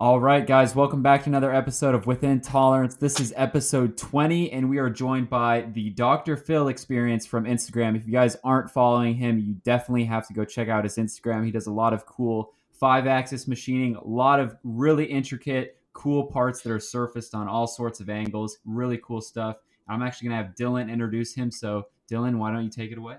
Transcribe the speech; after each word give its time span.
All 0.00 0.20
right, 0.20 0.46
guys, 0.46 0.76
welcome 0.76 1.02
back 1.02 1.24
to 1.24 1.28
another 1.28 1.52
episode 1.52 1.92
of 1.92 2.06
Within 2.06 2.40
Tolerance. 2.40 2.94
This 2.94 3.18
is 3.18 3.34
episode 3.34 3.96
20, 3.96 4.52
and 4.52 4.70
we 4.70 4.78
are 4.78 4.88
joined 4.88 5.28
by 5.28 5.62
the 5.72 5.90
Dr. 5.90 6.36
Phil 6.36 6.68
experience 6.68 7.26
from 7.26 7.46
Instagram. 7.46 7.96
If 7.96 8.06
you 8.06 8.12
guys 8.12 8.36
aren't 8.44 8.70
following 8.70 9.16
him, 9.16 9.40
you 9.40 9.54
definitely 9.64 10.04
have 10.04 10.24
to 10.28 10.34
go 10.34 10.44
check 10.44 10.68
out 10.68 10.84
his 10.84 10.98
Instagram. 10.98 11.44
He 11.44 11.50
does 11.50 11.66
a 11.66 11.72
lot 11.72 11.92
of 11.92 12.06
cool 12.06 12.52
five 12.70 13.08
axis 13.08 13.48
machining, 13.48 13.96
a 13.96 14.06
lot 14.06 14.38
of 14.38 14.56
really 14.62 15.04
intricate, 15.04 15.76
cool 15.94 16.26
parts 16.26 16.60
that 16.60 16.70
are 16.70 16.78
surfaced 16.78 17.34
on 17.34 17.48
all 17.48 17.66
sorts 17.66 17.98
of 17.98 18.08
angles. 18.08 18.58
Really 18.64 19.00
cool 19.02 19.20
stuff. 19.20 19.56
I'm 19.88 20.04
actually 20.04 20.28
going 20.28 20.38
to 20.38 20.46
have 20.46 20.54
Dylan 20.54 20.92
introduce 20.92 21.34
him. 21.34 21.50
So, 21.50 21.88
Dylan, 22.08 22.36
why 22.36 22.52
don't 22.52 22.62
you 22.62 22.70
take 22.70 22.92
it 22.92 22.98
away? 22.98 23.16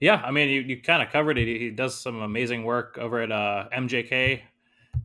Yeah, 0.00 0.22
I 0.24 0.30
mean, 0.30 0.48
you, 0.48 0.62
you 0.62 0.80
kind 0.80 1.02
of 1.02 1.10
covered 1.10 1.36
it. 1.36 1.46
He 1.46 1.68
does 1.68 2.00
some 2.00 2.22
amazing 2.22 2.64
work 2.64 2.96
over 2.98 3.20
at 3.20 3.30
uh, 3.30 3.68
MJK 3.76 4.40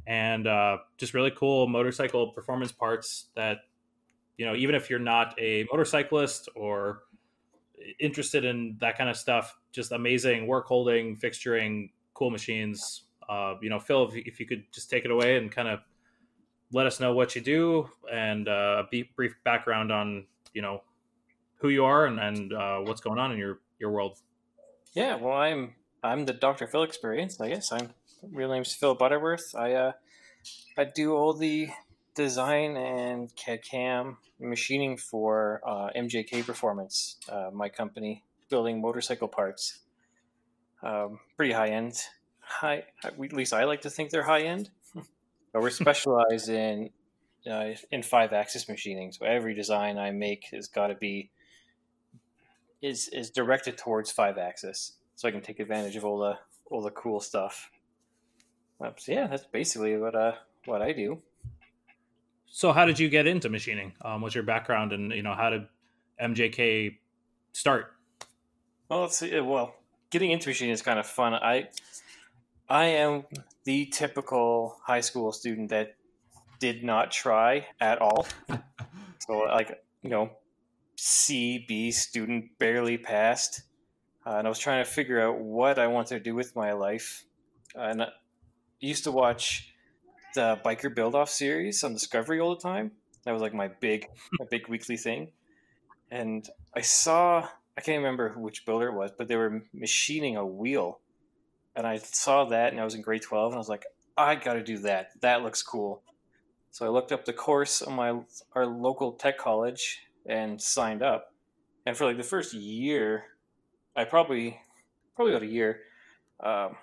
and 0.07 0.47
uh, 0.47 0.77
just 0.97 1.13
really 1.13 1.31
cool 1.31 1.67
motorcycle 1.67 2.27
performance 2.27 2.71
parts 2.71 3.27
that 3.35 3.59
you 4.37 4.45
know 4.45 4.55
even 4.55 4.75
if 4.75 4.89
you're 4.89 4.99
not 4.99 5.35
a 5.39 5.65
motorcyclist 5.71 6.49
or 6.55 7.03
interested 7.99 8.45
in 8.45 8.77
that 8.79 8.97
kind 8.97 9.09
of 9.09 9.17
stuff 9.17 9.57
just 9.71 9.91
amazing 9.91 10.47
work 10.47 10.65
holding 10.65 11.15
fixturing 11.15 11.89
cool 12.13 12.29
machines 12.29 13.03
uh, 13.29 13.55
you 13.61 13.69
know 13.69 13.79
phil 13.79 14.07
if, 14.09 14.15
if, 14.27 14.39
you 14.39 14.45
could 14.45 14.63
just 14.71 14.89
take 14.89 15.05
it 15.05 15.11
away 15.11 15.37
and 15.37 15.51
kind 15.51 15.67
of 15.67 15.79
let 16.73 16.85
us 16.85 16.99
know 16.99 17.13
what 17.13 17.35
you 17.35 17.41
do 17.41 17.89
and 18.11 18.47
uh, 18.47 18.83
a 18.91 19.03
brief 19.15 19.35
background 19.43 19.91
on 19.91 20.25
you 20.53 20.61
know 20.61 20.81
who 21.55 21.69
you 21.69 21.85
are 21.85 22.07
and, 22.07 22.19
and 22.19 22.53
uh, 22.53 22.79
what's 22.79 23.01
going 23.01 23.19
on 23.19 23.31
in 23.31 23.37
your 23.37 23.59
your 23.79 23.91
world. 23.91 24.17
Yeah 24.93 25.15
well 25.15 25.37
i'm 25.37 25.75
i'm 26.03 26.25
the 26.25 26.33
dr 26.33 26.65
phil 26.67 26.83
experience 26.83 27.39
i 27.39 27.49
guess. 27.49 27.71
I'm 27.71 27.89
real 28.29 28.51
name's 28.51 28.73
Phil 28.73 28.95
Butterworth. 28.95 29.55
I 29.55 29.73
uh, 29.73 29.91
I 30.77 30.85
do 30.85 31.15
all 31.15 31.33
the 31.33 31.69
design 32.15 32.77
and 32.77 33.33
CAD 33.35 33.63
CAM 33.63 34.17
machining 34.39 34.97
for 34.97 35.61
uh, 35.65 35.89
MJK 35.95 36.45
Performance, 36.45 37.17
uh, 37.29 37.49
my 37.53 37.69
company, 37.69 38.23
building 38.49 38.81
motorcycle 38.81 39.27
parts. 39.27 39.79
Um, 40.83 41.19
pretty 41.37 41.53
high 41.53 41.69
end. 41.69 41.95
High, 42.39 42.83
at 43.03 43.19
least 43.19 43.53
I 43.53 43.63
like 43.63 43.81
to 43.81 43.89
think 43.89 44.09
they're 44.09 44.23
high 44.23 44.41
end. 44.41 44.69
but 45.53 45.61
we're 45.61 45.69
specialized 45.69 46.49
in 46.49 46.89
uh, 47.49 47.71
in 47.91 48.03
five 48.03 48.33
axis 48.33 48.67
machining. 48.67 49.11
So 49.11 49.25
every 49.25 49.53
design 49.53 49.97
I 49.97 50.11
make 50.11 50.49
has 50.51 50.67
got 50.67 50.87
to 50.87 50.95
be 50.95 51.29
is 52.81 53.07
is 53.09 53.29
directed 53.29 53.77
towards 53.77 54.11
five 54.11 54.37
axis, 54.37 54.93
so 55.15 55.27
I 55.27 55.31
can 55.31 55.41
take 55.41 55.59
advantage 55.59 55.95
of 55.95 56.03
all 56.03 56.19
the 56.19 56.37
all 56.69 56.81
the 56.81 56.91
cool 56.91 57.19
stuff. 57.19 57.69
So 58.97 59.11
yeah, 59.11 59.27
that's 59.27 59.45
basically 59.45 59.97
what 59.97 60.15
uh 60.15 60.33
what 60.65 60.81
I 60.81 60.91
do. 60.91 61.21
So 62.47 62.73
how 62.73 62.85
did 62.85 62.99
you 62.99 63.09
get 63.09 63.27
into 63.27 63.49
machining? 63.49 63.93
Um, 64.01 64.21
what's 64.21 64.35
your 64.35 64.43
background, 64.43 64.91
and 64.91 65.11
you 65.11 65.23
know 65.23 65.33
how 65.33 65.49
did 65.49 65.67
MJK 66.21 66.97
start? 67.53 67.93
Well, 68.89 69.01
let's 69.01 69.17
see. 69.17 69.39
Well, 69.39 69.75
getting 70.09 70.31
into 70.31 70.49
machining 70.49 70.73
is 70.73 70.81
kind 70.81 70.99
of 70.99 71.07
fun. 71.07 71.33
I 71.33 71.69
I 72.69 72.85
am 72.85 73.23
the 73.63 73.85
typical 73.85 74.77
high 74.83 75.01
school 75.01 75.31
student 75.31 75.69
that 75.69 75.95
did 76.59 76.83
not 76.83 77.11
try 77.11 77.67
at 77.79 78.01
all. 78.01 78.27
so 79.19 79.39
like 79.39 79.81
you 80.01 80.09
know, 80.09 80.31
C 80.97 81.63
B 81.67 81.91
student 81.91 82.57
barely 82.59 82.97
passed, 82.97 83.63
uh, 84.25 84.31
and 84.31 84.45
I 84.45 84.49
was 84.49 84.59
trying 84.59 84.83
to 84.83 84.89
figure 84.89 85.21
out 85.21 85.39
what 85.39 85.79
I 85.79 85.87
wanted 85.87 86.17
to 86.17 86.19
do 86.19 86.35
with 86.35 86.55
my 86.55 86.73
life. 86.73 87.23
Uh, 87.75 87.81
and 87.81 88.05
used 88.81 89.03
to 89.05 89.11
watch 89.11 89.73
the 90.35 90.59
biker 90.65 90.93
build 90.93 91.15
off 91.15 91.29
series 91.29 91.83
on 91.83 91.93
Discovery 91.93 92.39
all 92.39 92.55
the 92.55 92.61
time. 92.61 92.91
That 93.25 93.31
was 93.31 93.41
like 93.41 93.53
my 93.53 93.67
big 93.67 94.07
my 94.39 94.45
big 94.49 94.67
weekly 94.67 94.97
thing. 94.97 95.31
And 96.09 96.47
I 96.75 96.81
saw 96.81 97.47
I 97.77 97.81
can't 97.81 97.97
remember 97.97 98.33
which 98.37 98.65
builder 98.65 98.87
it 98.87 98.93
was, 98.93 99.11
but 99.17 99.27
they 99.27 99.35
were 99.35 99.63
machining 99.73 100.35
a 100.35 100.45
wheel. 100.45 100.99
And 101.75 101.87
I 101.87 101.97
saw 101.97 102.45
that 102.45 102.71
and 102.71 102.81
I 102.81 102.83
was 102.83 102.95
in 102.95 103.01
grade 103.01 103.21
12 103.21 103.53
and 103.53 103.55
I 103.55 103.59
was 103.59 103.69
like, 103.69 103.85
I 104.17 104.35
got 104.35 104.53
to 104.53 104.63
do 104.63 104.79
that. 104.79 105.11
That 105.21 105.41
looks 105.41 105.63
cool. 105.63 106.01
So 106.71 106.85
I 106.85 106.89
looked 106.89 107.11
up 107.11 107.25
the 107.25 107.33
course 107.33 107.81
on 107.81 107.93
my 107.93 108.19
our 108.53 108.65
local 108.65 109.13
tech 109.13 109.37
college 109.37 109.99
and 110.25 110.61
signed 110.61 111.03
up. 111.03 111.33
And 111.85 111.95
for 111.95 112.05
like 112.05 112.17
the 112.17 112.23
first 112.23 112.53
year, 112.53 113.25
I 113.95 114.05
probably 114.05 114.59
probably 115.15 115.33
about 115.33 115.43
a 115.43 115.51
year, 115.51 115.81
um, 116.39 116.75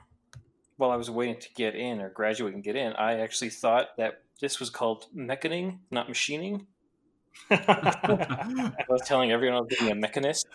while 0.79 0.91
I 0.93 0.97
was 0.97 1.11
waiting 1.11 1.39
to 1.41 1.49
get 1.55 1.75
in 1.75 2.01
or 2.01 2.09
graduate 2.09 2.55
and 2.55 2.63
get 2.63 2.77
in, 2.77 2.93
I 2.95 3.19
actually 3.19 3.51
thought 3.51 3.97
that 3.99 4.23
this 4.41 4.61
was 4.61 4.71
called 4.71 5.07
mechaning, 5.13 5.81
not 5.91 6.09
machining. 6.09 6.67
I 7.51 8.73
was 8.89 9.03
telling 9.05 9.33
everyone 9.33 9.59
I 9.59 9.61
was 9.61 9.77
being 9.79 9.91
a 9.91 9.95
mechanist. 9.95 10.47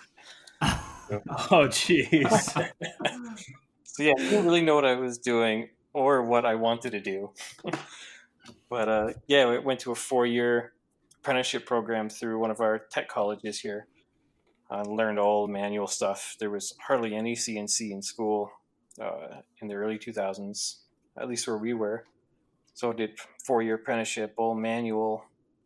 oh, 0.61 1.67
jeez. 1.67 2.29
so 3.83 4.03
yeah, 4.03 4.13
I 4.17 4.21
didn't 4.21 4.45
really 4.45 4.61
know 4.61 4.75
what 4.75 4.85
I 4.85 4.95
was 4.95 5.17
doing 5.17 5.69
or 5.91 6.23
what 6.23 6.45
I 6.45 6.55
wanted 6.55 6.93
to 6.93 7.01
do. 7.01 7.31
but 8.69 8.89
uh, 8.89 9.09
yeah, 9.27 9.49
we 9.49 9.59
went 9.59 9.81
to 9.81 9.91
a 9.91 9.95
four-year 9.95 10.71
apprenticeship 11.19 11.65
program 11.65 12.09
through 12.09 12.39
one 12.39 12.49
of 12.49 12.61
our 12.61 12.79
tech 12.79 13.09
colleges 13.09 13.59
here. 13.59 13.87
I 14.71 14.83
learned 14.83 15.19
all 15.19 15.47
the 15.47 15.53
manual 15.53 15.87
stuff. 15.87 16.37
There 16.39 16.49
was 16.49 16.73
hardly 16.87 17.13
any 17.13 17.35
CNC 17.35 17.91
in 17.91 18.01
school 18.01 18.51
uh, 19.01 19.41
in 19.61 19.67
the 19.67 19.75
early 19.75 19.97
2000s, 19.97 20.77
at 21.17 21.27
least 21.27 21.47
where 21.47 21.57
we 21.57 21.73
were. 21.73 22.05
So 22.73 22.91
I 22.91 22.95
did 22.95 23.17
four 23.43 23.61
year 23.61 23.75
apprenticeship, 23.75 24.33
all 24.37 24.55
manual, 24.55 25.25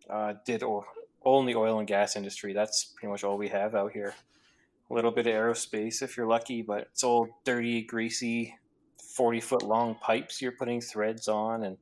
uh, 0.09 0.33
did 0.45 0.63
all, 0.63 0.85
all 1.21 1.39
in 1.39 1.45
the 1.45 1.55
oil 1.55 1.79
and 1.79 1.87
gas 1.87 2.15
industry. 2.15 2.53
That's 2.53 2.85
pretty 2.85 3.11
much 3.11 3.23
all 3.23 3.37
we 3.37 3.49
have 3.49 3.75
out 3.75 3.91
here. 3.91 4.13
A 4.89 4.93
little 4.93 5.11
bit 5.11 5.27
of 5.27 5.33
aerospace 5.33 6.01
if 6.01 6.15
you're 6.15 6.27
lucky, 6.27 6.61
but 6.61 6.87
it's 6.91 7.03
all 7.03 7.27
dirty, 7.43 7.81
greasy, 7.81 8.55
40 9.01 9.41
foot 9.41 9.63
long 9.63 9.95
pipes 9.95 10.41
you're 10.41 10.51
putting 10.51 10.79
threads 10.79 11.27
on 11.27 11.63
and 11.63 11.77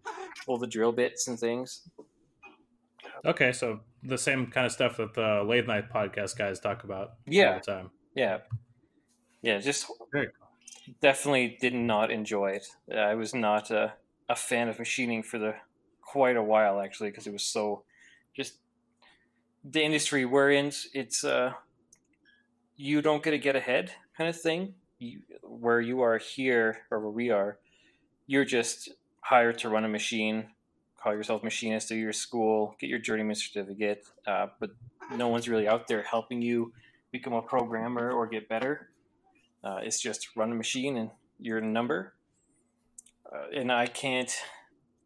all 0.48 0.58
the 0.58 0.68
drill 0.68 0.92
bits 0.92 1.28
and 1.28 1.40
things. 1.40 1.88
Okay, 3.24 3.52
so 3.52 3.80
the 4.04 4.18
same 4.18 4.48
kind 4.48 4.66
of 4.66 4.72
stuff 4.72 4.98
that 4.98 5.14
the 5.14 5.44
late 5.44 5.68
night 5.68 5.92
podcast 5.92 6.38
guys 6.38 6.60
talk 6.60 6.84
about 6.84 7.14
yeah. 7.26 7.50
all 7.50 7.54
the 7.56 7.72
time. 7.72 7.90
Yeah. 8.16 8.38
Yeah, 9.42 9.60
just 9.60 9.88
Very 10.12 10.28
cool 10.28 10.45
definitely 11.02 11.58
did 11.60 11.74
not 11.74 12.12
enjoy 12.12 12.52
it. 12.52 12.68
I 12.96 13.16
was 13.16 13.34
not 13.34 13.72
a, 13.72 13.94
a 14.30 14.36
fan 14.36 14.70
of 14.70 14.80
machining 14.80 15.24
for 15.24 15.38
the 15.40 15.56
quite 16.02 16.38
a 16.38 16.44
while 16.44 16.80
actually 16.80 17.10
because 17.10 17.28
it 17.28 17.34
was 17.34 17.44
so 17.44 17.84
just 18.36 18.60
the 19.64 19.84
industry 19.84 20.26
we're 20.26 20.52
in. 20.52 20.72
It's 20.94 21.24
uh, 21.24 21.54
you 22.78 23.02
don't 23.02 23.24
get 23.24 23.32
to 23.32 23.40
get 23.40 23.56
ahead 23.56 23.92
kind 24.18 24.30
of 24.30 24.40
thing. 24.40 24.76
You, 25.00 25.22
where 25.42 25.82
you 25.82 26.02
are 26.02 26.18
here 26.18 26.80
or 26.90 27.00
where 27.00 27.10
we 27.10 27.30
are, 27.30 27.58
you're 28.28 28.46
just 28.46 28.90
hired 29.22 29.58
to 29.60 29.70
run 29.70 29.84
a 29.84 29.90
machine, 29.90 30.48
call 31.02 31.14
yourself 31.14 31.44
machinist, 31.44 31.90
do 31.90 31.96
your 31.96 32.14
school, 32.14 32.76
get 32.80 32.90
your 32.90 33.00
journeyman 33.00 33.36
certificate, 33.36 34.06
uh, 34.26 34.48
but 34.60 34.70
no 35.16 35.28
one's 35.28 35.50
really 35.50 35.68
out 35.68 35.88
there 35.88 36.04
helping 36.04 36.42
you 36.42 36.72
become 37.12 37.34
a 37.34 37.42
programmer 37.42 38.12
or 38.12 38.28
get 38.28 38.48
better. 38.48 38.90
Uh, 39.66 39.80
it's 39.82 40.00
just 40.00 40.30
run 40.36 40.52
a 40.52 40.56
machine 40.56 40.96
and 40.96 41.10
you're 41.40 41.58
a 41.58 41.66
number. 41.66 42.14
Uh, 43.26 43.48
and 43.54 43.72
I 43.72 43.88
can't, 43.88 44.32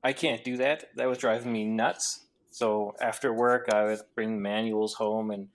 I 0.03 0.11
can't 0.11 0.43
do 0.43 0.57
that. 0.57 0.89
That 0.97 1.07
was 1.07 1.17
driving 1.17 1.53
me 1.53 1.65
nuts. 1.65 2.25
So 2.51 2.93
after 3.01 3.33
work, 3.33 3.69
I 3.73 3.85
would 3.85 3.99
bring 4.15 4.41
manuals 4.41 4.95
home 4.95 5.31
and 5.31 5.47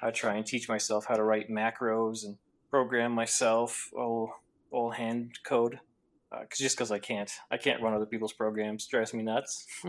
I'd 0.00 0.14
try 0.14 0.36
and 0.36 0.46
teach 0.46 0.68
myself 0.68 1.04
how 1.06 1.16
to 1.16 1.22
write 1.22 1.50
macros 1.50 2.24
and 2.24 2.38
program 2.70 3.12
myself 3.12 3.90
all, 3.94 4.32
all 4.70 4.90
hand 4.90 5.38
code. 5.44 5.80
Uh, 6.32 6.38
cause 6.38 6.58
just 6.58 6.76
because 6.76 6.90
I 6.90 6.98
can't, 6.98 7.30
I 7.50 7.58
can't 7.58 7.82
run 7.82 7.94
other 7.94 8.06
people's 8.06 8.32
programs. 8.32 8.86
Drives 8.86 9.12
me 9.12 9.22
nuts. 9.22 9.66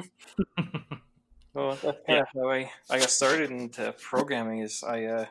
well, 1.54 1.78
that's 1.82 2.00
kind 2.06 2.20
of 2.20 2.28
how 2.36 2.50
I, 2.50 2.70
I 2.90 3.00
got 3.00 3.10
started 3.10 3.50
into 3.50 3.94
programming. 3.94 4.60
Is 4.60 4.84
I 4.84 5.06
uh, 5.06 5.26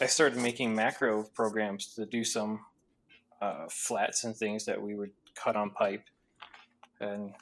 I 0.00 0.06
started 0.06 0.38
making 0.38 0.74
macro 0.74 1.24
programs 1.34 1.94
to 1.94 2.04
do 2.04 2.24
some 2.24 2.60
uh, 3.40 3.66
flats 3.70 4.24
and 4.24 4.36
things 4.36 4.64
that 4.66 4.80
we 4.80 4.94
would 4.94 5.10
cut 5.34 5.56
on 5.56 5.70
pipe. 5.70 6.04
And 7.00 7.34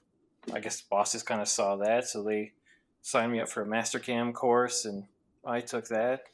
I 0.52 0.60
guess 0.60 0.80
the 0.80 0.86
bosses 0.90 1.22
kind 1.22 1.40
of 1.40 1.48
saw 1.48 1.76
that, 1.76 2.06
so 2.06 2.22
they 2.22 2.52
signed 3.02 3.32
me 3.32 3.40
up 3.40 3.48
for 3.48 3.62
a 3.62 3.66
Mastercam 3.66 4.32
course, 4.32 4.84
and 4.84 5.04
I 5.44 5.60
took 5.60 5.88
that, 5.88 6.24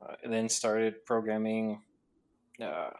uh, 0.00 0.14
and 0.22 0.32
then 0.32 0.48
started 0.48 1.04
programming. 1.04 1.82
Uh, 2.62 2.90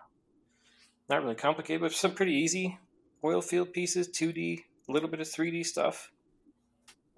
not 1.09 1.23
really 1.23 1.35
complicated, 1.35 1.81
but 1.81 1.93
some 1.93 2.15
pretty 2.15 2.35
easy 2.35 2.79
oil 3.25 3.41
field 3.41 3.73
pieces, 3.73 4.09
2D, 4.09 4.65
a 4.88 4.93
little 4.93 5.09
bit 5.09 5.20
of 5.20 5.26
3D 5.26 5.65
stuff, 5.67 6.11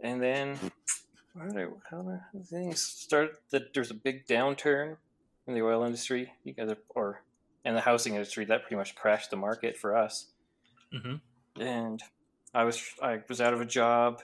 and 0.03 0.23
then 0.23 0.59
how 1.39 1.47
did, 1.47 1.57
I, 1.57 1.67
how 1.91 2.21
things 2.45 2.81
start? 2.81 3.41
That 3.51 3.73
there's 3.75 3.91
a 3.91 3.95
big 3.95 4.27
downturn 4.27 4.97
in 5.47 5.55
the 5.55 5.63
oil 5.63 5.85
industry. 5.85 6.33
You 6.45 6.55
guys 6.55 6.71
are, 6.71 6.79
or 6.91 7.23
and 7.65 7.77
the 7.77 7.81
housing 7.81 8.15
industry 8.15 8.45
that 8.47 8.63
pretty 8.63 8.77
much 8.77 8.95
crashed 8.95 9.31
the 9.31 9.37
market 9.37 9.77
for 9.77 9.97
us. 9.97 10.27
Mm-hmm. 10.95 11.63
And 11.63 12.03
I 12.55 12.65
was 12.65 12.83
I 13.03 13.21
was 13.29 13.41
out 13.41 13.55
of 13.55 13.61
a 13.61 13.67
job, 13.67 14.23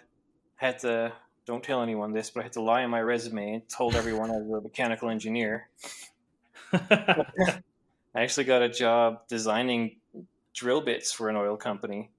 had 0.56 0.78
to 0.80 1.12
don't 1.46 1.62
tell 1.62 1.82
anyone 1.82 2.12
this, 2.12 2.30
but 2.30 2.40
I 2.40 2.42
had 2.44 2.52
to 2.54 2.62
lie 2.62 2.82
on 2.82 2.90
my 2.90 3.00
resume 3.00 3.54
and 3.54 3.68
told 3.68 3.94
everyone 3.94 4.30
I 4.30 4.38
was 4.38 4.60
a 4.60 4.62
mechanical 4.62 5.10
engineer. 5.10 5.68
I 6.72 7.60
actually 8.16 8.44
got 8.44 8.62
a 8.62 8.68
job 8.68 9.28
designing 9.28 9.96
drill 10.54 10.80
bits 10.80 11.12
for 11.12 11.28
an 11.28 11.36
oil 11.36 11.56
company. 11.56 12.10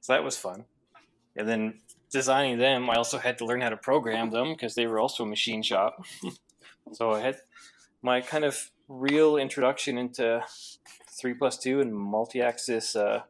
So 0.00 0.12
that 0.12 0.24
was 0.24 0.36
fun. 0.36 0.64
And 1.36 1.48
then 1.48 1.80
designing 2.10 2.58
them, 2.58 2.90
I 2.90 2.96
also 2.96 3.18
had 3.18 3.38
to 3.38 3.44
learn 3.44 3.60
how 3.60 3.68
to 3.68 3.76
program 3.76 4.30
them 4.30 4.52
because 4.52 4.74
they 4.74 4.86
were 4.88 4.98
also 4.98 5.22
a 5.22 5.26
machine 5.26 5.62
shop. 5.62 6.04
so 6.92 7.12
I 7.12 7.20
had 7.20 7.36
my 8.02 8.20
kind 8.20 8.44
of 8.44 8.71
real 8.88 9.36
introduction 9.36 9.98
into 9.98 10.44
3 11.20 11.34
plus 11.34 11.58
2 11.58 11.80
and 11.80 11.94
multi 11.94 12.40
axis 12.40 12.96
uh, 12.96 13.22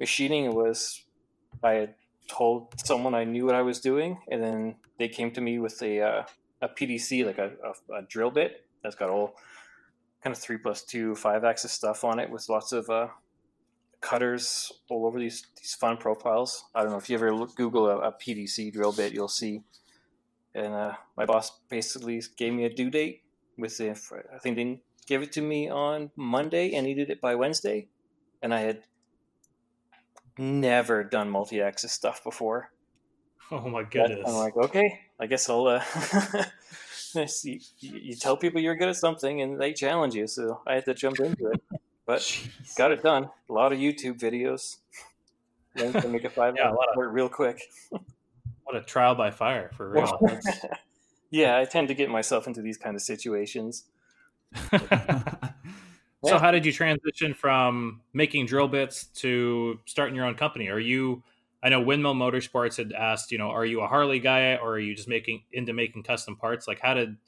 machining 0.00 0.54
was 0.54 1.04
I 1.62 1.90
told 2.28 2.74
someone 2.84 3.14
I 3.14 3.24
knew 3.24 3.46
what 3.46 3.54
I 3.54 3.62
was 3.62 3.80
doing, 3.80 4.18
and 4.30 4.42
then 4.42 4.76
they 4.98 5.08
came 5.08 5.30
to 5.32 5.40
me 5.40 5.58
with 5.58 5.82
a 5.82 6.00
uh, 6.00 6.22
a 6.62 6.68
PDC, 6.68 7.26
like 7.26 7.38
a, 7.38 7.52
a, 7.62 7.94
a, 7.96 8.02
drill 8.02 8.30
bit 8.30 8.64
that's 8.82 8.94
got 8.94 9.10
all 9.10 9.34
kind 10.22 10.34
of 10.34 10.40
three 10.40 10.56
plus 10.56 10.82
two 10.82 11.14
five 11.14 11.44
axis 11.44 11.72
stuff 11.72 12.04
on 12.04 12.18
it 12.18 12.30
with 12.30 12.48
lots 12.48 12.72
of 12.72 12.88
uh, 12.88 13.08
cutters 14.00 14.72
all 14.88 15.06
over 15.06 15.18
these 15.18 15.46
these 15.56 15.74
fun 15.74 15.96
profiles. 15.96 16.64
I 16.74 16.82
don't 16.82 16.92
know 16.92 16.98
if 16.98 17.10
you 17.10 17.16
ever 17.16 17.34
look, 17.34 17.54
Google 17.56 17.88
a, 17.88 17.98
a 17.98 18.12
PDC 18.12 18.72
drill 18.72 18.92
bit, 18.92 19.12
you'll 19.12 19.28
see. 19.28 19.62
And 20.54 20.72
uh, 20.72 20.92
my 21.16 21.24
boss 21.26 21.50
basically 21.68 22.22
gave 22.36 22.52
me 22.52 22.64
a 22.64 22.72
due 22.72 22.88
date 22.88 23.23
with 23.56 23.76
the. 23.78 23.90
I 23.90 24.38
think 24.38 24.56
they 24.56 24.80
gave 25.06 25.22
it 25.22 25.32
to 25.32 25.42
me 25.42 25.68
on 25.68 26.10
Monday 26.16 26.72
and 26.74 26.86
needed 26.86 27.10
it 27.10 27.20
by 27.20 27.34
Wednesday, 27.34 27.88
and 28.42 28.54
I 28.54 28.60
had 28.60 28.82
never 30.38 31.04
done 31.04 31.30
multi-axis 31.30 31.92
stuff 31.92 32.22
before. 32.24 32.70
Oh 33.50 33.68
my 33.68 33.82
goodness! 33.82 34.24
I'm 34.26 34.34
like, 34.34 34.56
okay, 34.56 35.00
I 35.20 35.26
guess 35.26 35.48
I'll. 35.48 35.66
Uh, 35.66 35.84
you, 37.44 37.60
you, 37.80 38.16
tell 38.16 38.36
people 38.36 38.60
you're 38.60 38.76
good 38.76 38.88
at 38.88 38.96
something, 38.96 39.42
and 39.42 39.60
they 39.60 39.72
challenge 39.72 40.14
you, 40.14 40.26
so 40.26 40.60
I 40.66 40.74
had 40.74 40.84
to 40.86 40.94
jump 40.94 41.20
into 41.20 41.50
it. 41.50 41.62
But 42.06 42.20
Jeez. 42.20 42.76
got 42.76 42.92
it 42.92 43.02
done. 43.02 43.28
A 43.48 43.52
lot 43.52 43.72
of 43.72 43.78
YouTube 43.78 44.18
videos. 44.18 44.78
Learned 45.76 46.02
to 46.02 46.08
make 46.08 46.24
a 46.24 46.30
five 46.30 46.54
yeah, 46.56 46.70
a 46.70 46.72
lot 46.72 46.86
of, 46.96 47.12
real 47.12 47.28
quick. 47.28 47.60
what 47.90 48.76
a 48.76 48.80
trial 48.80 49.14
by 49.14 49.30
fire 49.30 49.70
for 49.76 49.90
real. 49.90 50.18
yeah, 51.34 51.58
I 51.58 51.64
tend 51.64 51.88
to 51.88 51.94
get 51.94 52.08
myself 52.08 52.46
into 52.46 52.62
these 52.62 52.78
kind 52.78 52.94
of 52.94 53.02
situations. 53.02 53.84
So, 56.26 56.38
how 56.38 56.50
did 56.50 56.64
you 56.64 56.72
transition 56.72 57.34
from 57.34 58.00
making 58.14 58.46
drill 58.46 58.66
bits 58.66 59.08
to 59.16 59.78
starting 59.84 60.16
your 60.16 60.24
own 60.24 60.36
company? 60.36 60.68
Are 60.68 60.78
you, 60.78 61.22
I 61.62 61.68
know 61.68 61.82
Windmill 61.82 62.14
Motorsports 62.14 62.78
had 62.78 62.94
asked, 62.94 63.30
you 63.30 63.36
know, 63.36 63.50
are 63.50 63.66
you 63.66 63.82
a 63.82 63.86
Harley 63.86 64.20
guy 64.20 64.54
or 64.56 64.70
are 64.70 64.78
you 64.78 64.94
just 64.94 65.06
making 65.06 65.42
into 65.52 65.74
making 65.74 66.02
custom 66.02 66.36
parts? 66.36 66.66
Like, 66.66 66.80
how 66.80 66.94
did, 66.94 67.18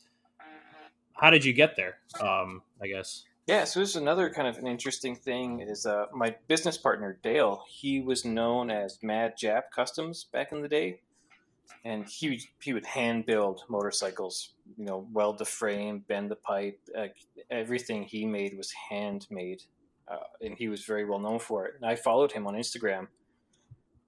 how 1.12 1.29
did 1.29 1.44
you 1.44 1.52
get 1.52 1.76
there? 1.76 1.99
Um, 2.19 2.62
I 2.81 2.87
guess. 2.87 3.25
Yeah, 3.47 3.64
so 3.64 3.81
this 3.81 3.91
is 3.91 3.97
another 3.97 4.31
kind 4.31 4.49
of 4.49 4.56
an 4.56 4.67
interesting 4.67 5.14
thing 5.14 5.61
is 5.61 5.85
uh, 5.85 6.06
my 6.14 6.35
business 6.49 6.79
partner 6.79 7.19
Dale. 7.23 7.64
He 7.69 8.00
was 8.00 8.25
known 8.25 8.70
as 8.70 8.99
Mad 9.02 9.35
Jap 9.38 9.64
Customs 9.75 10.25
back 10.25 10.52
in 10.52 10.62
the 10.62 10.69
day, 10.69 11.00
and 11.84 12.06
he 12.06 12.40
he 12.60 12.72
would 12.72 12.86
hand 12.86 13.26
build 13.26 13.62
motorcycles. 13.68 14.54
You 14.76 14.86
know, 14.86 15.08
weld 15.12 15.38
the 15.38 15.44
frame, 15.44 16.04
bend 16.08 16.30
the 16.30 16.36
pipe. 16.36 16.80
Everything 17.50 18.02
he 18.02 18.26
made 18.26 18.56
was 18.56 18.72
handmade, 18.90 19.62
uh, 20.08 20.16
and 20.40 20.56
he 20.56 20.68
was 20.68 20.84
very 20.84 21.04
well 21.04 21.18
known 21.18 21.38
for 21.38 21.66
it. 21.66 21.74
And 21.76 21.88
I 21.88 21.96
followed 21.96 22.32
him 22.32 22.46
on 22.46 22.54
Instagram, 22.54 23.08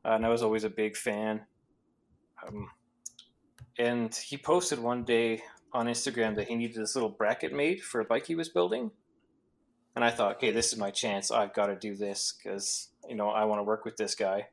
uh, 0.05 0.11
and 0.11 0.27
I 0.27 0.29
was 0.29 0.43
always 0.43 0.65
a 0.65 0.71
big 0.71 0.97
fan. 0.97 1.43
Um, 2.47 2.71
and 3.79 4.15
he 4.15 4.37
posted 4.37 4.79
one 4.79 5.05
day 5.05 5.43
on 5.73 5.87
Instagram 5.87 6.35
that 6.37 6.49
he 6.49 6.57
needed 6.57 6.77
this 6.77 6.95
little 6.95 7.11
bracket 7.11 7.53
made 7.53 7.83
for 7.83 8.01
a 8.01 8.05
bike 8.05 8.27
he 8.27 8.35
was 8.35 8.49
building. 8.49 8.91
And 9.95 10.05
I 10.05 10.11
thought, 10.11 10.37
okay, 10.37 10.51
this 10.51 10.73
is 10.73 10.79
my 10.79 10.91
chance. 10.91 11.31
I've 11.31 11.55
got 11.55 11.67
to 11.67 11.77
do 11.77 11.95
this 11.95 12.33
because 12.33 12.89
you 13.09 13.17
know 13.17 13.29
I 13.29 13.45
want 13.45 13.59
to 13.59 13.65
work 13.65 13.85
with 13.85 13.97
this 13.97 14.15
guy. 14.15 14.49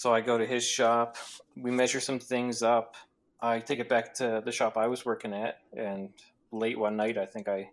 So 0.00 0.14
I 0.14 0.22
go 0.22 0.38
to 0.38 0.46
his 0.46 0.64
shop. 0.64 1.18
We 1.54 1.70
measure 1.70 2.00
some 2.00 2.18
things 2.18 2.62
up. 2.62 2.96
I 3.38 3.58
take 3.58 3.80
it 3.80 3.88
back 3.90 4.14
to 4.14 4.40
the 4.42 4.50
shop 4.50 4.78
I 4.78 4.86
was 4.86 5.04
working 5.04 5.34
at, 5.34 5.58
and 5.76 6.08
late 6.50 6.78
one 6.78 6.96
night, 6.96 7.18
I 7.18 7.26
think 7.26 7.48
I 7.48 7.68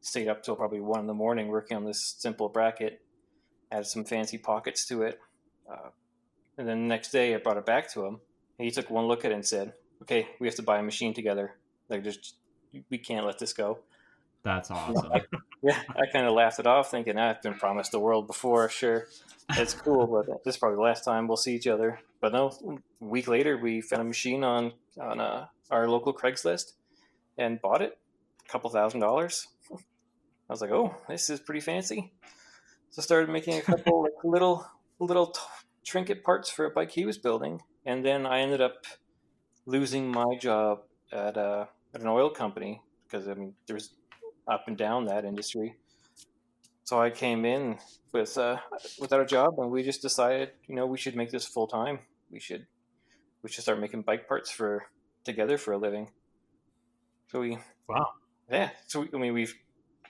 stayed 0.00 0.28
up 0.28 0.44
till 0.44 0.54
probably 0.54 0.78
one 0.78 1.00
in 1.00 1.08
the 1.08 1.12
morning 1.14 1.48
working 1.48 1.76
on 1.76 1.84
this 1.84 2.14
simple 2.18 2.48
bracket. 2.48 3.00
Added 3.72 3.88
some 3.88 4.04
fancy 4.04 4.38
pockets 4.38 4.86
to 4.86 5.02
it, 5.02 5.18
uh, 5.68 5.88
and 6.56 6.68
then 6.68 6.82
the 6.82 6.86
next 6.86 7.10
day 7.10 7.34
I 7.34 7.38
brought 7.38 7.56
it 7.56 7.66
back 7.66 7.92
to 7.94 8.06
him. 8.06 8.20
And 8.60 8.64
he 8.64 8.70
took 8.70 8.88
one 8.88 9.06
look 9.06 9.24
at 9.24 9.32
it 9.32 9.34
and 9.34 9.44
said, 9.44 9.74
"Okay, 10.02 10.28
we 10.38 10.46
have 10.46 10.54
to 10.54 10.62
buy 10.62 10.78
a 10.78 10.84
machine 10.84 11.12
together. 11.12 11.56
Like, 11.88 12.04
just 12.04 12.36
we 12.90 12.98
can't 12.98 13.26
let 13.26 13.40
this 13.40 13.52
go." 13.52 13.80
That's 14.44 14.70
awesome. 14.70 15.10
yeah, 15.62 15.80
I 15.90 16.06
kind 16.12 16.26
of 16.26 16.34
laughed 16.34 16.58
it 16.58 16.66
off, 16.66 16.90
thinking 16.90 17.18
ah, 17.18 17.30
I've 17.30 17.42
been 17.42 17.54
promised 17.54 17.92
the 17.92 18.00
world 18.00 18.26
before. 18.26 18.68
Sure, 18.68 19.06
it's 19.50 19.74
cool, 19.74 20.06
but 20.06 20.44
this 20.44 20.56
is 20.56 20.58
probably 20.58 20.76
the 20.76 20.82
last 20.82 21.04
time 21.04 21.28
we'll 21.28 21.36
see 21.36 21.54
each 21.54 21.66
other. 21.66 22.00
But 22.20 22.32
no, 22.32 22.80
a 23.00 23.04
week 23.04 23.28
later, 23.28 23.56
we 23.56 23.80
found 23.80 24.02
a 24.02 24.04
machine 24.04 24.42
on 24.44 24.72
on 25.00 25.20
uh, 25.20 25.46
our 25.70 25.88
local 25.88 26.12
Craigslist 26.12 26.72
and 27.38 27.60
bought 27.60 27.80
it, 27.80 27.98
a 28.46 28.48
couple 28.50 28.70
thousand 28.70 29.00
dollars. 29.00 29.46
I 29.72 30.52
was 30.52 30.60
like, 30.60 30.70
oh, 30.70 30.94
this 31.08 31.30
is 31.30 31.40
pretty 31.40 31.60
fancy. 31.60 32.12
So 32.90 33.00
I 33.00 33.04
started 33.04 33.30
making 33.30 33.58
a 33.58 33.62
couple 33.62 34.02
like 34.02 34.12
little 34.24 34.66
little 34.98 35.28
t- 35.28 35.40
trinket 35.84 36.24
parts 36.24 36.50
for 36.50 36.66
a 36.66 36.70
bike 36.70 36.90
he 36.90 37.06
was 37.06 37.18
building, 37.18 37.62
and 37.86 38.04
then 38.04 38.26
I 38.26 38.40
ended 38.40 38.60
up 38.60 38.84
losing 39.64 40.10
my 40.10 40.36
job 40.40 40.82
at 41.12 41.36
a 41.36 41.40
uh, 41.40 41.66
at 41.94 42.00
an 42.00 42.08
oil 42.08 42.30
company 42.30 42.82
because 43.04 43.28
I 43.28 43.34
mean 43.34 43.54
there's 43.66 43.90
up 44.52 44.64
and 44.68 44.76
down 44.76 45.06
that 45.06 45.24
industry 45.24 45.76
so 46.84 47.00
I 47.00 47.10
came 47.10 47.44
in 47.44 47.78
with 48.12 48.36
uh, 48.36 48.58
without 49.00 49.20
a 49.20 49.24
job, 49.24 49.58
and 49.58 49.70
we 49.70 49.82
just 49.82 50.02
decided, 50.02 50.50
you 50.66 50.74
know, 50.74 50.86
we 50.86 50.98
should 50.98 51.16
make 51.16 51.30
this 51.30 51.46
full 51.46 51.66
time. 51.66 52.00
We 52.30 52.40
should 52.40 52.66
we 53.42 53.50
should 53.50 53.62
start 53.62 53.80
making 53.80 54.02
bike 54.02 54.28
parts 54.28 54.50
for 54.50 54.86
together 55.24 55.58
for 55.58 55.72
a 55.72 55.78
living. 55.78 56.10
So 57.28 57.40
we 57.40 57.58
wow 57.88 58.08
yeah. 58.50 58.70
So 58.88 59.00
we, 59.00 59.08
I 59.14 59.16
mean, 59.16 59.32
we've 59.32 59.54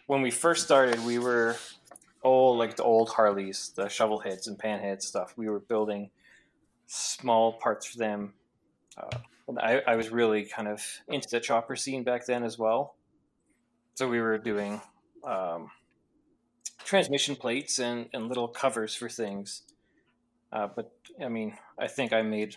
when 0.06 0.22
we 0.22 0.30
first 0.30 0.64
started, 0.64 1.04
we 1.04 1.18
were 1.18 1.56
all 2.22 2.56
like 2.56 2.76
the 2.76 2.82
old 2.82 3.10
Harleys, 3.10 3.72
the 3.76 3.88
shovel 3.88 4.18
heads 4.18 4.46
and 4.46 4.58
panhead 4.58 5.02
stuff. 5.02 5.34
We 5.36 5.48
were 5.48 5.60
building 5.60 6.10
small 6.86 7.52
parts 7.52 7.86
for 7.86 7.98
them. 7.98 8.34
Uh, 8.96 9.18
and 9.48 9.58
I, 9.58 9.82
I 9.86 9.96
was 9.96 10.10
really 10.10 10.44
kind 10.44 10.68
of 10.68 10.84
into 11.08 11.28
the 11.28 11.40
chopper 11.40 11.76
scene 11.76 12.02
back 12.02 12.26
then 12.26 12.42
as 12.42 12.58
well. 12.58 12.96
So 13.94 14.08
we 14.08 14.20
were 14.20 14.38
doing 14.38 14.80
um, 15.24 15.70
transmission 16.84 17.36
plates 17.36 17.78
and, 17.78 18.08
and 18.12 18.28
little 18.28 18.48
covers 18.48 18.94
for 18.94 19.08
things. 19.08 19.62
Uh, 20.52 20.68
but 20.74 20.92
I 21.22 21.28
mean, 21.28 21.56
I 21.78 21.88
think 21.88 22.12
I 22.12 22.22
made 22.22 22.56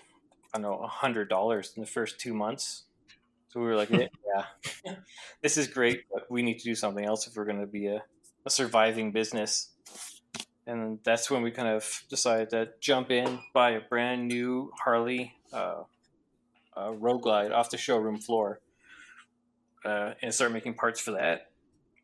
I 0.53 0.57
don't 0.57 0.71
know 0.71 0.77
a 0.83 0.87
hundred 0.87 1.27
dollars 1.27 1.73
in 1.75 1.81
the 1.81 1.87
first 1.87 2.19
two 2.19 2.33
months. 2.33 2.83
So 3.49 3.59
we 3.59 3.67
were 3.67 3.75
like, 3.75 3.89
yeah, 3.89 4.95
this 5.41 5.57
is 5.57 5.67
great, 5.67 6.03
but 6.11 6.29
we 6.31 6.41
need 6.41 6.59
to 6.59 6.63
do 6.63 6.75
something 6.75 7.05
else 7.05 7.27
if 7.27 7.35
we're 7.35 7.45
going 7.45 7.59
to 7.59 7.67
be 7.67 7.87
a, 7.87 8.03
a 8.45 8.49
surviving 8.49 9.11
business. 9.11 9.71
And 10.67 10.99
that's 11.03 11.29
when 11.29 11.41
we 11.41 11.51
kind 11.51 11.67
of 11.67 12.03
decided 12.09 12.49
to 12.51 12.69
jump 12.79 13.11
in, 13.11 13.39
buy 13.53 13.71
a 13.71 13.81
brand 13.81 14.27
new 14.27 14.71
Harley 14.83 15.33
uh, 15.53 15.83
uh, 16.77 16.91
Road 16.93 17.19
Glide 17.19 17.51
off 17.51 17.69
the 17.69 17.77
showroom 17.77 18.17
floor, 18.17 18.61
uh, 19.85 20.13
and 20.21 20.33
start 20.33 20.51
making 20.51 20.73
parts 20.73 20.99
for 20.99 21.11
that. 21.11 21.51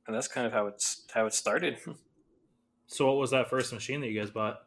And 0.07 0.15
that's 0.15 0.27
kind 0.27 0.47
of 0.47 0.53
how 0.53 0.67
it's 0.67 1.05
how 1.13 1.25
it 1.25 1.33
started. 1.33 1.77
So, 2.91 3.07
what 3.07 3.15
was 3.15 3.31
that 3.31 3.49
first 3.49 3.71
machine 3.71 4.01
that 4.01 4.09
you 4.09 4.19
guys 4.19 4.31
bought? 4.31 4.63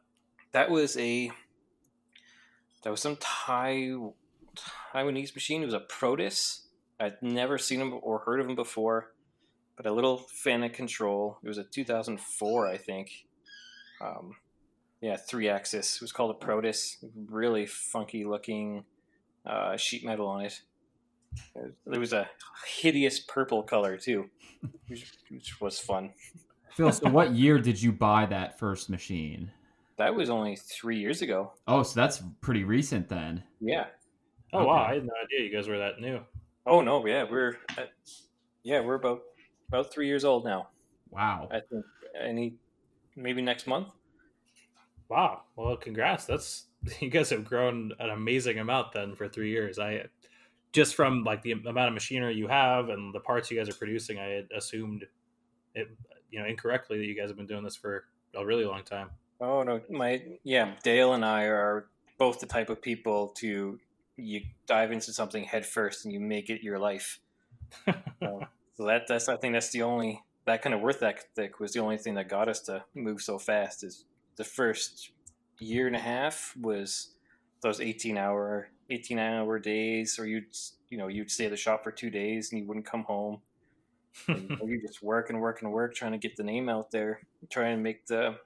That 0.52 0.70
was 0.70 0.96
a 0.96 1.30
that 2.82 2.88
was 2.88 3.02
some 3.02 3.18
Thai 3.20 3.96
Taiwanese 4.94 5.34
machine. 5.34 5.60
It 5.60 5.66
was 5.66 5.74
a 5.74 5.80
Protus. 5.80 6.62
I'd 6.98 7.20
never 7.20 7.58
seen 7.58 7.82
him 7.82 7.98
or 8.02 8.20
heard 8.20 8.40
of 8.40 8.48
him 8.48 8.54
before, 8.54 9.12
but 9.76 9.84
a 9.84 9.92
little 9.92 10.26
Fanuc 10.42 10.72
control. 10.72 11.36
It 11.44 11.48
was 11.48 11.58
a 11.58 11.64
2004, 11.64 12.66
I 12.66 12.78
think. 12.78 13.10
Um, 14.00 14.36
yeah, 15.02 15.18
three 15.18 15.50
axis. 15.50 15.96
It 15.96 16.00
was 16.00 16.12
called 16.12 16.34
a 16.34 16.46
Protus. 16.46 17.04
Really 17.28 17.66
funky 17.66 18.24
looking 18.24 18.84
uh, 19.44 19.76
sheet 19.76 20.02
metal 20.02 20.28
on 20.28 20.46
it. 20.46 20.62
There 21.86 22.00
was 22.00 22.12
a 22.12 22.28
hideous 22.66 23.20
purple 23.20 23.62
color 23.62 23.96
too, 23.96 24.30
which, 24.88 25.12
which 25.30 25.60
was 25.60 25.78
fun. 25.78 26.12
Phil, 26.72 26.90
so 26.92 27.08
what 27.08 27.32
year 27.32 27.58
did 27.58 27.80
you 27.80 27.92
buy 27.92 28.26
that 28.26 28.58
first 28.58 28.90
machine? 28.90 29.50
That 29.96 30.14
was 30.14 30.28
only 30.28 30.56
three 30.56 30.98
years 30.98 31.22
ago. 31.22 31.52
Oh, 31.68 31.82
so 31.82 32.00
that's 32.00 32.22
pretty 32.40 32.64
recent 32.64 33.08
then. 33.08 33.42
Yeah. 33.60 33.86
Oh 34.52 34.58
okay. 34.58 34.66
wow, 34.66 34.86
I 34.88 34.94
had 34.94 35.04
no 35.04 35.12
idea 35.24 35.46
you 35.48 35.54
guys 35.54 35.68
were 35.68 35.78
that 35.78 36.00
new. 36.00 36.20
Oh 36.66 36.80
no, 36.80 37.04
yeah, 37.06 37.24
we're 37.30 37.58
at, 37.76 37.92
yeah, 38.62 38.80
we're 38.80 38.94
about 38.94 39.22
about 39.68 39.92
three 39.92 40.06
years 40.06 40.24
old 40.24 40.44
now. 40.44 40.68
Wow. 41.10 41.48
I 41.50 41.60
think 41.60 41.84
any 42.20 42.56
maybe 43.16 43.42
next 43.42 43.66
month. 43.66 43.88
Wow. 45.08 45.42
Well, 45.56 45.76
congrats. 45.76 46.24
That's 46.24 46.66
you 47.00 47.08
guys 47.08 47.30
have 47.30 47.44
grown 47.44 47.92
an 47.98 48.10
amazing 48.10 48.58
amount 48.58 48.92
then 48.92 49.14
for 49.14 49.28
three 49.28 49.50
years. 49.50 49.78
I 49.78 50.04
just 50.74 50.96
from 50.96 51.22
like 51.22 51.40
the 51.42 51.52
amount 51.52 51.88
of 51.88 51.94
machinery 51.94 52.34
you 52.34 52.48
have 52.48 52.88
and 52.88 53.14
the 53.14 53.20
parts 53.20 53.50
you 53.50 53.56
guys 53.56 53.68
are 53.68 53.74
producing, 53.74 54.18
I 54.18 54.26
had 54.26 54.48
assumed 54.54 55.06
it, 55.74 55.88
you 56.30 56.40
know, 56.40 56.46
incorrectly 56.46 56.98
that 56.98 57.06
you 57.06 57.14
guys 57.14 57.30
have 57.30 57.36
been 57.36 57.46
doing 57.46 57.62
this 57.62 57.76
for 57.76 58.04
a 58.34 58.44
really 58.44 58.64
long 58.64 58.82
time. 58.82 59.10
Oh 59.40 59.62
no, 59.62 59.80
my 59.88 60.22
yeah, 60.42 60.74
Dale 60.82 61.14
and 61.14 61.24
I 61.24 61.44
are 61.44 61.86
both 62.18 62.40
the 62.40 62.46
type 62.46 62.70
of 62.70 62.82
people 62.82 63.28
to 63.36 63.78
you 64.16 64.40
dive 64.66 64.92
into 64.92 65.12
something 65.12 65.44
headfirst 65.44 66.04
and 66.04 66.12
you 66.12 66.20
make 66.20 66.50
it 66.50 66.62
your 66.62 66.78
life. 66.78 67.20
Um, 68.22 68.46
so 68.74 68.86
that 68.86 69.02
that's 69.06 69.28
I 69.28 69.36
think 69.36 69.52
that's 69.52 69.70
the 69.70 69.82
only 69.82 70.22
that 70.46 70.62
kind 70.62 70.74
of 70.74 70.80
worth 70.80 71.02
ethic 71.02 71.60
was 71.60 71.72
the 71.74 71.80
only 71.80 71.98
thing 71.98 72.14
that 72.14 72.26
got 72.26 72.48
us 72.48 72.60
to 72.60 72.82
move 72.94 73.20
so 73.20 73.38
fast. 73.38 73.84
Is 73.84 74.06
the 74.36 74.44
first 74.44 75.10
year 75.58 75.86
and 75.86 75.94
a 75.94 75.98
half 75.98 76.54
was 76.58 77.10
those 77.60 77.82
eighteen 77.82 78.16
hour 78.16 78.70
eighteen 78.90 79.18
hour 79.18 79.58
days, 79.58 80.18
or 80.18 80.26
you'd 80.26 80.46
you 80.88 80.98
know 80.98 81.08
you'd 81.08 81.30
stay 81.30 81.46
at 81.46 81.50
the 81.50 81.56
shop 81.56 81.84
for 81.84 81.92
two 81.92 82.10
days 82.10 82.52
and 82.52 82.60
you 82.60 82.66
wouldn't 82.66 82.86
come 82.86 83.04
home. 83.04 83.40
and, 84.28 84.58
you 84.64 84.80
just 84.86 85.02
work 85.02 85.28
and 85.30 85.40
work 85.40 85.62
and 85.62 85.72
work 85.72 85.94
trying 85.94 86.12
to 86.12 86.18
get 86.18 86.36
the 86.36 86.44
name 86.44 86.68
out 86.68 86.90
there, 86.90 87.20
trying 87.50 87.76
to 87.76 87.82
make 87.82 88.06
the 88.06 88.36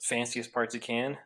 fanciest 0.00 0.52
parts 0.52 0.74
you 0.74 0.80
can 0.80 1.18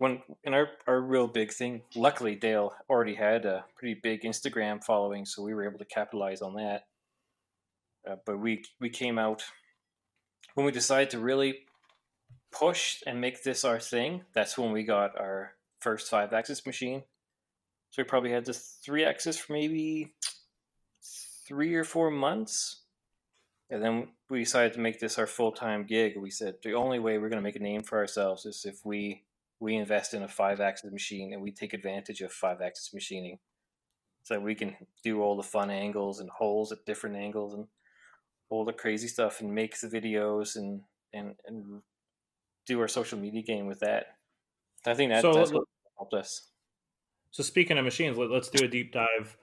when 0.00 0.22
in 0.44 0.54
our, 0.54 0.70
our 0.86 1.00
real 1.00 1.26
big 1.28 1.52
thing 1.52 1.82
luckily 1.94 2.34
dale 2.34 2.72
already 2.88 3.14
had 3.14 3.44
a 3.44 3.64
pretty 3.76 3.98
big 4.02 4.22
instagram 4.22 4.82
following 4.82 5.26
so 5.26 5.42
we 5.42 5.54
were 5.54 5.68
able 5.68 5.78
to 5.78 5.84
capitalize 5.84 6.40
on 6.40 6.54
that 6.54 6.86
uh, 8.10 8.16
but 8.24 8.38
we 8.38 8.64
we 8.80 8.88
came 8.88 9.18
out 9.18 9.42
when 10.54 10.64
we 10.64 10.72
decided 10.72 11.10
to 11.10 11.18
really 11.18 11.60
push 12.50 13.02
and 13.06 13.20
make 13.20 13.42
this 13.42 13.64
our 13.64 13.78
thing 13.78 14.22
that's 14.32 14.56
when 14.56 14.72
we 14.72 14.82
got 14.82 15.18
our 15.20 15.52
first 15.80 16.10
five 16.10 16.32
axis 16.32 16.64
machine. 16.66 17.02
So 17.90 18.02
we 18.02 18.06
probably 18.06 18.30
had 18.30 18.44
the 18.44 18.52
three 18.52 19.04
axis 19.04 19.36
for 19.38 19.52
maybe 19.52 20.14
three 21.46 21.74
or 21.74 21.84
four 21.84 22.10
months. 22.10 22.82
And 23.68 23.82
then 23.82 24.08
we 24.28 24.40
decided 24.40 24.72
to 24.74 24.80
make 24.80 25.00
this 25.00 25.18
our 25.18 25.26
full-time 25.26 25.84
gig. 25.84 26.16
We 26.16 26.30
said 26.30 26.56
the 26.62 26.74
only 26.74 26.98
way 26.98 27.18
we're 27.18 27.28
going 27.28 27.42
to 27.42 27.48
make 27.48 27.56
a 27.56 27.60
name 27.60 27.82
for 27.82 27.98
ourselves 27.98 28.46
is 28.46 28.64
if 28.64 28.84
we 28.84 29.24
we 29.58 29.76
invest 29.76 30.14
in 30.14 30.22
a 30.22 30.28
five 30.28 30.60
axis 30.60 30.90
machine 30.90 31.34
and 31.34 31.42
we 31.42 31.52
take 31.52 31.74
advantage 31.74 32.22
of 32.22 32.32
five 32.32 32.62
axis 32.62 32.94
machining. 32.94 33.38
So 34.22 34.40
we 34.40 34.54
can 34.54 34.74
do 35.04 35.20
all 35.20 35.36
the 35.36 35.42
fun 35.42 35.70
angles 35.70 36.18
and 36.20 36.30
holes 36.30 36.72
at 36.72 36.86
different 36.86 37.16
angles 37.16 37.52
and 37.52 37.66
all 38.48 38.64
the 38.64 38.72
crazy 38.72 39.06
stuff 39.06 39.40
and 39.40 39.54
make 39.54 39.78
the 39.78 39.88
videos 39.88 40.56
and 40.56 40.82
and, 41.12 41.34
and 41.46 41.82
do 42.66 42.80
our 42.80 42.88
social 42.88 43.18
media 43.18 43.42
game 43.42 43.66
with 43.66 43.80
that 43.80 44.19
i 44.86 44.94
think 44.94 45.10
that, 45.10 45.22
so, 45.22 45.32
that's 45.32 45.52
what 45.52 45.64
helped 45.96 46.14
us 46.14 46.50
so 47.30 47.42
speaking 47.42 47.78
of 47.78 47.84
machines 47.84 48.16
let, 48.16 48.30
us 48.30 48.48
do 48.48 48.64
a 48.64 48.68
deep 48.68 48.92
dive 48.92 49.36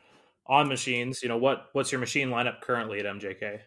on 0.48 0.68
machines 0.68 1.22
you 1.22 1.30
know 1.30 1.38
what 1.38 1.68
what's 1.74 1.92
your 1.92 2.00
machine 2.00 2.30
lineup 2.30 2.62
currently 2.62 3.00
at 3.00 3.06
mjk 3.06 3.60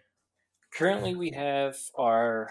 currently 0.72 1.14
we 1.14 1.30
have 1.30 1.76
our 1.96 2.50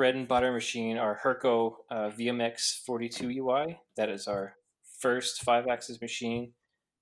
bread 0.00 0.14
and 0.14 0.28
butter 0.28 0.50
machine, 0.50 0.96
our 0.96 1.20
Hurco 1.22 1.74
uh, 1.90 2.10
VMX 2.18 2.80
42 2.86 3.42
UI. 3.42 3.78
That 3.98 4.08
is 4.08 4.26
our 4.26 4.54
first 4.98 5.42
five 5.42 5.66
axis 5.68 6.00
machine, 6.00 6.54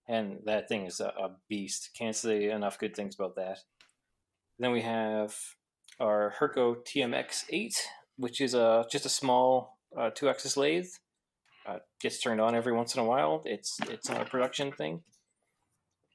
and 0.08 0.38
that 0.46 0.68
thing 0.68 0.84
is 0.84 0.98
a, 0.98 1.06
a, 1.06 1.36
beast. 1.48 1.90
Can't 1.96 2.16
say 2.16 2.50
enough 2.50 2.76
good 2.76 2.96
things 2.96 3.14
about 3.14 3.36
that. 3.36 3.58
Then 4.58 4.72
we 4.72 4.82
have 4.82 5.32
our 6.00 6.34
Hurco 6.40 6.78
TMX 6.84 7.44
8, 7.50 7.74
which 8.16 8.40
is 8.40 8.54
a 8.54 8.84
just 8.90 9.06
a 9.06 9.10
small 9.10 9.78
uh, 9.96 10.10
two 10.12 10.28
axis 10.28 10.56
lathe. 10.56 10.90
Uh, 11.68 11.78
gets 12.00 12.18
turned 12.18 12.40
on 12.40 12.54
every 12.54 12.72
once 12.72 12.94
in 12.94 13.00
a 13.00 13.04
while. 13.04 13.42
It's 13.44 13.78
it's 13.88 14.08
not 14.08 14.22
a 14.22 14.24
production 14.24 14.72
thing. 14.72 15.02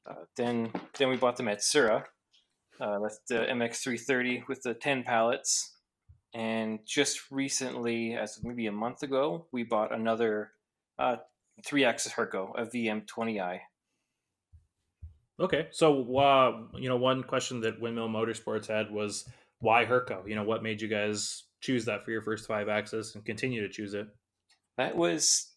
Uh, 0.09 0.25
then 0.35 0.71
then 0.97 1.09
we 1.09 1.17
bought 1.17 1.37
the 1.37 1.43
Matsuura. 1.43 2.05
Uh, 2.81 2.99
that's 2.99 3.19
the 3.29 3.35
MX330 3.35 4.47
with 4.47 4.63
the 4.63 4.73
10 4.73 5.03
pallets 5.03 5.73
and 6.33 6.79
just 6.85 7.31
recently, 7.31 8.15
as 8.15 8.39
maybe 8.43 8.65
a 8.65 8.71
month 8.71 9.03
ago, 9.03 9.45
we 9.51 9.63
bought 9.63 9.93
another 9.93 10.51
uh, 10.97 11.17
three-axis 11.65 12.13
Hurco, 12.13 12.53
a 12.57 12.65
VM20i. 12.65 13.59
Okay, 15.39 15.67
so 15.71 16.17
uh, 16.17 16.61
you 16.75 16.89
know, 16.89 16.97
one 16.97 17.23
question 17.23 17.61
that 17.61 17.79
Windmill 17.79 18.09
Motorsports 18.09 18.67
had 18.67 18.91
was 18.91 19.27
why 19.59 19.85
Hurco? 19.85 20.27
You 20.27 20.35
know, 20.35 20.43
what 20.43 20.63
made 20.63 20.81
you 20.81 20.87
guys 20.87 21.43
choose 21.61 21.85
that 21.85 22.03
for 22.03 22.11
your 22.11 22.21
first 22.21 22.47
five 22.47 22.67
axis 22.67 23.15
and 23.15 23.23
continue 23.25 23.61
to 23.61 23.69
choose 23.69 23.93
it? 23.93 24.07
That 24.77 24.95
was 24.95 25.51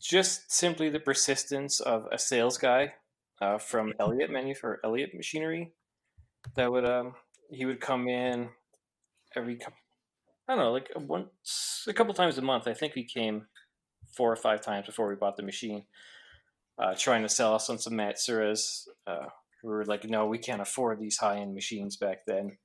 just 0.00 0.50
simply 0.50 0.88
the 0.88 1.00
persistence 1.00 1.80
of 1.80 2.06
a 2.10 2.18
sales 2.18 2.58
guy 2.58 2.94
uh, 3.40 3.58
from 3.58 3.92
Elliott 4.00 4.30
Manu 4.30 4.54
or 4.62 4.80
Elliott 4.84 5.14
Machinery 5.14 5.72
that 6.54 6.70
would 6.70 6.84
um 6.84 7.14
he 7.50 7.64
would 7.64 7.80
come 7.80 8.08
in 8.08 8.48
every 9.36 9.58
I 10.48 10.54
don't 10.54 10.64
know, 10.64 10.72
like 10.72 10.90
once, 10.96 11.84
a 11.86 11.92
couple 11.92 12.14
times 12.14 12.38
a 12.38 12.42
month. 12.42 12.66
I 12.66 12.72
think 12.72 12.94
he 12.94 13.04
came 13.04 13.46
four 14.16 14.32
or 14.32 14.36
five 14.36 14.62
times 14.62 14.86
before 14.86 15.06
we 15.06 15.14
bought 15.14 15.36
the 15.36 15.42
machine, 15.42 15.84
uh, 16.78 16.94
trying 16.96 17.22
to 17.22 17.28
sell 17.28 17.54
us 17.54 17.68
on 17.68 17.78
some 17.78 17.92
Matsuuras. 17.92 18.88
Uh, 19.06 19.26
we 19.62 19.70
were 19.70 19.84
like, 19.84 20.04
no, 20.04 20.26
we 20.26 20.38
can't 20.38 20.62
afford 20.62 21.00
these 21.00 21.18
high 21.18 21.38
end 21.38 21.54
machines 21.54 21.96
back 21.96 22.24
then. 22.26 22.56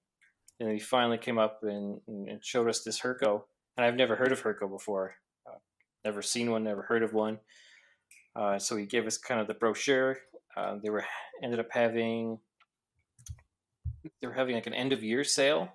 And 0.62 0.72
he 0.72 0.80
finally 0.80 1.18
came 1.18 1.38
up 1.38 1.60
and, 1.64 2.00
and, 2.08 2.46
showed 2.46 2.70
us 2.70 2.84
this 2.84 3.02
Hurco. 3.02 3.44
And 3.76 3.86
I've 3.86 3.96
never 3.96 4.16
heard 4.16 4.32
of 4.32 4.42
Hurco 4.42 4.70
before, 4.70 5.16
uh, 5.16 5.23
never 6.06 6.22
seen 6.22 6.52
one, 6.52 6.64
never 6.64 6.84
heard 6.84 7.04
of 7.04 7.14
one. 7.14 7.40
Uh, 8.36 8.58
so 8.60 8.76
he 8.76 8.86
gave 8.86 9.06
us 9.06 9.18
kind 9.18 9.40
of 9.40 9.48
the 9.48 9.54
brochure. 9.54 10.18
Uh, 10.56 10.78
they 10.82 10.90
were 10.90 11.06
ended 11.42 11.60
up 11.60 11.70
having 11.72 12.40
they 14.22 14.28
were 14.28 14.34
having 14.34 14.56
like 14.56 14.68
an 14.68 14.74
end 14.74 14.92
of 14.92 15.02
year 15.02 15.24
sale, 15.24 15.72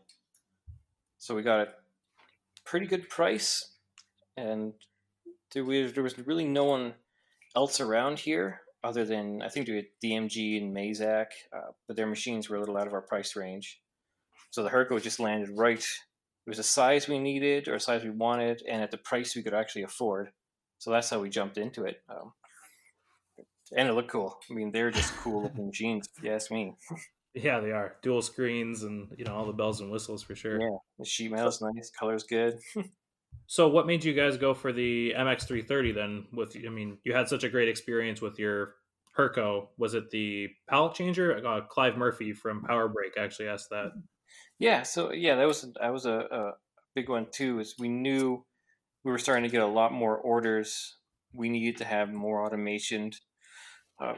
so 1.16 1.34
we 1.34 1.42
got 1.42 1.60
a 1.60 1.68
pretty 2.64 2.86
good 2.86 3.08
price, 3.08 3.76
and 4.36 4.74
there 5.52 5.64
was, 5.64 5.94
there 5.94 6.02
was 6.02 6.18
really 6.18 6.44
no 6.44 6.64
one 6.64 6.94
else 7.56 7.80
around 7.80 8.18
here 8.18 8.60
other 8.84 9.04
than 9.04 9.42
I 9.42 9.48
think 9.48 9.66
we 9.68 9.88
DMG 10.04 10.62
and 10.62 10.74
Mazak, 10.74 11.26
uh, 11.56 11.72
but 11.86 11.96
their 11.96 12.06
machines 12.06 12.48
were 12.48 12.56
a 12.56 12.60
little 12.60 12.76
out 12.76 12.86
of 12.86 12.92
our 12.92 13.00
price 13.00 13.34
range. 13.34 13.80
So 14.50 14.62
the 14.62 14.70
Hurco 14.70 15.02
just 15.02 15.20
landed 15.20 15.50
right. 15.56 15.84
It 16.48 16.52
was 16.52 16.58
a 16.60 16.62
size 16.62 17.06
we 17.06 17.18
needed 17.18 17.68
or 17.68 17.74
a 17.74 17.80
size 17.80 18.02
we 18.02 18.08
wanted, 18.08 18.62
and 18.66 18.80
at 18.80 18.90
the 18.90 18.96
price 18.96 19.36
we 19.36 19.42
could 19.42 19.52
actually 19.52 19.82
afford. 19.82 20.30
So 20.78 20.90
that's 20.90 21.10
how 21.10 21.20
we 21.20 21.28
jumped 21.28 21.58
into 21.58 21.84
it. 21.84 22.00
Um, 22.08 22.32
and 23.76 23.86
it 23.86 23.92
looked 23.92 24.10
cool. 24.10 24.38
I 24.50 24.54
mean, 24.54 24.72
they're 24.72 24.90
just 24.90 25.14
cool 25.18 25.42
looking 25.44 25.70
jeans 25.70 26.08
if 26.16 26.24
you 26.24 26.32
ask 26.32 26.50
me. 26.50 26.74
Yeah, 27.34 27.60
they 27.60 27.72
are 27.72 27.96
dual 28.02 28.22
screens 28.22 28.82
and 28.82 29.08
you 29.18 29.26
know 29.26 29.34
all 29.34 29.44
the 29.44 29.52
bells 29.52 29.82
and 29.82 29.90
whistles 29.90 30.22
for 30.22 30.34
sure. 30.34 30.58
Yeah, 30.58 30.78
the 30.98 31.04
sheet 31.04 31.30
metal's 31.30 31.60
nice, 31.60 31.90
color's 31.90 32.24
good. 32.24 32.58
so, 33.46 33.68
what 33.68 33.86
made 33.86 34.02
you 34.02 34.14
guys 34.14 34.38
go 34.38 34.54
for 34.54 34.72
the 34.72 35.12
MX330 35.18 35.94
then? 35.94 36.24
With 36.32 36.56
I 36.66 36.70
mean, 36.70 36.96
you 37.04 37.12
had 37.12 37.28
such 37.28 37.44
a 37.44 37.50
great 37.50 37.68
experience 37.68 38.22
with 38.22 38.38
your 38.38 38.76
Hurco. 39.18 39.68
Was 39.76 39.92
it 39.92 40.08
the 40.08 40.48
pallet 40.66 40.94
changer? 40.94 41.46
Uh, 41.46 41.60
Clive 41.60 41.98
Murphy 41.98 42.32
from 42.32 42.62
Power 42.62 42.88
Brake 42.88 43.18
actually 43.18 43.48
asked 43.48 43.68
that. 43.68 43.92
Yeah, 44.58 44.82
so 44.82 45.12
yeah, 45.12 45.36
that 45.36 45.46
was 45.46 45.66
that 45.80 45.92
was 45.92 46.06
a, 46.06 46.18
a 46.18 46.52
big 46.94 47.08
one 47.08 47.26
too. 47.30 47.60
Is 47.60 47.74
we 47.78 47.88
knew 47.88 48.44
we 49.04 49.12
were 49.12 49.18
starting 49.18 49.44
to 49.44 49.50
get 49.50 49.62
a 49.62 49.66
lot 49.66 49.92
more 49.92 50.16
orders. 50.16 50.96
We 51.32 51.48
needed 51.48 51.76
to 51.78 51.84
have 51.84 52.12
more 52.12 52.44
automation. 52.44 53.12
Uh, 54.00 54.14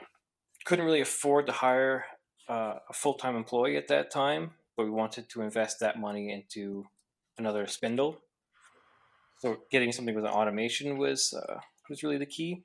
couldn't 0.65 0.85
really 0.85 1.01
afford 1.01 1.47
to 1.47 1.53
hire 1.53 2.05
uh, 2.49 2.75
a 2.89 2.93
full 2.93 3.15
time 3.15 3.37
employee 3.37 3.77
at 3.77 3.89
that 3.89 4.11
time, 4.11 4.53
but 4.77 4.85
we 4.85 4.91
wanted 4.91 5.29
to 5.31 5.43
invest 5.43 5.81
that 5.81 5.99
money 5.99 6.33
into 6.33 6.85
another 7.39 7.67
spindle. 7.67 8.19
So 9.39 9.59
getting 9.71 9.93
something 9.93 10.15
with 10.15 10.25
an 10.25 10.31
automation 10.31 10.99
was 10.99 11.35
uh, 11.35 11.61
was 11.89 12.03
really 12.03 12.19
the 12.19 12.27
key. 12.27 12.63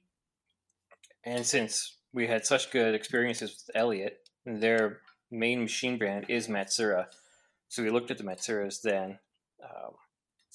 And 1.23 1.45
since 1.45 1.97
we 2.13 2.27
had 2.27 2.45
such 2.45 2.71
good 2.71 2.93
experiences 2.93 3.65
with 3.67 3.75
Elliot, 3.75 4.19
their 4.45 4.99
main 5.31 5.61
machine 5.61 5.97
brand 5.97 6.25
is 6.29 6.47
Matsuura, 6.47 7.07
so 7.75 7.83
we 7.83 7.89
looked 7.89 8.09
at 8.09 8.17
the 8.17 8.23
Matsuuras 8.23 8.81
then. 8.81 9.19
Um, 9.61 9.91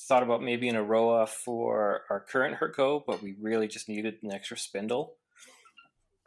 thought 0.08 0.22
about 0.22 0.42
maybe 0.42 0.70
an 0.70 0.76
Erowa 0.76 1.28
for 1.28 2.00
our 2.08 2.20
current 2.20 2.56
Hurco, 2.58 3.02
but 3.06 3.22
we 3.22 3.36
really 3.38 3.68
just 3.68 3.90
needed 3.90 4.14
an 4.22 4.32
extra 4.32 4.56
spindle. 4.56 5.16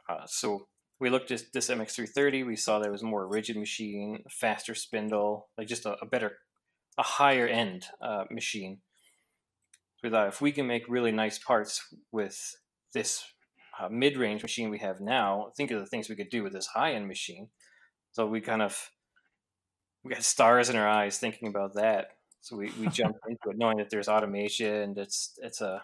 Uh, 0.07 0.27
so 0.27 0.67
we 0.99 1.09
looked 1.09 1.31
at 1.31 1.45
this 1.51 1.71
MX330. 1.71 2.45
We 2.45 2.55
saw 2.55 2.77
there 2.77 2.91
was 2.91 3.01
a 3.01 3.07
more 3.07 3.27
rigid 3.27 3.57
machine, 3.57 4.23
faster 4.29 4.75
spindle, 4.75 5.49
like 5.57 5.67
just 5.67 5.87
a, 5.87 5.97
a 5.99 6.05
better, 6.05 6.37
a 6.99 7.03
higher 7.03 7.47
end 7.47 7.85
uh, 7.99 8.25
machine. 8.29 8.77
So 9.95 10.07
we 10.07 10.09
thought 10.11 10.27
if 10.27 10.41
we 10.41 10.51
can 10.51 10.67
make 10.67 10.83
really 10.87 11.11
nice 11.11 11.39
parts 11.39 11.81
with 12.11 12.39
this 12.93 13.23
uh, 13.79 13.89
mid-range 13.89 14.43
machine 14.43 14.69
we 14.69 14.77
have 14.77 15.01
now, 15.01 15.53
think 15.57 15.71
of 15.71 15.79
the 15.79 15.87
things 15.87 16.07
we 16.07 16.15
could 16.15 16.29
do 16.29 16.43
with 16.43 16.53
this 16.53 16.67
high-end 16.67 17.07
machine. 17.07 17.47
So 18.11 18.27
we 18.27 18.41
kind 18.41 18.61
of 18.61 18.91
we 20.03 20.13
got 20.13 20.23
stars 20.23 20.69
in 20.69 20.75
our 20.75 20.87
eyes 20.87 21.17
thinking 21.17 21.47
about 21.47 21.75
that. 21.75 22.09
So 22.41 22.57
we, 22.57 22.71
we 22.79 22.87
jumped 22.87 23.19
into 23.27 23.49
it, 23.49 23.57
knowing 23.57 23.77
that 23.77 23.89
there's 23.89 24.09
automation. 24.09 24.95
It's 24.97 25.37
it's 25.41 25.61
a 25.61 25.81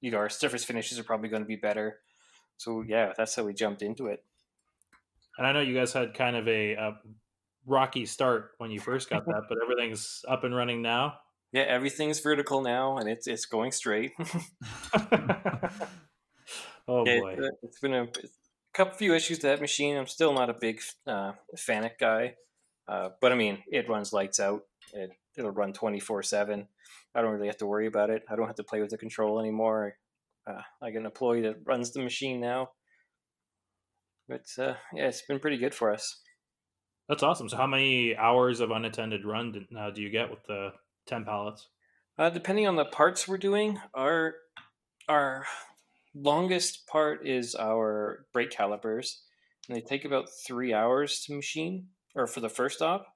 you 0.00 0.10
know 0.10 0.18
our 0.18 0.28
surface 0.28 0.64
finishes 0.64 0.98
are 0.98 1.04
probably 1.04 1.28
going 1.28 1.42
to 1.42 1.48
be 1.48 1.56
better. 1.56 1.98
So 2.56 2.82
yeah, 2.86 3.12
that's 3.16 3.34
how 3.34 3.44
we 3.44 3.54
jumped 3.54 3.82
into 3.82 4.06
it. 4.06 4.24
And 5.36 5.46
I 5.46 5.52
know 5.52 5.60
you 5.60 5.74
guys 5.74 5.92
had 5.92 6.14
kind 6.14 6.36
of 6.36 6.48
a, 6.48 6.72
a 6.72 6.98
rocky 7.66 8.06
start 8.06 8.52
when 8.58 8.72
you 8.72 8.80
first 8.80 9.08
got 9.08 9.24
that, 9.26 9.42
but 9.48 9.58
everything's 9.62 10.24
up 10.28 10.42
and 10.42 10.54
running 10.54 10.82
now. 10.82 11.14
Yeah, 11.52 11.62
everything's 11.62 12.20
vertical 12.20 12.60
now, 12.60 12.98
and 12.98 13.08
it's 13.08 13.26
it's 13.26 13.46
going 13.46 13.72
straight. 13.72 14.12
oh 16.88 17.04
boy, 17.04 17.36
it's 17.62 17.80
been 17.80 17.94
a, 17.94 18.02
a 18.02 18.08
couple 18.74 18.94
few 18.94 19.14
issues 19.14 19.38
to 19.40 19.46
that 19.46 19.60
machine. 19.60 19.96
I'm 19.96 20.06
still 20.06 20.32
not 20.32 20.50
a 20.50 20.54
big 20.54 20.80
uh, 21.06 21.32
Fanuc 21.56 21.98
guy, 21.98 22.34
uh, 22.88 23.10
but 23.20 23.32
I 23.32 23.34
mean, 23.34 23.62
it 23.68 23.88
runs 23.88 24.12
lights 24.12 24.40
out. 24.40 24.62
It 24.92 25.10
it'll 25.36 25.50
run 25.50 25.72
24 25.72 26.22
seven. 26.22 26.66
I 27.14 27.22
don't 27.22 27.32
really 27.32 27.46
have 27.46 27.58
to 27.58 27.66
worry 27.66 27.86
about 27.86 28.10
it. 28.10 28.22
I 28.28 28.36
don't 28.36 28.46
have 28.46 28.56
to 28.56 28.64
play 28.64 28.80
with 28.80 28.90
the 28.90 28.98
control 28.98 29.38
anymore. 29.38 29.96
Uh, 30.46 30.62
I 30.82 30.90
get 30.90 31.00
an 31.00 31.06
employee 31.06 31.42
that 31.42 31.56
runs 31.64 31.92
the 31.92 32.02
machine 32.02 32.40
now. 32.40 32.70
But 34.28 34.46
uh, 34.58 34.74
yeah, 34.94 35.08
it's 35.08 35.22
been 35.22 35.38
pretty 35.38 35.58
good 35.58 35.74
for 35.74 35.92
us. 35.92 36.20
That's 37.08 37.22
awesome. 37.22 37.48
So, 37.48 37.56
how 37.56 37.66
many 37.66 38.16
hours 38.16 38.60
of 38.60 38.70
unattended 38.70 39.24
run 39.24 39.66
uh, 39.78 39.90
do 39.90 40.02
you 40.02 40.10
get 40.10 40.30
with 40.30 40.44
the 40.46 40.72
ten 41.06 41.24
pallets? 41.24 41.68
Uh, 42.18 42.30
depending 42.30 42.66
on 42.66 42.76
the 42.76 42.84
parts 42.84 43.26
we're 43.26 43.38
doing, 43.38 43.78
our 43.94 44.34
our 45.08 45.46
longest 46.14 46.86
part 46.86 47.26
is 47.26 47.54
our 47.54 48.26
brake 48.32 48.50
calipers, 48.50 49.22
and 49.68 49.76
they 49.76 49.80
take 49.80 50.04
about 50.04 50.28
three 50.46 50.74
hours 50.74 51.24
to 51.24 51.34
machine, 51.34 51.86
or 52.18 52.26
for 52.26 52.40
the 52.40 52.48
first 52.48 52.82
op. 52.82 53.06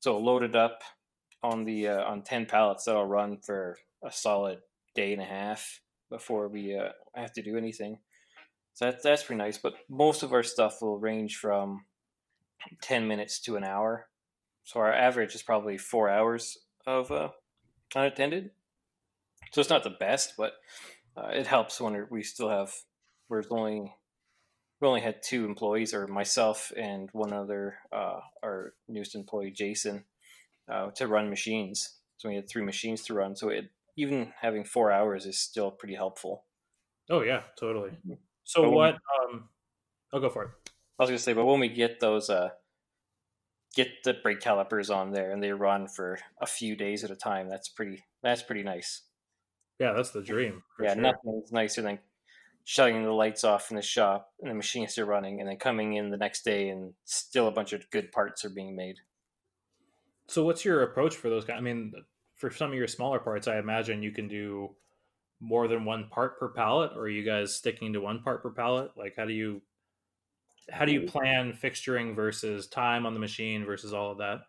So 0.00 0.18
loaded 0.18 0.56
up 0.56 0.80
on 1.42 1.64
the 1.64 1.88
uh, 1.88 2.02
on 2.02 2.22
ten 2.22 2.46
pallets, 2.46 2.84
that'll 2.84 3.06
run 3.06 3.38
for 3.38 3.78
a 4.04 4.12
solid 4.12 4.58
day 4.94 5.12
and 5.12 5.22
a 5.22 5.26
half 5.26 5.80
before 6.10 6.48
we 6.48 6.76
uh, 6.76 6.90
have 7.14 7.32
to 7.34 7.42
do 7.42 7.56
anything. 7.56 7.98
So 8.74 8.86
that's 8.86 9.02
that's 9.02 9.22
pretty 9.22 9.38
nice. 9.38 9.58
But 9.58 9.74
most 9.88 10.22
of 10.22 10.32
our 10.32 10.42
stuff 10.42 10.82
will 10.82 10.98
range 10.98 11.36
from 11.36 11.84
ten 12.82 13.06
minutes 13.06 13.40
to 13.42 13.56
an 13.56 13.64
hour. 13.64 14.08
So 14.64 14.80
our 14.80 14.92
average 14.92 15.34
is 15.34 15.42
probably 15.42 15.78
four 15.78 16.10
hours 16.10 16.58
of 16.86 17.10
uh, 17.10 17.28
unattended. 17.94 18.50
So 19.52 19.60
it's 19.60 19.70
not 19.70 19.84
the 19.84 19.90
best, 19.90 20.34
but 20.36 20.52
uh, 21.16 21.28
it 21.32 21.46
helps 21.46 21.80
when 21.80 22.06
we 22.10 22.22
still 22.22 22.50
have. 22.50 22.72
We're 23.28 23.44
only 23.50 23.94
we 24.80 24.88
only 24.88 25.00
had 25.00 25.22
two 25.22 25.44
employees, 25.44 25.92
or 25.92 26.06
myself 26.06 26.72
and 26.76 27.10
one 27.12 27.32
other, 27.32 27.76
uh, 27.92 28.20
our 28.42 28.72
newest 28.88 29.14
employee, 29.14 29.50
Jason, 29.50 30.04
uh, 30.70 30.90
to 30.92 31.06
run 31.06 31.28
machines. 31.28 31.98
So 32.16 32.28
we 32.28 32.36
had 32.36 32.48
three 32.48 32.62
machines 32.62 33.02
to 33.04 33.14
run. 33.14 33.36
So 33.36 33.50
it, 33.50 33.70
even 33.96 34.32
having 34.40 34.64
four 34.64 34.90
hours 34.90 35.26
is 35.26 35.38
still 35.38 35.70
pretty 35.70 35.94
helpful. 35.94 36.44
Oh 37.10 37.22
yeah, 37.22 37.42
totally. 37.58 37.90
Mm-hmm. 37.90 38.14
So 38.44 38.62
but 38.62 38.70
what? 38.70 38.94
Um, 38.94 39.48
I'll 40.12 40.20
go 40.20 40.30
for 40.30 40.44
it. 40.44 40.50
I 40.98 41.02
was 41.02 41.10
gonna 41.10 41.18
say, 41.18 41.32
but 41.34 41.46
when 41.46 41.60
we 41.60 41.68
get 41.68 42.00
those, 42.00 42.30
uh, 42.30 42.50
get 43.74 43.88
the 44.04 44.14
brake 44.14 44.40
calipers 44.40 44.90
on 44.90 45.12
there 45.12 45.30
and 45.30 45.42
they 45.42 45.52
run 45.52 45.88
for 45.88 46.18
a 46.40 46.46
few 46.46 46.76
days 46.76 47.04
at 47.04 47.10
a 47.10 47.16
time, 47.16 47.48
that's 47.48 47.68
pretty. 47.68 48.04
That's 48.22 48.42
pretty 48.42 48.62
nice. 48.62 49.02
Yeah, 49.78 49.92
that's 49.92 50.10
the 50.10 50.22
dream. 50.22 50.62
Yeah, 50.80 50.94
sure. 50.94 51.02
nothing's 51.02 51.52
nicer 51.52 51.80
than 51.80 51.98
shutting 52.64 53.02
the 53.02 53.12
lights 53.12 53.44
off 53.44 53.70
in 53.70 53.76
the 53.76 53.82
shop 53.82 54.32
and 54.40 54.50
the 54.50 54.54
machine 54.54 54.86
are 54.98 55.04
running, 55.04 55.40
and 55.40 55.48
then 55.48 55.56
coming 55.56 55.94
in 55.94 56.10
the 56.10 56.16
next 56.16 56.44
day 56.44 56.68
and 56.68 56.94
still 57.04 57.48
a 57.48 57.52
bunch 57.52 57.72
of 57.72 57.90
good 57.90 58.12
parts 58.12 58.44
are 58.44 58.50
being 58.50 58.76
made. 58.76 58.96
So, 60.28 60.44
what's 60.44 60.64
your 60.64 60.82
approach 60.82 61.16
for 61.16 61.28
those? 61.28 61.44
Guys? 61.44 61.58
I 61.58 61.60
mean, 61.60 61.92
for 62.36 62.50
some 62.50 62.70
of 62.70 62.76
your 62.76 62.86
smaller 62.86 63.18
parts, 63.18 63.48
I 63.48 63.58
imagine 63.58 64.02
you 64.02 64.12
can 64.12 64.28
do 64.28 64.70
more 65.40 65.68
than 65.68 65.84
one 65.84 66.08
part 66.10 66.38
per 66.38 66.48
pallet, 66.48 66.92
or 66.94 67.02
are 67.02 67.08
you 67.08 67.24
guys 67.24 67.54
sticking 67.54 67.92
to 67.94 68.00
one 68.00 68.22
part 68.22 68.42
per 68.42 68.50
pallet? 68.50 68.92
Like, 68.96 69.14
how 69.16 69.24
do 69.24 69.32
you 69.32 69.62
how 70.70 70.84
do 70.84 70.92
you 70.92 71.00
mm. 71.00 71.08
plan 71.08 71.52
fixturing 71.52 72.14
versus 72.14 72.66
time 72.68 73.06
on 73.06 73.14
the 73.14 73.20
machine 73.20 73.64
versus 73.64 73.92
all 73.92 74.12
of 74.12 74.18
that? 74.18 74.42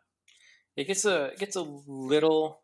It 0.76 0.86
gets 0.86 1.06
a 1.06 1.26
it 1.26 1.40
gets 1.40 1.56
a 1.56 1.62
little 1.62 2.62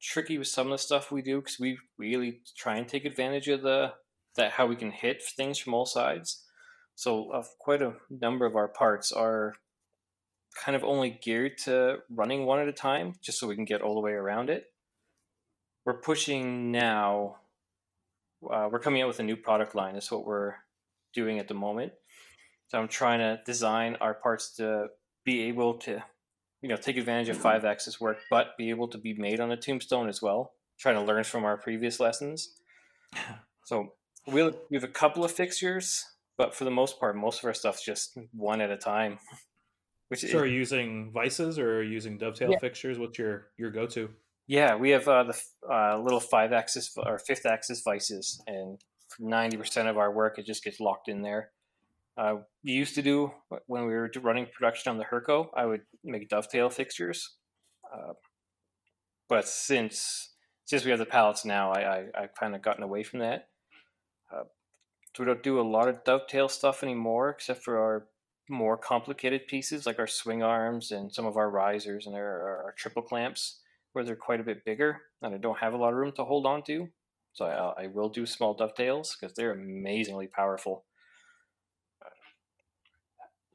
tricky 0.00 0.38
with 0.38 0.48
some 0.48 0.66
of 0.66 0.72
the 0.72 0.78
stuff 0.78 1.12
we 1.12 1.22
do 1.22 1.40
because 1.40 1.58
we 1.58 1.78
really 1.96 2.40
try 2.56 2.76
and 2.76 2.88
take 2.88 3.04
advantage 3.04 3.48
of 3.48 3.62
the 3.62 3.92
that 4.36 4.52
how 4.52 4.66
we 4.66 4.76
can 4.76 4.90
hit 4.90 5.22
things 5.22 5.58
from 5.58 5.74
all 5.74 5.86
sides. 5.86 6.44
So 6.94 7.30
uh, 7.30 7.42
quite 7.58 7.82
a 7.82 7.94
number 8.10 8.46
of 8.46 8.56
our 8.56 8.68
parts 8.68 9.12
are 9.12 9.54
kind 10.54 10.76
of 10.76 10.84
only 10.84 11.18
geared 11.22 11.58
to 11.58 11.98
running 12.10 12.44
one 12.44 12.60
at 12.60 12.68
a 12.68 12.72
time, 12.72 13.14
just 13.20 13.38
so 13.38 13.46
we 13.46 13.54
can 13.54 13.64
get 13.64 13.82
all 13.82 13.94
the 13.94 14.00
way 14.00 14.12
around 14.12 14.50
it. 14.50 14.66
We're 15.84 16.00
pushing 16.00 16.70
now. 16.70 17.36
Uh, 18.48 18.68
we're 18.70 18.78
coming 18.78 19.02
out 19.02 19.08
with 19.08 19.20
a 19.20 19.24
new 19.24 19.36
product 19.36 19.74
line. 19.74 19.94
That's 19.94 20.10
what 20.10 20.26
we're 20.26 20.54
doing 21.14 21.38
at 21.38 21.48
the 21.48 21.54
moment. 21.54 21.92
So 22.68 22.78
I'm 22.78 22.88
trying 22.88 23.18
to 23.18 23.40
design 23.44 23.96
our 24.00 24.14
parts 24.14 24.56
to 24.56 24.86
be 25.24 25.42
able 25.42 25.74
to, 25.74 26.02
you 26.60 26.68
know, 26.68 26.76
take 26.76 26.96
advantage 26.96 27.28
of 27.28 27.36
five 27.36 27.64
axis 27.64 28.00
work, 28.00 28.18
but 28.30 28.56
be 28.56 28.70
able 28.70 28.88
to 28.88 28.98
be 28.98 29.14
made 29.14 29.40
on 29.40 29.52
a 29.52 29.56
tombstone 29.56 30.08
as 30.08 30.22
well. 30.22 30.52
Trying 30.78 30.94
to 30.96 31.02
learn 31.02 31.24
from 31.24 31.44
our 31.44 31.56
previous 31.56 32.00
lessons. 32.00 32.54
So 33.64 33.92
we 34.26 34.42
we 34.42 34.76
have 34.76 34.84
a 34.84 34.88
couple 34.88 35.24
of 35.24 35.32
fixtures, 35.32 36.04
but 36.36 36.54
for 36.54 36.64
the 36.64 36.70
most 36.70 36.98
part, 37.00 37.16
most 37.16 37.40
of 37.40 37.44
our 37.46 37.54
stuff's 37.54 37.84
just 37.84 38.16
one 38.32 38.60
at 38.60 38.70
a 38.70 38.76
time. 38.76 39.18
Which 40.08 40.20
so 40.20 40.38
are 40.38 40.46
you 40.46 40.58
using 40.58 41.10
vices 41.10 41.58
or 41.58 41.78
are 41.78 41.82
you 41.82 41.92
using 41.92 42.18
dovetail 42.18 42.50
yeah. 42.50 42.58
fixtures? 42.58 42.98
What's 42.98 43.18
your 43.18 43.48
your 43.56 43.70
go 43.70 43.86
to? 43.86 44.10
Yeah, 44.46 44.74
we 44.74 44.90
have 44.90 45.08
uh, 45.08 45.24
the 45.24 45.42
uh, 45.72 45.98
little 45.98 46.20
five 46.20 46.52
axis 46.52 46.94
or 46.96 47.18
fifth 47.18 47.46
axis 47.46 47.80
vices, 47.82 48.42
and 48.46 48.78
ninety 49.18 49.56
percent 49.56 49.88
of 49.88 49.96
our 49.96 50.12
work 50.12 50.38
it 50.38 50.44
just 50.44 50.64
gets 50.64 50.80
locked 50.80 51.08
in 51.08 51.22
there. 51.22 51.50
Uh, 52.18 52.36
we 52.62 52.72
used 52.72 52.94
to 52.96 53.02
do 53.02 53.32
when 53.66 53.86
we 53.86 53.94
were 53.94 54.10
running 54.20 54.46
production 54.52 54.90
on 54.90 54.98
the 54.98 55.04
Hurco, 55.04 55.48
I 55.56 55.64
would 55.64 55.82
make 56.04 56.28
dovetail 56.28 56.68
fixtures, 56.68 57.36
uh, 57.90 58.12
but 59.30 59.48
since 59.48 60.34
since 60.66 60.84
we 60.84 60.90
have 60.90 61.00
the 61.00 61.06
pallets 61.06 61.46
now, 61.46 61.72
I 61.72 61.80
I, 61.80 62.04
I 62.14 62.26
kind 62.38 62.54
of 62.54 62.60
gotten 62.60 62.82
away 62.82 63.02
from 63.02 63.20
that. 63.20 63.48
So 65.14 65.22
we 65.22 65.26
don't 65.26 65.42
do 65.42 65.60
a 65.60 65.62
lot 65.62 65.88
of 65.88 66.04
dovetail 66.04 66.48
stuff 66.48 66.82
anymore, 66.82 67.30
except 67.30 67.62
for 67.62 67.78
our 67.78 68.06
more 68.48 68.76
complicated 68.76 69.46
pieces 69.46 69.86
like 69.86 69.98
our 69.98 70.06
swing 70.06 70.42
arms 70.42 70.90
and 70.90 71.12
some 71.12 71.26
of 71.26 71.36
our 71.36 71.50
risers 71.50 72.06
and 72.06 72.14
our, 72.14 72.22
our, 72.22 72.62
our, 72.64 72.74
triple 72.76 73.02
clamps 73.02 73.60
where 73.92 74.04
they're 74.04 74.16
quite 74.16 74.40
a 74.40 74.44
bit 74.44 74.64
bigger 74.64 75.00
and 75.22 75.34
I 75.34 75.38
don't 75.38 75.58
have 75.58 75.74
a 75.74 75.76
lot 75.76 75.92
of 75.92 75.98
room 75.98 76.12
to 76.16 76.24
hold 76.24 76.44
on 76.44 76.62
to. 76.64 76.88
So 77.32 77.46
I, 77.46 77.84
I 77.84 77.86
will 77.86 78.08
do 78.08 78.26
small 78.26 78.52
dovetails 78.52 79.16
because 79.18 79.34
they're 79.34 79.52
amazingly 79.52 80.26
powerful. 80.26 80.84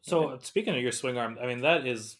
So 0.01 0.39
speaking 0.41 0.73
of 0.73 0.81
your 0.81 0.93
swing 0.93 1.17
arm, 1.17 1.37
I 1.41 1.47
mean 1.47 1.61
that 1.61 1.85
is 1.85 2.17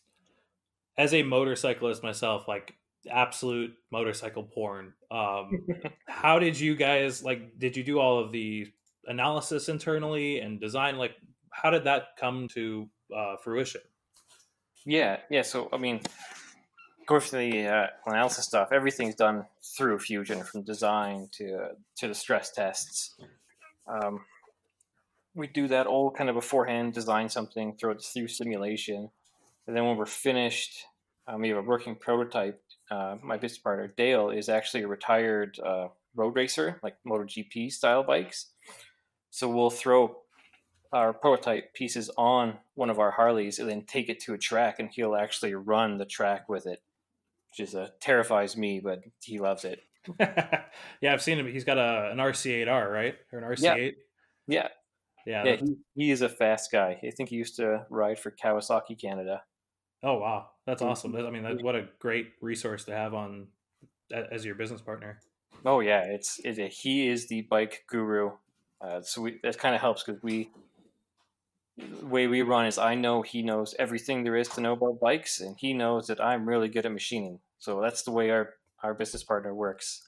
as 0.98 1.14
a 1.14 1.24
motorcyclist 1.24 2.04
myself, 2.04 2.48
like 2.48 2.76
absolute 3.10 3.76
motorcycle 3.92 4.44
porn. 4.44 4.94
Um, 5.10 5.66
how 6.08 6.38
did 6.38 6.60
you 6.60 6.76
guys 6.76 7.24
like? 7.24 7.58
Did 7.58 7.78
you 7.78 7.84
do 7.84 8.00
all 8.00 8.20
of 8.20 8.34
the 8.34 8.68
analysis 9.08 9.70
internally 9.70 10.40
and 10.40 10.60
design? 10.60 10.98
Like, 10.98 11.16
how 11.52 11.70
did 11.70 11.84
that 11.86 12.10
come 12.20 12.48
to 12.50 12.90
uh, 13.16 13.36
fruition? 13.44 13.82
Yeah, 14.86 15.18
yeah. 15.30 15.42
So 15.42 15.70
I 15.74 15.78
mean, 15.78 15.98
of 15.98 17.06
course, 17.08 17.32
the 17.32 17.68
uh, 17.68 17.88
analysis 18.06 18.46
stuff, 18.46 18.70
everything's 18.72 19.16
done 19.16 19.46
through 19.78 20.00
Fusion, 20.00 20.44
from 20.44 20.64
design 20.64 21.30
to 21.34 21.70
to 21.98 22.08
the 22.08 22.16
stress 22.16 22.52
tests. 22.52 23.16
Um, 23.88 24.22
we 25.36 25.48
do 25.48 25.68
that 25.68 25.88
all 25.88 26.12
kind 26.12 26.30
of 26.30 26.36
beforehand, 26.36 26.94
design 26.94 27.30
something, 27.30 27.76
throw 27.78 27.92
it 27.92 28.04
through 28.04 28.28
simulation, 28.28 29.10
and 29.68 29.76
then 29.76 29.86
when 29.86 29.98
we're 29.98 30.06
finished, 30.06 30.86
um, 31.28 31.42
we 31.42 31.50
have 31.50 31.58
a 31.58 31.62
working 31.62 31.96
prototype. 31.96 32.62
Uh, 32.90 33.18
my 33.22 33.38
business 33.38 33.60
partner 33.60 33.94
Dale 33.98 34.30
is 34.30 34.48
actually 34.48 34.84
a 34.84 34.88
retired 34.88 35.60
uh, 35.60 35.90
road 36.16 36.36
racer, 36.36 36.80
like 36.82 36.96
MotoGP 37.06 37.72
style 37.72 38.04
bikes. 38.04 38.52
So 39.38 39.48
we'll 39.48 39.70
throw 39.70 40.18
our 40.92 41.14
prototype 41.14 41.76
pieces 41.76 42.10
on 42.18 42.58
one 42.74 42.90
of 42.90 42.98
our 42.98 43.12
Harleys 43.12 43.60
and 43.60 43.70
then 43.70 43.84
take 43.84 44.10
it 44.10 44.20
to 44.22 44.34
a 44.34 44.38
track, 44.40 44.80
and 44.80 44.90
he'll 44.92 45.16
actually 45.16 45.54
run 45.54 46.00
the 46.00 46.06
track 46.06 46.50
with 46.50 46.66
it, 46.66 46.82
which 47.52 47.68
is 47.68 47.76
uh, 47.76 47.90
terrifies 48.00 48.58
me, 48.58 48.80
but 48.80 49.02
he 49.22 49.38
loves 49.38 49.64
it. 49.64 49.82
yeah, 50.20 51.14
I've 51.14 51.22
seen 51.22 51.38
him. 51.38 51.46
He's 51.46 51.66
got 51.66 51.78
a 51.78 52.10
an 52.12 52.18
RC8R, 52.18 52.92
right, 52.92 53.14
or 53.32 53.38
an 53.38 53.46
RC8. 53.46 53.62
Yeah, 53.62 53.76
yeah, 54.48 54.68
yeah. 55.28 55.44
yeah 55.46 55.56
he, 55.58 55.76
he 55.94 56.10
is 56.10 56.24
a 56.24 56.30
fast 56.30 56.72
guy. 56.72 57.00
I 57.04 57.12
think 57.12 57.30
he 57.30 57.36
used 57.36 57.58
to 57.58 57.86
ride 57.92 58.18
for 58.18 58.32
Kawasaki 58.32 59.00
Canada. 59.00 59.44
Oh 60.02 60.18
wow, 60.18 60.48
that's 60.66 60.82
awesome! 60.82 61.16
I 61.16 61.30
mean, 61.30 61.44
that's, 61.44 61.62
what 61.62 61.76
a 61.76 61.88
great 62.00 62.30
resource 62.42 62.86
to 62.86 62.92
have 62.96 63.14
on 63.14 63.50
as 64.12 64.44
your 64.44 64.56
business 64.56 64.82
partner. 64.82 65.20
Oh 65.64 65.82
yeah, 65.82 66.06
it's 66.08 66.40
it, 66.44 66.58
he 66.70 67.08
is 67.08 67.28
the 67.28 67.44
bike 67.44 67.84
guru. 67.88 68.32
Uh, 68.80 69.02
so 69.02 69.22
we, 69.22 69.40
that 69.44 69.58
kind 69.58 69.76
of 69.76 69.82
helps 69.82 70.04
because 70.04 70.22
we 70.22 70.50
the 71.78 72.06
way 72.06 72.28
we 72.28 72.42
run 72.42 72.66
is 72.66 72.78
I 72.78 72.96
know 72.96 73.22
he 73.22 73.42
knows 73.42 73.76
everything 73.78 74.24
there 74.24 74.36
is 74.36 74.48
to 74.50 74.62
know 74.62 74.74
about 74.74 75.00
bikes, 75.00 75.40
and 75.40 75.56
he 75.58 75.74
knows 75.74 76.08
that 76.08 76.20
I'm 76.20 76.48
really 76.48 76.70
good 76.70 76.86
at 76.86 76.92
machining. 76.92 77.40
So 77.60 77.82
that's 77.82 78.04
the 78.04 78.12
way 78.12 78.30
our 78.30 78.54
our 78.84 78.94
business 78.94 79.24
partner 79.24 79.54
works. 79.54 80.08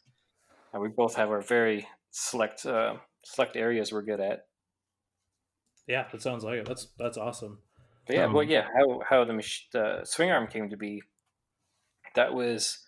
And 0.73 0.81
we 0.81 0.89
both 0.89 1.15
have 1.15 1.29
our 1.29 1.41
very 1.41 1.87
select 2.11 2.65
uh, 2.65 2.95
select 3.23 3.55
areas 3.55 3.91
we're 3.91 4.01
good 4.01 4.19
at. 4.19 4.45
Yeah, 5.87 6.05
that 6.11 6.21
sounds 6.21 6.43
like 6.43 6.59
it. 6.59 6.65
That's 6.67 6.87
that's 6.97 7.17
awesome. 7.17 7.59
But 8.05 8.15
yeah, 8.15 8.25
um, 8.25 8.33
well, 8.33 8.43
yeah, 8.43 8.67
how 8.75 9.01
how 9.07 9.25
the 9.25 9.33
mach- 9.33 9.69
the 9.71 10.01
swing 10.03 10.31
arm 10.31 10.47
came 10.47 10.69
to 10.69 10.77
be. 10.77 11.01
That 12.15 12.33
was 12.33 12.79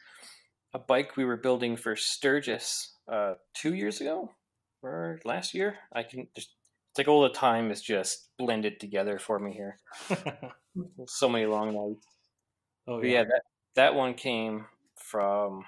a 0.74 0.80
bike 0.80 1.16
we 1.16 1.26
were 1.26 1.38
building 1.38 1.76
for 1.76 1.96
Sturgis 1.96 2.96
uh, 3.08 3.36
two 3.54 3.76
years 3.76 4.02
ago 4.02 4.32
or 4.82 5.20
last 5.26 5.54
year. 5.54 5.76
I 5.94 6.04
can 6.04 6.28
just 6.36 6.50
it's 6.92 6.98
like 6.98 7.08
all 7.08 7.22
the 7.22 7.30
time 7.30 7.72
is 7.72 7.82
just 7.82 8.28
blended 8.38 8.80
together 8.80 9.18
for 9.18 9.40
me 9.40 9.54
here. 9.54 9.80
so 11.08 11.30
many 11.30 11.46
long 11.46 11.74
nights. 11.74 12.08
Oh 12.88 13.02
yeah. 13.02 13.12
yeah, 13.12 13.24
that 13.24 13.42
that 13.76 13.96
one 13.96 14.14
came 14.14 14.66
from 14.96 15.64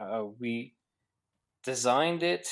uh, 0.00 0.24
we 0.38 0.74
designed 1.64 2.22
it, 2.22 2.48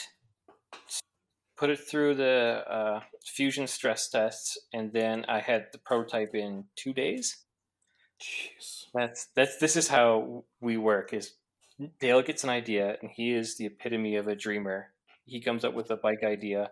put 1.57 1.71
it 1.71 1.81
through 1.81 2.17
the 2.17 2.63
uh, 2.69 3.01
fusion 3.25 3.67
stress 3.67 4.09
tests, 4.11 4.59
and 4.75 4.93
then 4.93 5.25
I 5.27 5.41
had 5.41 5.67
the 5.73 5.79
prototype 5.79 6.35
in 6.35 6.65
two 6.77 6.93
days. 6.93 7.45
Jeez. 8.21 8.87
That's 8.95 9.29
that's 9.35 9.59
this 9.59 9.77
is 9.77 9.89
how 9.89 10.45
we 10.61 10.77
work. 10.77 11.15
Is 11.15 11.33
Dale 12.01 12.23
gets 12.23 12.45
an 12.45 12.51
idea, 12.51 12.97
and 13.01 13.11
he 13.11 13.33
is 13.33 13.57
the 13.57 13.67
epitome 13.67 14.17
of 14.17 14.29
a 14.29 14.35
dreamer. 14.35 14.93
He 15.27 15.41
comes 15.41 15.65
up 15.65 15.75
with 15.75 15.91
a 15.91 15.97
bike 15.97 16.25
idea, 16.25 16.71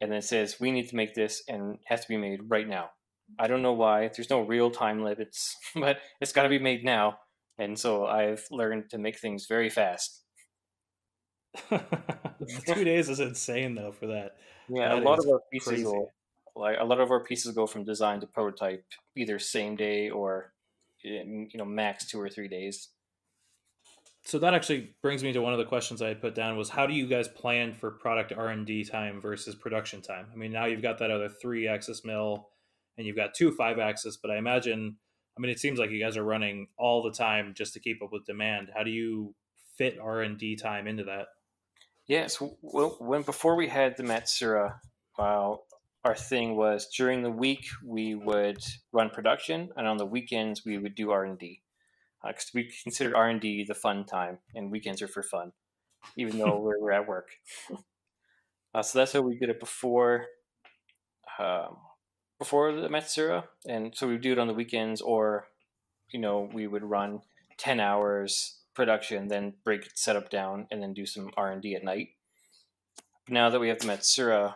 and 0.00 0.12
then 0.12 0.22
says, 0.22 0.60
"We 0.60 0.70
need 0.70 0.88
to 0.90 0.96
make 0.96 1.14
this, 1.14 1.42
and 1.48 1.78
has 1.86 2.02
to 2.02 2.08
be 2.08 2.16
made 2.16 2.40
right 2.48 2.68
now." 2.68 2.90
I 3.38 3.46
don't 3.46 3.62
know 3.62 3.72
why. 3.72 4.08
There's 4.08 4.30
no 4.30 4.40
real 4.40 4.70
time 4.70 5.02
limits, 5.02 5.56
but 5.74 5.98
it's 6.20 6.32
got 6.32 6.44
to 6.44 6.48
be 6.48 6.58
made 6.58 6.84
now. 6.84 7.18
And 7.58 7.78
so 7.78 8.06
I've 8.06 8.44
learned 8.50 8.90
to 8.90 8.98
make 8.98 9.18
things 9.18 9.46
very 9.46 9.70
fast. 9.70 10.22
Two 12.66 12.84
days 12.84 13.08
is 13.08 13.20
insane, 13.20 13.74
though, 13.74 13.92
for 13.92 14.06
that. 14.06 14.36
Yeah, 14.68 14.94
that 14.94 15.02
a 15.02 15.08
lot 15.08 15.18
of 15.18 15.26
our 15.28 15.40
pieces 15.52 15.84
will, 15.84 16.10
like 16.56 16.76
a 16.80 16.84
lot 16.84 17.00
of 17.00 17.10
our 17.10 17.22
pieces 17.22 17.54
go 17.54 17.66
from 17.66 17.84
design 17.84 18.20
to 18.20 18.26
prototype 18.26 18.84
either 19.16 19.38
same 19.38 19.76
day 19.76 20.08
or 20.08 20.52
you 21.02 21.48
know 21.54 21.64
max 21.64 22.06
two 22.06 22.20
or 22.20 22.28
three 22.28 22.48
days. 22.48 22.88
So 24.24 24.38
that 24.38 24.54
actually 24.54 24.94
brings 25.02 25.24
me 25.24 25.32
to 25.32 25.42
one 25.42 25.52
of 25.52 25.58
the 25.58 25.64
questions 25.64 26.00
I 26.00 26.08
had 26.08 26.20
put 26.20 26.34
down 26.34 26.56
was 26.56 26.70
how 26.70 26.86
do 26.86 26.94
you 26.94 27.06
guys 27.06 27.26
plan 27.26 27.74
for 27.74 27.90
product 27.90 28.32
R 28.32 28.48
and 28.48 28.64
D 28.64 28.84
time 28.84 29.20
versus 29.20 29.54
production 29.54 30.00
time? 30.00 30.26
I 30.32 30.36
mean, 30.36 30.52
now 30.52 30.66
you've 30.66 30.82
got 30.82 30.98
that 30.98 31.10
other 31.10 31.28
three 31.28 31.66
axis 31.66 32.04
mill 32.04 32.48
and 32.96 33.06
you've 33.06 33.16
got 33.16 33.34
two 33.34 33.50
five 33.52 33.78
axis, 33.78 34.16
but 34.16 34.30
I 34.30 34.36
imagine, 34.36 34.96
I 35.36 35.40
mean, 35.40 35.50
it 35.50 35.58
seems 35.58 35.78
like 35.78 35.90
you 35.90 36.00
guys 36.00 36.16
are 36.16 36.24
running 36.24 36.68
all 36.78 37.02
the 37.02 37.10
time 37.12 37.52
just 37.56 37.74
to 37.74 37.80
keep 37.80 38.02
up 38.02 38.12
with 38.12 38.24
demand. 38.24 38.70
How 38.74 38.84
do 38.84 38.90
you 38.90 39.34
fit 39.76 39.98
R 40.00 40.22
and 40.22 40.38
D 40.38 40.56
time 40.56 40.86
into 40.86 41.04
that? 41.04 41.26
Yes, 42.06 42.40
well, 42.60 42.96
when 43.00 43.22
before 43.22 43.56
we 43.56 43.68
had 43.68 43.96
the 43.96 44.02
Matsuura, 44.02 44.72
uh, 44.72 44.74
well, 45.18 45.64
our 46.04 46.16
thing 46.16 46.56
was 46.56 46.88
during 46.96 47.22
the 47.22 47.30
week 47.30 47.64
we 47.84 48.14
would 48.14 48.58
run 48.92 49.10
production, 49.10 49.70
and 49.76 49.86
on 49.86 49.96
the 49.96 50.06
weekends 50.06 50.64
we 50.64 50.78
would 50.78 50.94
do 50.94 51.10
R 51.10 51.24
and 51.24 51.38
D, 51.38 51.61
because 52.26 52.46
uh, 52.46 52.54
we 52.54 52.72
consider 52.82 53.16
R 53.16 53.28
and 53.28 53.40
D 53.40 53.64
the 53.64 53.74
fun 53.74 54.04
time, 54.04 54.38
and 54.54 54.70
weekends 54.70 55.02
are 55.02 55.08
for 55.08 55.22
fun, 55.22 55.52
even 56.16 56.38
though 56.38 56.58
we're, 56.62 56.80
we're, 56.80 56.92
at 56.92 57.08
work. 57.08 57.28
Uh, 58.74 58.82
so 58.82 58.98
that's 58.98 59.12
how 59.12 59.20
we 59.20 59.38
did 59.38 59.50
it 59.50 59.60
before. 59.60 60.26
Um, 61.38 61.76
before 62.38 62.72
the 62.72 62.88
Matsuura, 62.88 63.44
and 63.68 63.96
so 63.96 64.06
we 64.06 64.14
would 64.14 64.22
do 64.22 64.32
it 64.32 64.38
on 64.38 64.48
the 64.48 64.54
weekends, 64.54 65.00
or 65.00 65.46
you 66.10 66.20
know 66.20 66.48
we 66.52 66.66
would 66.66 66.82
run 66.82 67.20
ten 67.56 67.80
hours 67.80 68.58
production, 68.74 69.28
then 69.28 69.54
break 69.64 69.86
it 69.86 69.92
setup 69.98 70.30
down, 70.30 70.66
and 70.70 70.82
then 70.82 70.92
do 70.92 71.06
some 71.06 71.30
R 71.36 71.52
and 71.52 71.62
D 71.62 71.74
at 71.74 71.84
night. 71.84 72.08
Now 73.28 73.50
that 73.50 73.60
we 73.60 73.68
have 73.68 73.78
the 73.78 73.86
Matsuura, 73.86 74.54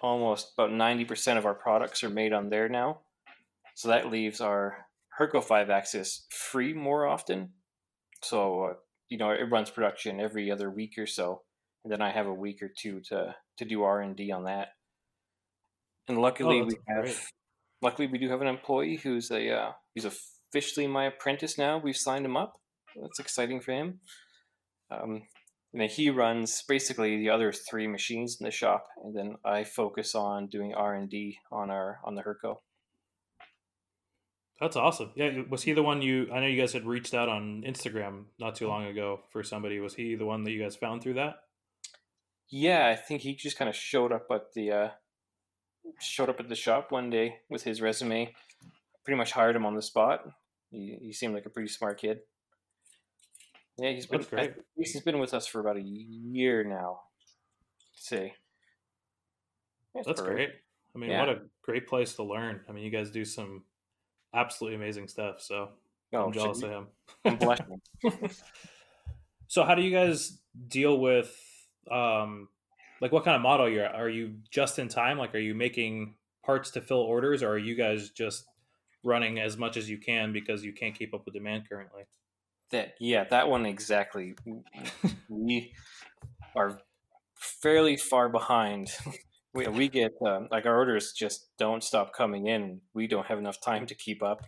almost 0.00 0.52
about 0.56 0.72
ninety 0.72 1.04
percent 1.04 1.38
of 1.38 1.46
our 1.46 1.54
products 1.54 2.02
are 2.04 2.10
made 2.10 2.32
on 2.32 2.50
there 2.50 2.68
now, 2.68 3.00
so 3.74 3.88
that 3.88 4.10
leaves 4.10 4.40
our 4.40 4.87
Hurco 5.18 5.40
five 5.40 5.70
axis 5.70 6.26
free 6.30 6.72
more 6.72 7.06
often. 7.06 7.50
So 8.22 8.64
uh, 8.64 8.74
you 9.08 9.18
know 9.18 9.30
it 9.30 9.50
runs 9.50 9.70
production 9.70 10.20
every 10.20 10.50
other 10.50 10.70
week 10.70 10.94
or 10.98 11.06
so, 11.06 11.42
and 11.84 11.92
then 11.92 12.02
I 12.02 12.10
have 12.10 12.26
a 12.26 12.34
week 12.34 12.62
or 12.62 12.70
two 12.76 13.00
to 13.08 13.34
to 13.58 13.64
do 13.64 13.82
R 13.82 14.00
and 14.00 14.16
D 14.16 14.30
on 14.32 14.44
that. 14.44 14.68
And 16.08 16.18
luckily, 16.18 16.60
oh, 16.60 16.66
we 16.66 16.76
have. 16.88 17.04
Great. 17.04 17.20
Luckily, 17.80 18.08
we 18.08 18.18
do 18.18 18.28
have 18.28 18.40
an 18.40 18.48
employee 18.48 18.96
who's 18.96 19.30
a 19.30 19.50
uh, 19.50 19.72
he's 19.94 20.06
officially 20.06 20.86
my 20.86 21.04
apprentice 21.04 21.58
now. 21.58 21.78
We've 21.78 21.96
signed 21.96 22.24
him 22.24 22.36
up. 22.36 22.54
That's 23.00 23.20
exciting 23.20 23.60
for 23.60 23.72
him. 23.72 24.00
Um, 24.90 25.22
and 25.72 25.82
then 25.82 25.88
he 25.88 26.08
runs 26.10 26.62
basically 26.66 27.18
the 27.18 27.30
other 27.30 27.52
three 27.52 27.86
machines 27.86 28.38
in 28.40 28.44
the 28.44 28.50
shop, 28.50 28.86
and 29.04 29.14
then 29.14 29.36
I 29.44 29.64
focus 29.64 30.14
on 30.14 30.48
doing 30.48 30.74
R 30.74 30.94
and 30.94 31.10
D 31.10 31.38
on 31.52 31.70
our 31.70 32.00
on 32.04 32.14
the 32.14 32.22
Hurco. 32.22 32.56
That's 34.60 34.76
awesome. 34.76 35.12
Yeah, 35.14 35.42
was 35.48 35.62
he 35.62 35.72
the 35.72 35.84
one 35.84 36.02
you? 36.02 36.28
I 36.32 36.40
know 36.40 36.46
you 36.46 36.60
guys 36.60 36.72
had 36.72 36.84
reached 36.84 37.14
out 37.14 37.28
on 37.28 37.62
Instagram 37.62 38.24
not 38.40 38.56
too 38.56 38.66
long 38.66 38.86
ago 38.86 39.20
for 39.30 39.44
somebody. 39.44 39.78
Was 39.78 39.94
he 39.94 40.16
the 40.16 40.26
one 40.26 40.42
that 40.44 40.50
you 40.50 40.60
guys 40.60 40.74
found 40.74 41.02
through 41.02 41.14
that? 41.14 41.36
Yeah, 42.48 42.88
I 42.88 42.96
think 42.96 43.22
he 43.22 43.34
just 43.34 43.56
kind 43.56 43.68
of 43.68 43.76
showed 43.76 44.10
up 44.10 44.26
at 44.32 44.52
the 44.54 44.72
uh, 44.72 44.88
showed 46.00 46.28
up 46.28 46.40
at 46.40 46.48
the 46.48 46.56
shop 46.56 46.90
one 46.90 47.08
day 47.08 47.36
with 47.48 47.62
his 47.62 47.80
resume. 47.80 48.34
Pretty 49.04 49.16
much 49.16 49.32
hired 49.32 49.54
him 49.54 49.64
on 49.64 49.74
the 49.74 49.82
spot. 49.82 50.24
He, 50.70 50.98
he 51.00 51.12
seemed 51.12 51.34
like 51.34 51.46
a 51.46 51.50
pretty 51.50 51.68
smart 51.68 52.00
kid. 52.00 52.20
Yeah, 53.78 53.90
he's 53.90 54.06
been 54.06 54.26
he's 54.76 55.00
been 55.02 55.20
with 55.20 55.34
us 55.34 55.46
for 55.46 55.60
about 55.60 55.76
a 55.76 55.82
year 55.82 56.64
now. 56.64 57.02
See, 57.94 58.32
that's, 59.94 60.06
that's 60.06 60.20
great. 60.20 60.50
I 60.94 60.98
mean, 60.98 61.10
yeah. 61.10 61.20
what 61.20 61.28
a 61.28 61.42
great 61.62 61.86
place 61.86 62.14
to 62.14 62.24
learn. 62.24 62.60
I 62.68 62.72
mean, 62.72 62.84
you 62.84 62.90
guys 62.90 63.10
do 63.10 63.24
some 63.24 63.62
absolutely 64.34 64.76
amazing 64.76 65.08
stuff. 65.08 65.40
So 65.40 65.70
oh, 66.12 66.24
I'm 66.24 66.32
jealous 66.32 66.62
of 66.62 66.70
him. 66.70 66.86
I'm 67.24 67.38
so, 69.48 69.64
how 69.64 69.74
do 69.74 69.82
you 69.82 69.90
guys 69.90 70.38
deal 70.68 70.98
with 70.98 71.34
um, 71.90 72.48
like 73.00 73.12
what 73.12 73.24
kind 73.24 73.36
of 73.36 73.42
model 73.42 73.68
you're 73.68 73.86
are 73.86 74.08
you 74.08 74.34
just 74.50 74.78
in 74.78 74.88
time 74.88 75.18
like 75.18 75.34
are 75.34 75.40
you 75.40 75.54
making 75.54 76.14
parts 76.44 76.70
to 76.72 76.80
fill 76.80 76.98
orders 76.98 77.42
or 77.42 77.50
are 77.50 77.58
you 77.58 77.74
guys 77.74 78.10
just 78.10 78.44
running 79.02 79.38
as 79.38 79.56
much 79.56 79.76
as 79.76 79.88
you 79.88 79.98
can 79.98 80.32
because 80.32 80.64
you 80.64 80.72
can't 80.72 80.94
keep 80.98 81.14
up 81.14 81.24
with 81.24 81.34
demand 81.34 81.68
currently 81.68 82.02
that 82.70 82.94
yeah 83.00 83.24
that 83.24 83.48
one 83.48 83.64
exactly 83.64 84.34
we 85.28 85.72
are 86.56 86.80
fairly 87.34 87.96
far 87.96 88.28
behind 88.28 88.90
we, 89.54 89.66
we 89.68 89.88
get 89.88 90.12
um, 90.24 90.48
like 90.50 90.66
our 90.66 90.76
orders 90.76 91.12
just 91.12 91.48
don't 91.58 91.82
stop 91.82 92.12
coming 92.12 92.46
in 92.46 92.80
we 92.94 93.06
don't 93.06 93.26
have 93.26 93.38
enough 93.38 93.60
time 93.60 93.86
to 93.86 93.94
keep 93.94 94.22
up 94.22 94.46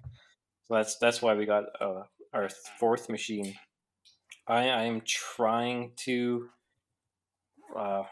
so 0.65 0.75
that's 0.75 0.97
that's 0.99 1.23
why 1.23 1.35
we 1.35 1.47
got 1.47 1.65
uh, 1.81 2.03
our 2.33 2.49
fourth 2.79 3.09
machine 3.09 3.55
i 4.47 4.69
i 4.69 4.83
am 4.83 5.01
trying 5.05 5.93
to 5.97 6.49
uh, 7.77 8.03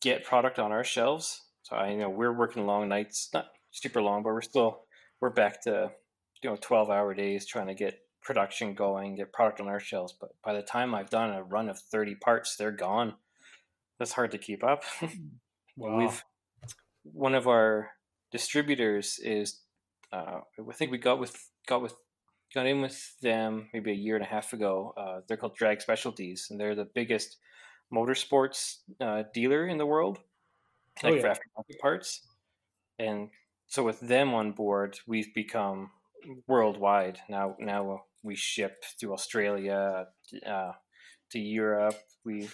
get 0.00 0.24
product 0.24 0.58
on 0.58 0.72
our 0.72 0.84
shelves. 0.84 1.42
So 1.62 1.76
I 1.76 1.90
you 1.90 1.98
know 1.98 2.10
we're 2.10 2.32
working 2.32 2.66
long 2.66 2.88
nights, 2.88 3.30
not 3.32 3.46
super 3.70 4.02
long, 4.02 4.22
but 4.22 4.34
we're 4.34 4.42
still 4.42 4.82
we're 5.20 5.30
back 5.30 5.62
to 5.62 5.90
you 6.42 6.50
know 6.50 6.56
12 6.60 6.90
hour 6.90 7.14
days 7.14 7.46
trying 7.46 7.68
to 7.68 7.74
get 7.74 7.98
production 8.22 8.74
going, 8.74 9.16
get 9.16 9.32
product 9.32 9.60
on 9.60 9.68
our 9.68 9.80
shelves. 9.80 10.14
But 10.18 10.30
by 10.44 10.52
the 10.52 10.62
time 10.62 10.94
I've 10.94 11.10
done 11.10 11.30
a 11.30 11.42
run 11.42 11.68
of 11.68 11.78
30 11.78 12.16
parts, 12.16 12.56
they're 12.56 12.70
gone. 12.70 13.14
That's 13.98 14.12
hard 14.12 14.30
to 14.32 14.38
keep 14.38 14.62
up. 14.62 14.82
wow. 15.76 15.98
We've 15.98 16.24
one 17.02 17.34
of 17.34 17.46
our 17.46 17.90
distributors 18.32 19.18
is 19.22 19.60
uh, 20.12 20.40
I 20.58 20.72
think 20.74 20.90
we 20.90 20.98
got 20.98 21.18
with 21.18 21.36
got 21.66 21.82
with 21.82 21.94
got 22.54 22.66
in 22.66 22.80
with 22.80 23.14
them 23.20 23.68
maybe 23.72 23.90
a 23.90 23.94
year 23.94 24.16
and 24.16 24.24
a 24.24 24.28
half 24.28 24.52
ago. 24.52 24.94
Uh, 24.96 25.20
they're 25.26 25.36
called 25.36 25.56
Drag 25.56 25.80
Specialties, 25.80 26.48
and 26.50 26.58
they're 26.58 26.74
the 26.74 26.88
biggest 26.94 27.36
motorsports 27.92 28.76
uh, 29.00 29.24
dealer 29.32 29.66
in 29.66 29.78
the 29.78 29.86
world, 29.86 30.18
oh, 31.02 31.08
like 31.08 31.16
yeah. 31.16 31.20
for 31.20 31.28
aftermarket 31.28 31.78
parts. 31.80 32.20
And 32.98 33.30
so 33.66 33.82
with 33.82 34.00
them 34.00 34.34
on 34.34 34.52
board, 34.52 34.98
we've 35.06 35.34
become 35.34 35.90
worldwide. 36.46 37.18
Now, 37.28 37.56
now 37.58 38.02
we 38.22 38.36
ship 38.36 38.84
to 39.00 39.12
Australia, 39.12 40.06
uh, 40.46 40.72
to 41.32 41.38
Europe. 41.38 41.98
we 42.24 42.48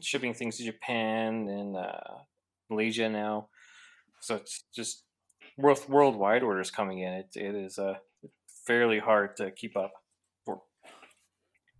shipping 0.00 0.34
things 0.34 0.56
to 0.56 0.64
Japan 0.64 1.46
and 1.48 1.76
uh, 1.76 2.22
Malaysia 2.70 3.08
now. 3.08 3.48
So 4.20 4.36
it's 4.36 4.64
just 4.74 5.04
world 5.56 5.88
worldwide 5.88 6.42
orders 6.42 6.70
coming 6.70 7.00
in. 7.00 7.12
It 7.12 7.30
it 7.34 7.54
is 7.54 7.78
uh, 7.78 7.94
fairly 8.66 8.98
hard 8.98 9.36
to 9.36 9.50
keep 9.50 9.76
up. 9.76 9.92
We're, 10.46 10.56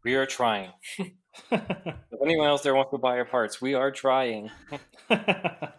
we 0.04 0.14
are 0.14 0.26
trying. 0.26 0.70
if 0.98 2.20
anyone 2.22 2.48
else 2.48 2.62
there 2.62 2.74
wants 2.74 2.90
to 2.92 2.98
buy 2.98 3.18
our 3.18 3.24
parts, 3.24 3.60
we 3.60 3.74
are 3.74 3.90
trying. 3.90 4.50
yeah, 5.10 5.72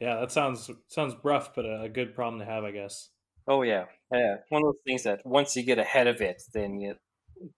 that 0.00 0.32
sounds 0.32 0.70
sounds 0.88 1.14
rough, 1.22 1.54
but 1.54 1.64
a 1.64 1.88
good 1.88 2.14
problem 2.14 2.40
to 2.40 2.46
have, 2.46 2.64
I 2.64 2.70
guess. 2.70 3.10
Oh 3.46 3.62
yeah, 3.62 3.86
yeah. 4.12 4.36
One 4.50 4.62
of 4.62 4.68
those 4.68 4.82
things 4.86 5.02
that 5.04 5.24
once 5.24 5.56
you 5.56 5.62
get 5.62 5.78
ahead 5.78 6.06
of 6.06 6.20
it, 6.20 6.42
then 6.52 6.78
you 6.80 6.96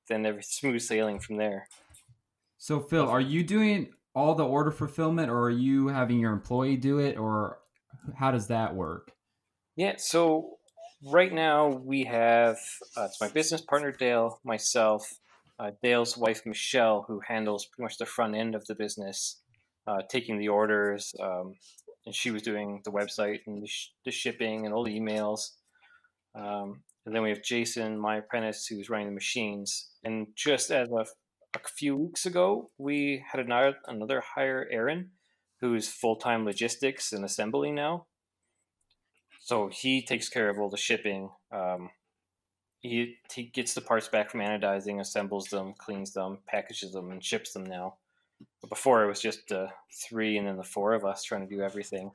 then 0.09 0.27
every 0.27 0.43
smooth 0.43 0.81
sailing 0.81 1.19
from 1.19 1.37
there. 1.37 1.69
So 2.59 2.81
Phil, 2.81 3.09
are 3.09 3.21
you 3.21 3.43
doing 3.43 3.93
all 4.15 4.35
the 4.35 4.45
order 4.45 4.71
fulfillment, 4.71 5.31
or 5.31 5.41
are 5.45 5.51
you 5.51 5.89
having 5.89 6.19
your 6.19 6.33
employee 6.33 6.77
do 6.77 6.99
it, 6.99 7.17
or 7.17 7.59
how 8.17 8.31
does 8.31 8.49
that 8.49 8.75
work? 8.75 9.13
Yeah, 9.77 9.95
so 9.99 10.59
right 11.07 11.33
now 11.33 11.69
we 11.69 12.05
have 12.05 12.59
uh, 12.97 13.05
it's 13.05 13.21
my 13.21 13.29
business 13.29 13.61
partner 13.61 13.93
Dale, 13.93 14.41
myself, 14.45 15.09
uh, 15.59 15.71
Dale's 15.83 16.17
wife 16.17 16.43
Michelle, 16.45 17.05
who 17.07 17.21
handles 17.27 17.67
pretty 17.67 17.85
much 17.85 17.99
the 17.99 18.07
front 18.07 18.35
end 18.35 18.55
of 18.55 18.65
the 18.67 18.75
business, 18.75 19.41
uh, 19.87 20.03
taking 20.09 20.39
the 20.39 20.49
orders, 20.49 21.15
um, 21.23 21.55
and 22.07 22.15
she 22.15 22.31
was 22.31 22.43
doing 22.43 22.81
the 22.85 22.91
website 22.91 23.41
and 23.47 23.63
the, 23.63 23.69
sh- 23.69 23.91
the 24.05 24.11
shipping 24.11 24.65
and 24.65 24.75
all 24.75 24.85
the 24.85 24.99
emails. 24.99 25.51
Um, 26.35 26.83
and 27.07 27.15
then 27.15 27.23
we 27.23 27.31
have 27.31 27.43
Jason, 27.43 27.99
my 27.99 28.17
apprentice, 28.17 28.67
who's 28.67 28.91
running 28.91 29.09
the 29.09 29.15
machines. 29.15 29.91
And 30.05 30.29
just 30.37 30.71
as 30.71 30.89
a, 30.91 31.05
a 31.55 31.59
few 31.69 31.97
weeks 31.97 32.27
ago, 32.27 32.71
we 32.79 33.25
had 33.31 33.41
another 33.41 33.77
another 33.87 34.21
hire, 34.21 34.69
Aaron, 34.71 35.11
who's 35.61 35.89
full 35.89 36.17
time 36.17 36.45
logistics 36.45 37.13
and 37.13 37.25
assembly 37.25 37.71
now. 37.71 38.07
So 39.41 39.69
he 39.69 40.03
takes 40.03 40.29
care 40.29 40.49
of 40.49 40.59
all 40.59 40.69
the 40.69 40.77
shipping. 40.77 41.31
Um, 41.51 41.91
he, 42.81 43.17
he 43.35 43.45
gets 43.45 43.75
the 43.75 43.81
parts 43.81 44.09
back 44.09 44.31
from 44.31 44.41
anodizing, 44.41 45.01
assembles 45.01 45.47
them, 45.47 45.75
cleans 45.77 46.13
them, 46.13 46.39
packages 46.47 46.93
them, 46.93 47.11
and 47.11 47.23
ships 47.23 47.53
them 47.53 47.65
now. 47.65 47.97
But 48.61 48.71
before 48.71 49.05
it 49.05 49.09
was 49.09 49.21
just 49.21 49.53
uh, 49.53 49.69
three 50.09 50.39
and 50.39 50.47
then 50.47 50.57
the 50.57 50.63
four 50.65 50.95
of 50.95 51.05
us 51.05 51.25
trying 51.25 51.47
to 51.47 51.55
do 51.55 51.63
everything. 51.63 52.13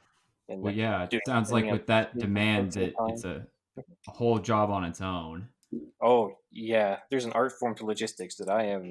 And 0.50 0.62
well, 0.62 0.74
yeah, 0.74 1.08
it 1.12 1.21
sounds 1.28 1.52
like 1.52 1.69
with 1.69 1.88
that 1.88 2.17
demand, 2.17 2.78
it, 2.78 2.93
it's 3.10 3.26
a, 3.26 3.45
a 3.78 4.12
whole 4.12 4.39
job 4.39 4.69
on 4.69 4.84
its 4.84 5.02
own. 5.02 5.50
Oh 6.02 6.38
yeah, 6.52 7.00
there's 7.10 7.26
an 7.26 7.34
art 7.34 7.54
form 7.60 7.76
to 7.76 7.86
logistics 7.86 8.36
that 8.36 8.50
I 8.50 8.65
have 8.65 8.84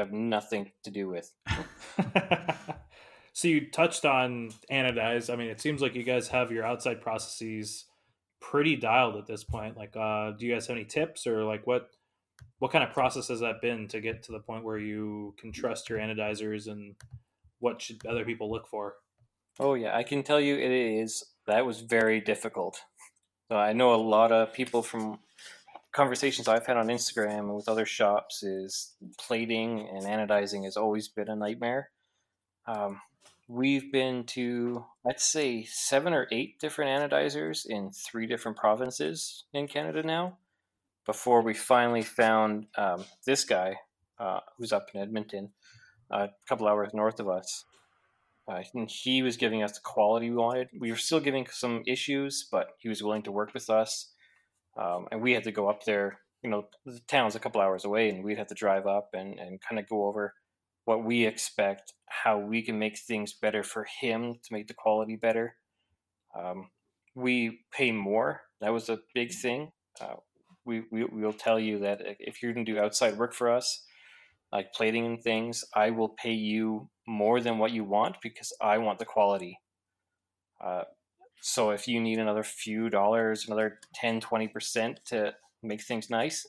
have 0.00 0.12
nothing 0.12 0.72
to 0.84 0.90
do 0.90 1.08
with. 1.08 1.32
so 3.32 3.48
you 3.48 3.70
touched 3.70 4.04
on 4.04 4.50
anodize. 4.70 5.32
I 5.32 5.36
mean, 5.36 5.48
it 5.48 5.60
seems 5.60 5.80
like 5.80 5.94
you 5.94 6.02
guys 6.02 6.28
have 6.28 6.50
your 6.50 6.64
outside 6.64 7.00
processes 7.00 7.86
pretty 8.40 8.76
dialed 8.76 9.16
at 9.16 9.26
this 9.26 9.44
point. 9.44 9.76
Like, 9.76 9.96
uh, 9.96 10.32
do 10.32 10.46
you 10.46 10.52
guys 10.52 10.66
have 10.66 10.76
any 10.76 10.84
tips 10.84 11.26
or 11.26 11.44
like 11.44 11.66
what 11.66 11.90
what 12.58 12.72
kind 12.72 12.84
of 12.84 12.92
process 12.92 13.28
has 13.28 13.40
that 13.40 13.60
been 13.60 13.88
to 13.88 14.00
get 14.00 14.22
to 14.24 14.32
the 14.32 14.40
point 14.40 14.64
where 14.64 14.78
you 14.78 15.34
can 15.38 15.52
trust 15.52 15.88
your 15.88 15.98
anodizers 15.98 16.66
and 16.66 16.94
what 17.58 17.80
should 17.80 18.04
other 18.06 18.24
people 18.24 18.50
look 18.50 18.66
for? 18.66 18.94
Oh 19.58 19.74
yeah, 19.74 19.96
I 19.96 20.02
can 20.02 20.22
tell 20.22 20.40
you 20.40 20.56
it 20.56 20.70
is. 20.70 21.24
That 21.46 21.66
was 21.66 21.80
very 21.80 22.20
difficult. 22.20 22.80
So 23.48 23.56
I 23.56 23.72
know 23.72 23.94
a 23.94 23.96
lot 23.96 24.32
of 24.32 24.52
people 24.52 24.82
from 24.82 25.18
conversations 25.94 26.48
I've 26.48 26.66
had 26.66 26.76
on 26.76 26.88
Instagram 26.88 27.38
and 27.38 27.54
with 27.54 27.68
other 27.68 27.86
shops 27.86 28.42
is 28.42 28.94
plating 29.18 29.88
and 29.88 30.04
anodizing 30.04 30.64
has 30.64 30.76
always 30.76 31.08
been 31.08 31.30
a 31.30 31.36
nightmare. 31.36 31.90
Um, 32.66 33.00
we've 33.48 33.92
been 33.92 34.24
to 34.24 34.84
I'd 35.06 35.20
say 35.20 35.64
seven 35.64 36.12
or 36.12 36.26
eight 36.32 36.58
different 36.58 36.90
anodizers 36.90 37.64
in 37.64 37.92
three 37.92 38.26
different 38.26 38.56
provinces 38.56 39.44
in 39.52 39.68
Canada 39.68 40.02
now 40.02 40.38
before 41.06 41.42
we 41.42 41.54
finally 41.54 42.02
found 42.02 42.66
um, 42.76 43.04
this 43.24 43.44
guy 43.44 43.76
uh, 44.18 44.40
who's 44.56 44.72
up 44.72 44.88
in 44.94 45.00
Edmonton, 45.00 45.50
uh, 46.10 46.26
a 46.28 46.48
couple 46.48 46.66
hours 46.66 46.92
north 46.92 47.20
of 47.20 47.28
us. 47.28 47.64
Uh, 48.48 48.62
and 48.74 48.90
he 48.90 49.22
was 49.22 49.36
giving 49.36 49.62
us 49.62 49.72
the 49.72 49.80
quality 49.82 50.28
we 50.28 50.36
wanted. 50.36 50.68
We 50.78 50.90
were 50.90 50.96
still 50.96 51.20
giving 51.20 51.46
some 51.50 51.82
issues, 51.86 52.46
but 52.50 52.70
he 52.78 52.88
was 52.88 53.02
willing 53.02 53.22
to 53.22 53.32
work 53.32 53.54
with 53.54 53.70
us. 53.70 54.13
Um, 54.76 55.06
and 55.10 55.22
we 55.22 55.32
had 55.32 55.44
to 55.44 55.52
go 55.52 55.68
up 55.68 55.84
there. 55.84 56.20
You 56.42 56.50
know, 56.50 56.66
the 56.84 57.00
town's 57.08 57.34
a 57.34 57.40
couple 57.40 57.60
hours 57.60 57.84
away, 57.84 58.10
and 58.10 58.22
we'd 58.22 58.38
have 58.38 58.48
to 58.48 58.54
drive 58.54 58.86
up 58.86 59.10
and, 59.14 59.38
and 59.38 59.60
kind 59.60 59.78
of 59.78 59.88
go 59.88 60.06
over 60.06 60.34
what 60.84 61.04
we 61.04 61.26
expect, 61.26 61.92
how 62.06 62.38
we 62.38 62.62
can 62.62 62.78
make 62.78 62.98
things 62.98 63.32
better 63.32 63.62
for 63.62 63.86
him 64.00 64.34
to 64.34 64.52
make 64.52 64.68
the 64.68 64.74
quality 64.74 65.16
better. 65.16 65.56
Um, 66.38 66.70
we 67.14 67.60
pay 67.72 67.92
more. 67.92 68.42
That 68.60 68.72
was 68.72 68.88
a 68.88 69.00
big 69.14 69.32
thing. 69.32 69.72
Uh, 70.00 70.16
we, 70.64 70.82
we 70.90 71.04
will 71.04 71.32
tell 71.32 71.58
you 71.58 71.78
that 71.80 72.00
if 72.18 72.42
you're 72.42 72.52
going 72.52 72.66
to 72.66 72.72
do 72.72 72.80
outside 72.80 73.16
work 73.16 73.34
for 73.34 73.50
us, 73.50 73.84
like 74.52 74.72
plating 74.72 75.06
and 75.06 75.22
things, 75.22 75.64
I 75.74 75.90
will 75.90 76.10
pay 76.10 76.32
you 76.32 76.88
more 77.06 77.40
than 77.40 77.58
what 77.58 77.72
you 77.72 77.84
want 77.84 78.16
because 78.22 78.52
I 78.60 78.78
want 78.78 78.98
the 78.98 79.04
quality. 79.04 79.58
Uh, 80.62 80.84
so 81.46 81.72
if 81.72 81.86
you 81.86 82.00
need 82.00 82.18
another 82.18 82.42
few 82.42 82.88
dollars, 82.88 83.44
another 83.46 83.78
10, 83.92 84.22
20% 84.22 85.04
to 85.04 85.34
make 85.62 85.82
things 85.82 86.08
nice, 86.08 86.46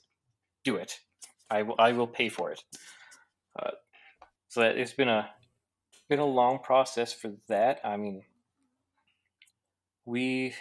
do 0.63 0.77
it. 0.77 1.01
I 1.49 1.63
will, 1.63 1.75
I 1.77 1.91
will 1.91 2.07
pay 2.07 2.29
for 2.29 2.53
it. 2.53 2.63
Uh, 3.61 3.71
so 4.47 4.61
that 4.61 4.77
it's 4.77 4.93
been 4.93 5.09
a 5.09 5.29
been 6.07 6.19
a 6.19 6.25
long 6.25 6.59
process 6.59 7.11
for 7.11 7.33
that. 7.49 7.81
I 7.83 7.97
mean, 7.97 8.23
we 10.05 10.53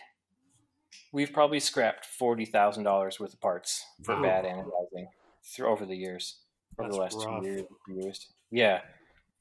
we've 1.13 1.33
probably 1.33 1.61
scrapped 1.61 2.05
forty 2.05 2.45
thousand 2.45 2.83
dollars 2.83 3.21
worth 3.21 3.35
of 3.35 3.41
parts 3.41 3.85
for 4.03 4.17
wow. 4.17 4.23
bad 4.23 4.45
anodizing 4.47 5.07
through 5.45 5.69
over 5.69 5.87
the 5.87 5.97
years, 5.97 6.41
over 6.77 6.89
That's 6.89 6.97
the 6.97 7.01
last 7.01 7.25
rough. 7.25 7.43
two 7.45 7.49
years, 7.49 7.65
years. 7.87 8.29
Yeah, 8.51 8.81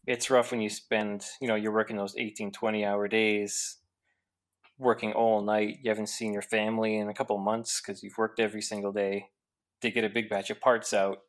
it's 0.06 0.30
rough 0.30 0.52
when 0.52 0.62
you 0.62 0.70
spend, 0.70 1.26
you 1.42 1.48
know, 1.48 1.56
you're 1.56 1.74
working 1.74 1.98
those 1.98 2.16
18, 2.16 2.52
20 2.52 2.86
hour 2.86 3.08
days, 3.08 3.78
working 4.78 5.14
all 5.14 5.42
night. 5.42 5.80
You 5.82 5.90
haven't 5.90 6.10
seen 6.10 6.34
your 6.34 6.42
family 6.42 6.98
in 6.98 7.10
a 7.10 7.14
couple 7.14 7.38
months 7.38 7.82
because 7.82 8.04
you've 8.04 8.18
worked 8.18 8.40
every 8.40 8.62
single 8.62 8.92
day. 8.92 9.28
They 9.82 9.92
get 9.92 10.04
a 10.04 10.10
big 10.10 10.30
batch 10.30 10.50
of 10.50 10.60
parts 10.60 10.94
out. 10.94 11.20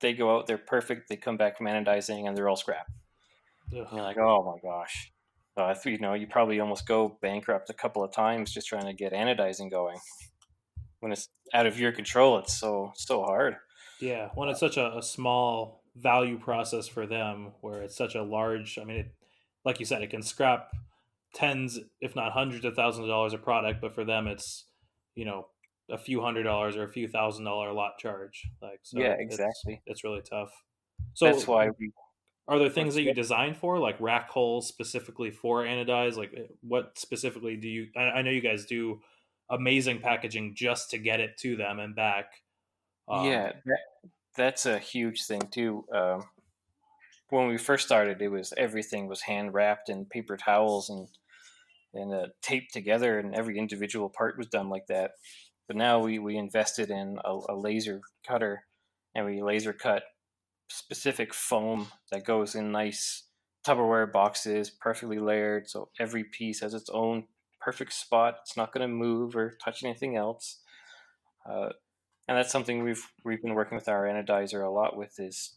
They 0.00 0.12
go 0.12 0.36
out, 0.36 0.46
they're 0.46 0.58
perfect. 0.58 1.08
They 1.08 1.16
come 1.16 1.36
back 1.36 1.56
from 1.56 1.66
anodizing 1.66 2.26
and 2.26 2.36
they're 2.36 2.48
all 2.48 2.56
scrap. 2.56 2.86
You're 3.70 3.86
like, 3.92 4.18
oh 4.18 4.42
my 4.44 4.68
gosh. 4.68 5.12
So 5.56 5.62
I 5.64 5.76
you 5.84 5.98
know 5.98 6.14
you 6.14 6.26
probably 6.26 6.58
almost 6.60 6.86
go 6.86 7.16
bankrupt 7.22 7.70
a 7.70 7.74
couple 7.74 8.02
of 8.02 8.12
times 8.12 8.52
just 8.52 8.66
trying 8.66 8.86
to 8.86 8.92
get 8.92 9.12
anodizing 9.12 9.70
going. 9.70 9.98
When 11.00 11.12
it's 11.12 11.28
out 11.52 11.66
of 11.66 11.78
your 11.78 11.92
control, 11.92 12.38
it's 12.38 12.54
so 12.54 12.92
so 12.96 13.22
hard. 13.22 13.56
Yeah, 14.00 14.30
when 14.34 14.48
it's 14.48 14.60
such 14.60 14.76
a, 14.76 14.96
a 14.98 15.02
small 15.02 15.82
value 15.96 16.38
process 16.38 16.88
for 16.88 17.06
them, 17.06 17.52
where 17.60 17.82
it's 17.82 17.96
such 17.96 18.16
a 18.16 18.22
large. 18.22 18.78
I 18.80 18.84
mean, 18.84 18.96
it, 18.96 19.14
like 19.64 19.78
you 19.78 19.86
said, 19.86 20.02
it 20.02 20.10
can 20.10 20.22
scrap 20.22 20.70
tens, 21.34 21.78
if 22.00 22.14
not 22.16 22.32
hundreds 22.32 22.64
of 22.64 22.74
thousands 22.74 23.04
of 23.04 23.08
dollars 23.08 23.32
of 23.32 23.42
product, 23.42 23.80
but 23.80 23.94
for 23.94 24.04
them, 24.04 24.26
it's 24.26 24.66
you 25.14 25.24
know 25.24 25.46
a 25.90 25.98
few 25.98 26.22
hundred 26.22 26.44
dollars 26.44 26.76
or 26.76 26.84
a 26.84 26.92
few 26.92 27.08
thousand 27.08 27.44
dollar 27.44 27.72
lot 27.72 27.98
charge. 27.98 28.48
Like, 28.62 28.80
so 28.82 29.00
yeah, 29.00 29.16
exactly. 29.18 29.74
It's, 29.74 29.82
it's 29.86 30.04
really 30.04 30.22
tough. 30.28 30.50
So 31.14 31.26
that's 31.26 31.46
why 31.46 31.70
we 31.78 31.92
are 32.46 32.58
there 32.58 32.68
things 32.68 32.94
that 32.94 33.02
you 33.02 33.14
design 33.14 33.54
for, 33.54 33.78
like 33.78 33.96
rack 34.00 34.28
holes 34.28 34.68
specifically 34.68 35.30
for 35.30 35.64
anodize? 35.64 36.16
Like, 36.16 36.32
eh, 36.36 36.42
what 36.62 36.98
specifically 36.98 37.56
do 37.56 37.68
you? 37.68 37.86
I, 37.96 38.00
I 38.02 38.22
know 38.22 38.30
you 38.30 38.42
guys 38.42 38.66
do 38.66 39.00
amazing 39.50 40.00
packaging 40.00 40.54
just 40.54 40.90
to 40.90 40.98
get 40.98 41.20
it 41.20 41.36
to 41.40 41.56
them 41.56 41.78
and 41.78 41.94
back. 41.96 42.26
Um, 43.08 43.26
yeah, 43.26 43.52
that, 43.64 43.78
that's 44.36 44.66
a 44.66 44.78
huge 44.78 45.24
thing 45.24 45.42
too. 45.50 45.84
Um, 45.92 46.24
when 47.30 47.48
we 47.48 47.56
first 47.56 47.86
started, 47.86 48.20
it 48.20 48.28
was 48.28 48.52
everything 48.56 49.08
was 49.08 49.22
hand 49.22 49.54
wrapped 49.54 49.88
in 49.88 50.04
paper 50.04 50.36
towels 50.36 50.90
and 50.90 51.08
and 51.94 52.12
uh, 52.12 52.26
taped 52.42 52.72
together, 52.72 53.18
and 53.18 53.34
every 53.34 53.58
individual 53.58 54.08
part 54.08 54.38
was 54.38 54.46
done 54.48 54.68
like 54.68 54.86
that. 54.88 55.12
But 55.66 55.76
now 55.76 56.00
we 56.00 56.18
we 56.18 56.36
invested 56.36 56.90
in 56.90 57.18
a, 57.24 57.38
a 57.48 57.56
laser 57.56 58.02
cutter, 58.26 58.64
and 59.14 59.26
we 59.26 59.42
laser 59.42 59.72
cut 59.72 60.04
specific 60.68 61.32
foam 61.32 61.88
that 62.10 62.24
goes 62.24 62.54
in 62.54 62.72
nice 62.72 63.24
Tupperware 63.66 64.12
boxes, 64.12 64.68
perfectly 64.70 65.18
layered. 65.18 65.70
So 65.70 65.88
every 65.98 66.24
piece 66.24 66.60
has 66.60 66.74
its 66.74 66.90
own 66.90 67.24
perfect 67.60 67.94
spot. 67.94 68.36
It's 68.42 68.58
not 68.58 68.72
going 68.72 68.86
to 68.86 68.94
move 68.94 69.34
or 69.34 69.56
touch 69.64 69.82
anything 69.82 70.16
else. 70.16 70.60
Uh, 71.48 71.70
and 72.28 72.36
that's 72.36 72.52
something 72.52 72.82
we've 72.82 73.04
we've 73.24 73.42
been 73.42 73.54
working 73.54 73.76
with 73.76 73.88
our 73.88 74.04
anodizer 74.04 74.66
a 74.66 74.70
lot 74.70 74.96
with 74.96 75.18
is 75.18 75.56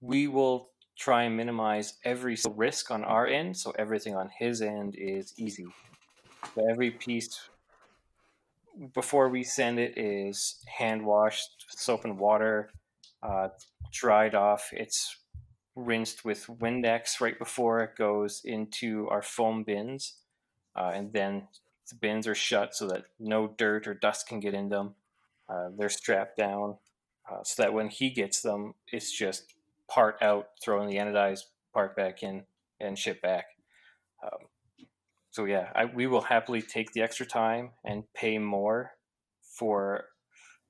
we 0.00 0.26
will 0.26 0.69
try 1.00 1.22
and 1.22 1.36
minimize 1.36 1.94
every 2.04 2.36
risk 2.54 2.90
on 2.90 3.02
our 3.02 3.26
end 3.26 3.56
so 3.56 3.72
everything 3.78 4.14
on 4.14 4.30
his 4.38 4.60
end 4.60 4.94
is 4.96 5.32
easy 5.36 5.66
so 6.54 6.68
every 6.70 6.90
piece 6.90 7.48
before 8.94 9.28
we 9.28 9.42
send 9.42 9.78
it 9.78 9.98
is 9.98 10.64
hand 10.78 11.04
washed 11.04 11.66
soap 11.68 12.04
and 12.04 12.18
water 12.18 12.70
uh, 13.22 13.48
dried 13.92 14.34
off. 14.34 14.70
It's 14.72 15.16
rinsed 15.76 16.24
with 16.24 16.46
Windex 16.46 17.20
right 17.20 17.38
before 17.38 17.80
it 17.80 17.96
goes 17.96 18.42
into 18.44 19.08
our 19.08 19.22
foam 19.22 19.62
bins. 19.64 20.16
Uh, 20.76 20.92
and 20.94 21.12
then 21.12 21.48
the 21.88 21.96
bins 21.96 22.26
are 22.26 22.34
shut 22.34 22.74
so 22.74 22.86
that 22.88 23.04
no 23.18 23.48
dirt 23.58 23.86
or 23.86 23.94
dust 23.94 24.28
can 24.28 24.40
get 24.40 24.54
in 24.54 24.68
them. 24.68 24.94
Uh, 25.48 25.68
they're 25.76 25.88
strapped 25.88 26.36
down 26.36 26.76
uh, 27.30 27.42
so 27.42 27.62
that 27.62 27.72
when 27.72 27.88
he 27.88 28.10
gets 28.10 28.40
them, 28.40 28.74
it's 28.92 29.10
just 29.10 29.54
part 29.90 30.16
out, 30.22 30.46
throwing 30.62 30.88
the 30.88 30.96
anodized 30.96 31.44
part 31.74 31.96
back 31.96 32.22
in, 32.22 32.44
and 32.80 32.98
ship 32.98 33.20
back. 33.20 33.44
Um, 34.24 34.46
so 35.30 35.44
yeah, 35.44 35.70
I, 35.74 35.84
we 35.84 36.06
will 36.06 36.22
happily 36.22 36.62
take 36.62 36.92
the 36.92 37.02
extra 37.02 37.26
time 37.26 37.70
and 37.84 38.04
pay 38.14 38.38
more 38.38 38.92
for 39.58 40.04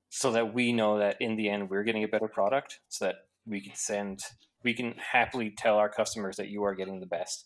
so 0.09 0.31
that 0.31 0.53
we 0.53 0.73
know 0.73 0.99
that 0.99 1.17
in 1.19 1.35
the 1.35 1.49
end 1.49 1.69
we're 1.69 1.83
getting 1.83 2.03
a 2.03 2.07
better 2.07 2.27
product 2.27 2.79
so 2.89 3.05
that 3.05 3.15
we 3.45 3.61
can 3.61 3.75
send 3.75 4.19
we 4.63 4.73
can 4.73 4.93
happily 5.11 5.53
tell 5.57 5.77
our 5.77 5.89
customers 5.89 6.37
that 6.37 6.49
you 6.49 6.63
are 6.63 6.75
getting 6.75 6.99
the 6.99 7.07
best. 7.07 7.45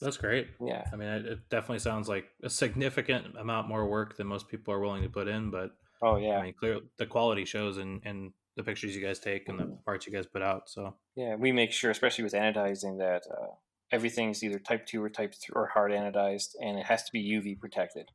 That's 0.00 0.16
great. 0.16 0.48
Yeah. 0.64 0.84
I 0.92 0.96
mean, 0.96 1.08
it, 1.08 1.26
it 1.26 1.38
definitely 1.50 1.80
sounds 1.80 2.08
like 2.08 2.26
a 2.42 2.48
significant 2.48 3.36
amount 3.38 3.68
more 3.68 3.86
work 3.86 4.16
than 4.16 4.28
most 4.28 4.48
people 4.48 4.72
are 4.72 4.80
willing 4.80 5.02
to 5.02 5.08
put 5.08 5.28
in, 5.28 5.50
but 5.50 5.72
oh 6.00 6.16
yeah, 6.16 6.38
I 6.38 6.42
mean, 6.42 6.54
clear 6.58 6.80
the 6.98 7.06
quality 7.06 7.44
shows 7.44 7.76
and 7.76 8.00
in 8.04 8.32
the 8.60 8.70
pictures 8.70 8.94
you 8.94 9.02
guys 9.02 9.18
take 9.18 9.48
and 9.48 9.58
the 9.58 9.78
parts 9.84 10.06
you 10.06 10.12
guys 10.12 10.26
put 10.26 10.42
out. 10.42 10.68
So 10.68 10.94
yeah, 11.16 11.36
we 11.36 11.52
make 11.52 11.72
sure, 11.72 11.90
especially 11.90 12.24
with 12.24 12.34
anodizing, 12.34 12.98
that 12.98 13.22
uh, 13.30 13.54
everything's 13.90 14.42
either 14.42 14.58
type 14.58 14.86
two 14.86 15.02
or 15.02 15.08
type 15.08 15.34
three 15.34 15.54
or 15.54 15.66
hard 15.66 15.92
anodized, 15.92 16.50
and 16.60 16.78
it 16.78 16.86
has 16.86 17.02
to 17.04 17.12
be 17.12 17.22
UV 17.22 17.58
protected. 17.58 18.10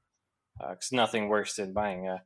Because 0.57 0.93
uh, 0.93 0.95
nothing 0.95 1.27
worse 1.27 1.55
than 1.55 1.73
buying 1.73 2.07
a, 2.07 2.21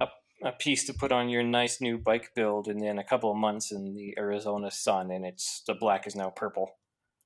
a 0.00 0.08
a 0.44 0.52
piece 0.52 0.84
to 0.86 0.92
put 0.92 1.12
on 1.12 1.28
your 1.28 1.42
nice 1.42 1.80
new 1.80 1.96
bike 1.98 2.32
build, 2.34 2.68
and 2.68 2.80
then 2.80 2.98
a 2.98 3.04
couple 3.04 3.30
of 3.30 3.36
months 3.36 3.72
in 3.72 3.94
the 3.94 4.14
Arizona 4.18 4.70
sun, 4.70 5.10
and 5.10 5.24
it's 5.24 5.62
the 5.66 5.74
black 5.74 6.06
is 6.06 6.16
now 6.16 6.30
purple. 6.30 6.78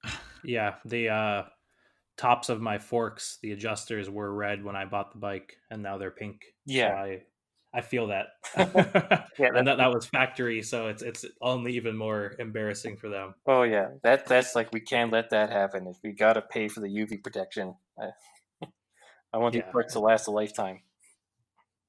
Yeah, 0.45 0.75
the 0.85 1.09
uh, 1.09 1.43
tops 2.17 2.51
of 2.51 2.61
my 2.61 2.79
forks, 2.79 3.39
the 3.43 3.51
adjusters 3.51 4.09
were 4.09 4.33
red 4.33 4.63
when 4.63 4.77
I 4.77 4.85
bought 4.85 5.13
the 5.13 5.19
bike, 5.19 5.57
and 5.73 5.83
now 5.83 5.99
they're 5.99 6.13
pink. 6.13 6.43
Yeah, 6.65 6.91
so 6.91 6.95
I 6.95 7.23
I 7.77 7.83
feel 7.83 8.07
that. 8.07 8.29
yeah, 9.39 9.49
and 9.55 9.67
that, 9.69 9.77
that 9.77 9.93
was 9.93 10.07
factory, 10.07 10.63
so 10.63 10.89
it's 10.89 11.03
it's 11.03 11.27
only 11.43 11.77
even 11.77 11.95
more 11.95 12.35
embarrassing 12.39 12.97
for 12.97 13.11
them. 13.11 13.35
Oh 13.47 13.65
yeah, 13.65 13.89
that 14.03 14.27
that's 14.27 14.55
like 14.55 14.73
we 14.73 14.81
can't 14.81 15.13
let 15.13 15.29
that 15.31 15.51
happen. 15.51 15.87
If 15.87 15.99
we 16.03 16.13
gotta 16.13 16.41
pay 16.41 16.69
for 16.69 16.81
the 16.81 16.89
UV 16.89 17.23
protection, 17.23 17.75
I, 18.01 18.07
I 19.35 19.37
want 19.37 19.55
yeah. 19.55 19.61
these 19.61 19.73
parts 19.73 19.93
to 19.93 20.01
last 20.01 20.27
a 20.27 20.31
lifetime. 20.31 20.81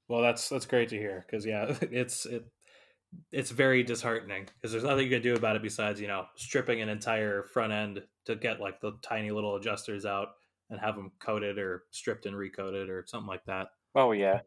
Well, 0.08 0.20
that's 0.20 0.50
that's 0.50 0.66
great 0.66 0.90
to 0.90 0.98
hear 0.98 1.24
because 1.26 1.46
yeah, 1.46 1.74
it's 1.80 2.26
it 2.26 2.44
it's 3.32 3.50
very 3.50 3.82
disheartening 3.82 4.46
because 4.54 4.70
there's 4.70 4.84
nothing 4.84 5.04
you 5.04 5.10
can 5.10 5.22
do 5.22 5.36
about 5.36 5.56
it 5.56 5.62
besides 5.62 6.02
you 6.02 6.06
know 6.06 6.26
stripping 6.36 6.82
an 6.82 6.90
entire 6.90 7.44
front 7.44 7.72
end 7.72 8.02
to 8.26 8.36
get 8.36 8.60
like 8.60 8.78
the 8.82 8.92
tiny 9.00 9.30
little 9.30 9.56
adjusters 9.56 10.04
out 10.04 10.28
and 10.68 10.78
have 10.78 10.96
them 10.96 11.12
coated 11.18 11.58
or 11.58 11.84
stripped 11.92 12.26
and 12.26 12.36
recoated 12.36 12.90
or 12.90 13.04
something 13.06 13.26
like 13.26 13.44
that. 13.46 13.68
Oh 13.94 14.12
yeah, 14.12 14.40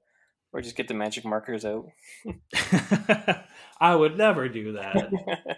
or 0.53 0.61
just 0.61 0.75
get 0.75 0.87
the 0.87 0.93
magic 0.93 1.25
markers 1.25 1.65
out. 1.65 1.87
I 3.79 3.95
would 3.95 4.17
never 4.17 4.49
do 4.49 4.73
that. 4.73 5.11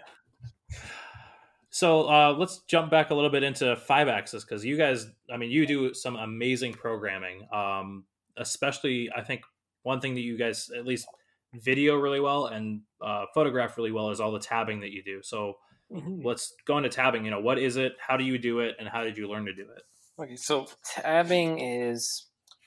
so 1.70 2.08
uh, 2.08 2.34
let's 2.38 2.60
jump 2.68 2.90
back 2.90 3.10
a 3.10 3.14
little 3.14 3.30
bit 3.30 3.42
into 3.42 3.76
five 3.76 4.08
axis 4.08 4.44
because 4.44 4.64
you 4.64 4.76
guys, 4.76 5.06
I 5.32 5.36
mean, 5.36 5.50
you 5.50 5.66
do 5.66 5.94
some 5.94 6.16
amazing 6.16 6.74
programming. 6.74 7.46
Um, 7.52 8.04
especially, 8.36 9.10
I 9.14 9.22
think 9.22 9.42
one 9.82 10.00
thing 10.00 10.14
that 10.14 10.22
you 10.22 10.38
guys 10.38 10.70
at 10.76 10.86
least 10.86 11.06
video 11.54 11.96
really 11.96 12.20
well 12.20 12.46
and 12.46 12.80
uh, 13.00 13.26
photograph 13.34 13.76
really 13.76 13.92
well 13.92 14.10
is 14.10 14.20
all 14.20 14.32
the 14.32 14.40
tabbing 14.40 14.80
that 14.80 14.90
you 14.90 15.02
do. 15.02 15.20
So 15.22 15.54
mm-hmm. 15.92 16.24
let's 16.24 16.54
go 16.66 16.76
into 16.76 16.88
tabbing. 16.88 17.24
You 17.24 17.30
know, 17.30 17.40
what 17.40 17.58
is 17.58 17.76
it? 17.76 17.94
How 17.98 18.16
do 18.16 18.24
you 18.24 18.38
do 18.38 18.60
it? 18.60 18.76
And 18.78 18.88
how 18.88 19.02
did 19.02 19.16
you 19.16 19.28
learn 19.28 19.44
to 19.46 19.54
do 19.54 19.62
it? 19.62 19.82
Okay, 20.20 20.36
so 20.36 20.66
tabbing 20.96 21.58
is 21.60 22.26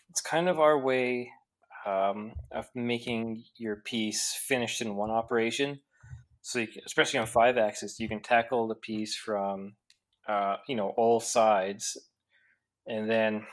it's 0.09 0.21
kind 0.21 0.49
of 0.49 0.59
our 0.59 0.77
way 0.77 1.31
um, 1.87 2.33
of 2.51 2.67
making 2.75 3.45
your 3.55 3.77
piece 3.77 4.33
finished 4.33 4.81
in 4.81 4.95
one 4.95 5.09
operation. 5.09 5.79
So, 6.41 6.65
can, 6.65 6.81
especially 6.85 7.19
on 7.19 7.27
five 7.27 7.57
axis, 7.57 7.99
you 7.99 8.09
can 8.09 8.21
tackle 8.21 8.67
the 8.67 8.75
piece 8.75 9.15
from 9.15 9.75
uh, 10.27 10.57
you 10.67 10.75
know 10.75 10.93
all 10.97 11.19
sides, 11.19 11.97
and 12.85 13.09
then 13.09 13.45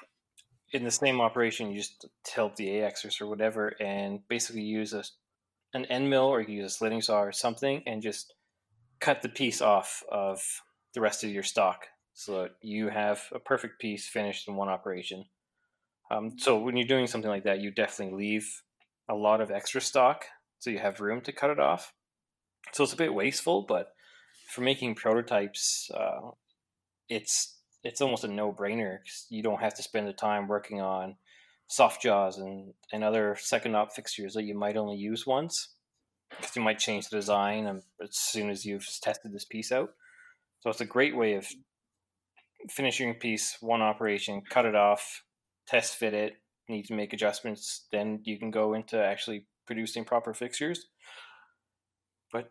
in 0.73 0.85
the 0.85 0.91
same 0.91 1.21
operation, 1.21 1.71
you 1.71 1.79
just 1.79 2.07
tilt 2.25 2.57
the 2.57 2.83
axis 2.83 3.21
or 3.21 3.27
whatever, 3.27 3.75
and 3.81 4.21
basically 4.29 4.63
use 4.63 4.93
a 4.93 5.05
an 5.73 5.85
end 5.87 6.09
mill 6.11 6.27
or 6.27 6.41
you 6.41 6.47
can 6.47 6.55
use 6.55 6.73
a 6.73 6.75
slitting 6.75 7.01
saw 7.01 7.21
or 7.21 7.33
something, 7.33 7.83
and 7.87 8.03
just 8.03 8.35
cut 9.01 9.23
the 9.23 9.29
piece 9.29 9.61
off 9.61 10.03
of 10.11 10.41
the 10.95 11.01
rest 11.01 11.25
of 11.25 11.31
your 11.31 11.43
stock, 11.43 11.87
so 12.15 12.43
that 12.43 12.51
you 12.63 12.89
have 12.89 13.23
a 13.33 13.39
perfect 13.39 13.81
piece 13.81 14.09
finished 14.09 14.49
in 14.49 14.57
one 14.57 14.69
operation. 14.69 15.25
Um, 16.15 16.33
so 16.39 16.59
when 16.59 16.77
you're 16.77 16.87
doing 16.87 17.07
something 17.07 17.31
like 17.31 17.45
that, 17.45 17.61
you 17.61 17.71
definitely 17.71 18.17
leave 18.17 18.63
a 19.09 19.15
lot 19.15 19.41
of 19.41 19.51
extra 19.51 19.81
stock 19.81 20.25
so 20.59 20.71
you 20.71 20.79
have 20.79 21.01
room 21.01 21.21
to 21.23 21.33
cut 21.33 21.51
it 21.51 21.59
off. 21.59 21.93
So 22.73 22.85
it's 22.85 22.93
a 22.93 22.97
bit 22.97 23.15
wasteful, 23.15 23.65
but 23.67 23.89
for 24.49 24.61
making 24.61 24.95
prototypes, 24.95 25.91
uh, 25.95 26.31
it's 27.09 27.59
it's 27.83 28.01
almost 28.01 28.25
a 28.25 28.29
no-brainer. 28.29 28.99
you 29.29 29.43
don't 29.43 29.61
have 29.61 29.75
to 29.75 29.83
spend 29.83 30.09
the 30.09 30.15
time 30.15 30.49
working 30.49 30.81
on 30.81 31.17
soft 31.69 32.01
jaws 32.01 32.39
and, 32.39 32.73
and 32.93 33.05
other 33.05 33.37
second 33.39 33.77
op 33.77 33.95
fixtures 33.95 34.33
that 34.33 34.45
you 34.45 34.57
might 34.57 34.79
only 34.79 34.97
use 34.97 35.27
once 35.27 35.75
because 36.31 36.57
you 36.57 36.63
might 36.63 36.79
change 36.79 37.09
the 37.09 37.17
design 37.17 37.83
as 38.03 38.09
soon 38.13 38.49
as 38.49 38.65
you've 38.65 38.87
tested 39.03 39.35
this 39.35 39.45
piece 39.45 39.71
out. 39.71 39.91
So 40.61 40.71
it's 40.71 40.81
a 40.81 40.87
great 40.87 41.15
way 41.15 41.35
of 41.35 41.47
finishing 42.71 43.11
a 43.11 43.15
piece, 43.15 43.59
one 43.61 43.83
operation, 43.83 44.41
cut 44.49 44.65
it 44.65 44.75
off, 44.75 45.23
test 45.67 45.97
fit 45.97 46.15
it, 46.15 46.37
need 46.69 46.87
to 46.87 46.95
make 46.95 47.13
adjustments, 47.13 47.87
then 47.93 48.21
you 48.25 48.39
can 48.39 48.51
go 48.51 48.75
into 48.75 49.03
actually 49.03 49.47
producing 49.67 50.05
proper 50.05 50.35
fixtures. 50.35 50.87
But 52.33 52.51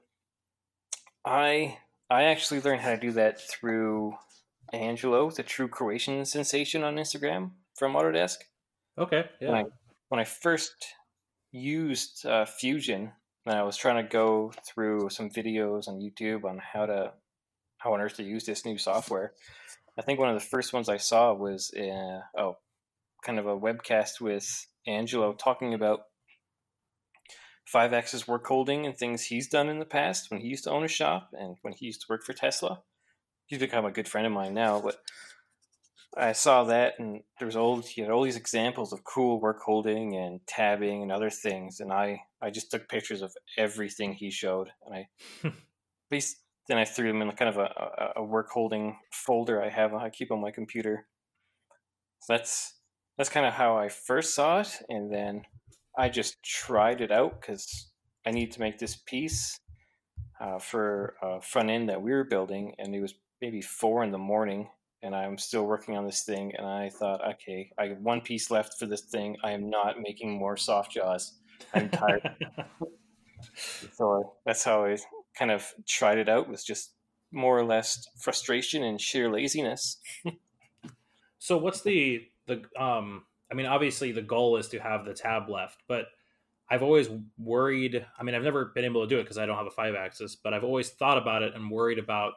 I 1.26 1.78
I 2.10 2.24
actually 2.24 2.62
learned 2.62 2.82
how 2.82 2.92
to 2.92 3.00
do 3.00 3.12
that 3.14 3.42
through 3.42 4.14
Angelo, 4.72 5.30
the 5.30 5.44
true 5.44 5.68
Croatian 5.68 6.26
sensation 6.26 6.84
on 6.84 6.96
Instagram 6.96 7.52
from 7.76 7.94
Autodesk. 7.94 8.38
Okay, 8.98 9.26
yeah. 9.42 9.50
When 9.50 9.58
I, 9.58 9.64
when 10.10 10.20
I 10.20 10.24
first 10.26 10.74
used 11.52 12.26
uh, 12.26 12.46
Fusion, 12.46 13.12
and 13.46 13.58
I 13.58 13.64
was 13.64 13.78
trying 13.78 14.04
to 14.04 14.10
go 14.10 14.54
through 14.66 15.10
some 15.10 15.30
videos 15.30 15.88
on 15.88 16.00
YouTube 16.00 16.46
on 16.46 16.60
how 16.60 16.86
to 16.86 17.14
how 17.78 17.94
on 17.94 18.02
earth 18.02 18.16
to 18.18 18.24
use 18.24 18.46
this 18.46 18.66
new 18.66 18.78
software. 18.78 19.34
I 19.98 20.02
think 20.02 20.20
one 20.20 20.30
of 20.30 20.36
the 20.36 20.48
first 20.48 20.74
ones 20.74 20.90
I 20.90 20.98
saw 20.98 21.34
was 21.34 21.72
uh, 21.74 22.22
oh 22.38 22.58
kind 23.24 23.40
of 23.40 23.48
a 23.48 23.58
webcast 23.58 24.22
with 24.22 24.68
Angelo 24.88 25.34
talking 25.34 25.74
about 25.74 26.02
five 27.66 27.94
axis 27.94 28.28
work 28.28 28.46
holding 28.46 28.86
and 28.86 28.98
things 28.98 29.24
he's 29.24 29.48
done 29.48 29.70
in 29.70 29.80
the 29.80 29.86
past 29.86 30.30
when 30.30 30.42
he 30.42 30.48
used 30.48 30.66
to 30.66 30.72
own 30.72 30.84
a 30.84 30.88
shop 30.90 31.30
and 31.34 31.58
when 31.62 31.74
he 31.74 31.86
used 31.86 32.02
to 32.02 32.08
work 32.10 32.24
for 32.24 32.34
Tesla. 32.34 32.82
He's 33.46 33.60
become 33.60 33.86
a 33.86 33.92
good 33.92 34.08
friend 34.08 34.28
of 34.28 34.34
mine 34.34 34.54
now, 34.54 34.82
but 34.82 34.98
I 36.16 36.34
saw 36.34 36.66
that 36.66 36.94
and 37.00 37.22
there 37.40 37.46
was 37.46 37.56
all 37.56 37.82
he 37.82 38.02
had 38.02 38.12
all 38.12 38.24
these 38.24 38.36
examples 38.36 38.94
of 38.94 39.04
cool 39.04 39.40
work 39.42 39.62
holding 39.66 40.16
and 40.16 40.40
tabbing 40.48 41.02
and 41.02 41.12
other 41.12 41.30
things, 41.30 41.80
and 41.80 41.92
I 41.92 42.22
I 42.42 42.52
just 42.52 42.70
took 42.70 42.88
pictures 42.88 43.22
of 43.22 43.34
everything 43.58 44.14
he 44.14 44.30
showed, 44.30 44.70
and 44.86 44.96
I 44.96 45.08
at 45.48 45.54
least 46.12 46.38
then 46.68 46.78
I 46.78 46.86
threw 46.86 47.08
them 47.08 47.22
in 47.22 47.32
kind 47.32 47.50
of 47.50 47.58
a, 47.58 48.14
a 48.18 48.24
work 48.24 48.50
holding 48.52 48.98
folder 49.12 49.62
I 49.62 49.70
have 49.70 49.94
I 49.94 50.10
keep 50.10 50.32
on 50.32 50.42
my 50.42 50.52
computer. 50.52 51.08
So 52.22 52.34
that's 52.34 52.76
that's 53.18 53.30
kind 53.30 53.46
of 53.46 53.54
how 53.54 53.78
I 53.78 53.90
first 53.90 54.34
saw 54.34 54.62
it, 54.62 54.82
and 54.90 55.12
then 55.12 55.44
I 55.98 56.10
just 56.10 56.42
tried 56.44 57.02
it 57.02 57.12
out 57.12 57.40
because 57.40 57.92
I 58.26 58.32
need 58.32 58.52
to 58.54 58.60
make 58.60 58.80
this 58.80 58.96
piece 58.96 59.60
uh, 60.40 60.60
for 60.60 61.16
a 61.22 61.42
front 61.42 61.70
end 61.70 61.90
that 61.90 62.02
we 62.02 62.12
were 62.12 62.24
building, 62.24 62.74
and 62.80 62.96
it 62.96 63.02
was 63.02 63.14
maybe 63.42 63.62
four 63.62 64.04
in 64.04 64.12
the 64.12 64.18
morning, 64.18 64.70
and 65.02 65.16
I'm 65.16 65.38
still 65.38 65.66
working 65.66 65.98
on 65.98 66.06
this 66.06 66.24
thing, 66.24 66.54
and 66.58 66.66
I 66.66 66.90
thought, 66.90 67.22
okay, 67.34 67.70
I 67.78 67.88
have 67.88 68.00
one 68.00 68.22
piece 68.22 68.50
left 68.50 68.80
for 68.80 68.86
this 68.86 69.02
thing. 69.02 69.38
I 69.44 69.52
am 69.52 69.70
not 69.70 70.02
making 70.02 70.38
more 70.38 70.58
soft 70.58 70.92
jaws. 70.92 71.34
I'm 71.74 71.90
tired. 71.90 72.30
so 73.94 74.34
that's 74.46 74.64
how 74.64 74.86
I 74.86 74.98
kind 75.38 75.52
of 75.52 75.72
tried 75.88 76.18
it 76.18 76.30
out. 76.30 76.50
Was 76.50 76.64
just 76.64 76.94
more 77.32 77.58
or 77.58 77.66
less 77.66 78.08
frustration 78.20 78.84
and 78.84 79.00
sheer 79.00 79.32
laziness. 79.32 79.98
so 81.40 81.58
what's 81.58 81.82
the 81.82 82.22
the 82.48 82.64
um 82.80 83.24
I 83.52 83.56
mean 83.56 83.66
obviously 83.66 84.12
the 84.12 84.22
goal 84.22 84.58
is 84.58 84.68
to 84.70 84.80
have 84.80 85.06
the 85.06 85.14
tab 85.14 85.50
left, 85.50 85.84
but 85.88 86.08
I've 86.70 86.84
always 86.84 87.10
worried, 87.38 88.06
I 88.18 88.24
mean 88.24 88.36
I've 88.36 88.44
never 88.44 88.66
been 88.66 88.86
able 88.86 89.02
to 89.02 89.08
do 89.08 89.20
it 89.20 89.24
because 89.24 89.38
I 89.38 89.46
don't 89.46 89.58
have 89.58 89.68
a 89.68 89.72
5 89.72 89.96
axis, 89.96 90.36
but 90.36 90.54
I've 90.54 90.64
always 90.64 90.90
thought 90.90 91.18
about 91.18 91.44
it 91.44 91.54
and 91.56 91.70
worried 91.70 92.00
about 92.00 92.34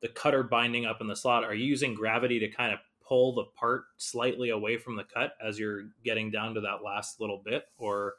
the 0.00 0.08
cutter 0.08 0.42
binding 0.42 0.86
up 0.86 1.00
in 1.00 1.06
the 1.06 1.16
slot. 1.16 1.44
Are 1.44 1.54
you 1.54 1.64
using 1.64 1.94
gravity 1.94 2.38
to 2.40 2.48
kind 2.48 2.72
of 2.72 2.78
pull 3.10 3.34
the 3.34 3.44
part 3.58 3.86
slightly 3.96 4.50
away 4.50 4.76
from 4.76 4.94
the 4.94 5.02
cut 5.02 5.32
as 5.44 5.58
you're 5.58 5.88
getting 6.04 6.30
down 6.30 6.54
to 6.54 6.60
that 6.60 6.84
last 6.84 7.20
little 7.20 7.42
bit 7.44 7.64
or 7.76 8.14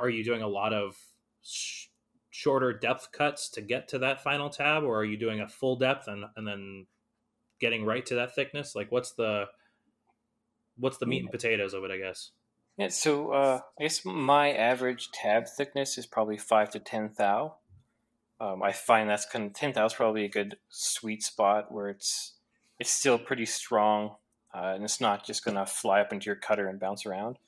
are 0.00 0.10
you 0.10 0.24
doing 0.24 0.42
a 0.42 0.48
lot 0.48 0.72
of 0.72 0.96
sh- 1.42 1.86
shorter 2.30 2.72
depth 2.72 3.12
cuts 3.12 3.48
to 3.48 3.60
get 3.60 3.86
to 3.86 4.00
that 4.00 4.20
final 4.20 4.50
tab 4.50 4.82
or 4.82 4.98
are 4.98 5.04
you 5.04 5.16
doing 5.16 5.40
a 5.40 5.48
full 5.48 5.76
depth 5.76 6.08
and, 6.08 6.24
and 6.36 6.46
then 6.46 6.86
getting 7.60 7.84
right 7.84 8.04
to 8.04 8.16
that 8.16 8.34
thickness 8.34 8.74
like 8.74 8.90
what's 8.90 9.12
the 9.12 9.46
what's 10.80 10.98
the 10.98 11.06
meat 11.06 11.22
and 11.22 11.30
potatoes 11.30 11.74
of 11.74 11.84
it, 11.84 11.90
I 11.90 11.98
guess. 11.98 12.30
Yeah, 12.76 12.88
so 12.88 13.32
uh, 13.32 13.60
I 13.78 13.82
guess 13.82 14.04
my 14.04 14.52
average 14.52 15.10
tab 15.12 15.46
thickness 15.46 15.98
is 15.98 16.06
probably 16.06 16.38
five 16.38 16.70
to 16.70 16.78
ten 16.80 17.12
thou. 17.16 17.56
Um, 18.40 18.62
I 18.62 18.72
find 18.72 19.08
that's 19.10 19.26
kind 19.26 19.46
of 19.46 19.52
ten 19.52 19.72
thou 19.72 19.84
is 19.86 19.94
probably 19.94 20.24
a 20.24 20.28
good 20.30 20.56
sweet 20.70 21.22
spot 21.22 21.70
where 21.70 21.88
it's 21.90 22.34
it's 22.78 22.90
still 22.90 23.18
pretty 23.18 23.44
strong 23.46 24.16
uh, 24.54 24.72
and 24.74 24.84
it's 24.84 25.00
not 25.00 25.26
just 25.26 25.44
gonna 25.44 25.66
fly 25.66 26.00
up 26.00 26.12
into 26.12 26.26
your 26.26 26.36
cutter 26.36 26.66
and 26.68 26.80
bounce 26.80 27.04
around. 27.06 27.38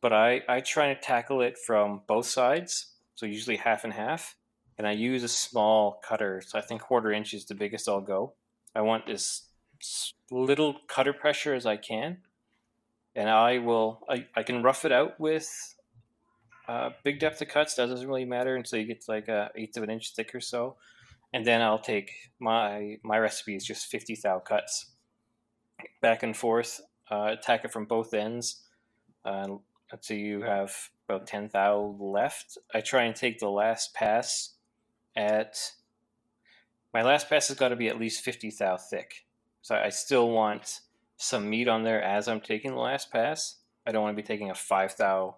But 0.00 0.12
I 0.12 0.42
I 0.48 0.60
try 0.60 0.94
to 0.94 1.00
tackle 1.00 1.40
it 1.42 1.58
from 1.58 2.02
both 2.06 2.26
sides, 2.26 2.94
so 3.14 3.26
usually 3.26 3.56
half 3.56 3.84
and 3.84 3.92
half. 3.92 4.36
and 4.78 4.86
I 4.86 4.92
use 4.92 5.22
a 5.22 5.28
small 5.28 6.00
cutter. 6.06 6.42
So 6.46 6.58
I 6.58 6.62
think 6.62 6.82
quarter 6.82 7.12
inch 7.12 7.34
is 7.34 7.46
the 7.46 7.54
biggest 7.54 7.88
I'll 7.88 8.00
go. 8.00 8.34
I 8.74 8.82
want 8.82 9.08
as 9.08 9.42
little 10.30 10.76
cutter 10.88 11.12
pressure 11.12 11.54
as 11.54 11.66
I 11.66 11.76
can, 11.76 12.18
and 13.16 13.28
I 13.28 13.58
will. 13.58 14.04
I, 14.08 14.26
I 14.36 14.42
can 14.42 14.62
rough 14.62 14.84
it 14.84 14.92
out 14.92 15.18
with 15.18 15.48
uh, 16.68 16.90
big 17.02 17.18
depth 17.18 17.40
of 17.42 17.48
cuts. 17.48 17.74
That 17.74 17.88
doesn't 17.88 18.06
really 18.06 18.24
matter 18.24 18.54
until 18.54 18.78
you 18.78 18.86
get 18.86 19.04
like 19.08 19.28
a 19.28 19.50
eighth 19.56 19.76
of 19.76 19.82
an 19.82 19.90
inch 19.90 20.14
thick 20.14 20.34
or 20.34 20.40
so, 20.40 20.76
and 21.32 21.44
then 21.44 21.62
I'll 21.62 21.78
take 21.78 22.12
my 22.38 22.98
my 23.02 23.18
recipe 23.18 23.56
is 23.56 23.64
just 23.64 23.86
fifty 23.86 24.16
thou 24.22 24.38
cuts, 24.38 24.92
back 26.00 26.22
and 26.22 26.36
forth. 26.36 26.80
Uh, 27.10 27.28
attack 27.30 27.64
it 27.64 27.72
from 27.72 27.86
both 27.86 28.14
ends. 28.14 28.62
Uh, 29.24 29.56
say 30.00 30.16
you 30.16 30.42
have 30.42 30.72
about 31.08 31.26
ten 31.26 31.48
thou 31.52 31.96
left. 31.98 32.58
I 32.74 32.80
try 32.80 33.04
and 33.04 33.16
take 33.16 33.38
the 33.38 33.48
last 33.48 33.94
pass 33.94 34.54
at 35.16 35.56
my 36.92 37.02
last 37.02 37.28
pass 37.28 37.48
has 37.48 37.56
got 37.58 37.68
to 37.68 37.76
be 37.76 37.88
at 37.88 38.00
least 38.00 38.24
50 38.24 38.50
thou 38.58 38.78
thick. 38.78 39.26
So 39.60 39.74
I 39.74 39.90
still 39.90 40.30
want 40.30 40.80
some 41.16 41.48
meat 41.48 41.68
on 41.68 41.82
there 41.82 42.02
as 42.02 42.28
I'm 42.28 42.40
taking 42.40 42.72
the 42.72 42.80
last 42.80 43.10
pass. 43.10 43.56
I 43.86 43.92
don't 43.92 44.02
want 44.02 44.16
to 44.16 44.22
be 44.22 44.26
taking 44.26 44.50
a 44.50 44.54
5 44.54 44.96
thou 44.96 45.36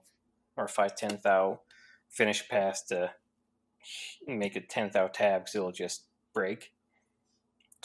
or 0.57 0.68
5 0.68 0.97
10 0.97 1.20
thou 1.22 1.61
finish 2.09 2.49
pass 2.49 2.83
to 2.85 3.11
make 4.26 4.57
a 4.57 4.61
10 4.61 4.91
thou 4.93 5.07
tab 5.09 5.43
because 5.43 5.55
it'll 5.55 5.72
just 5.72 6.05
break. 6.35 6.72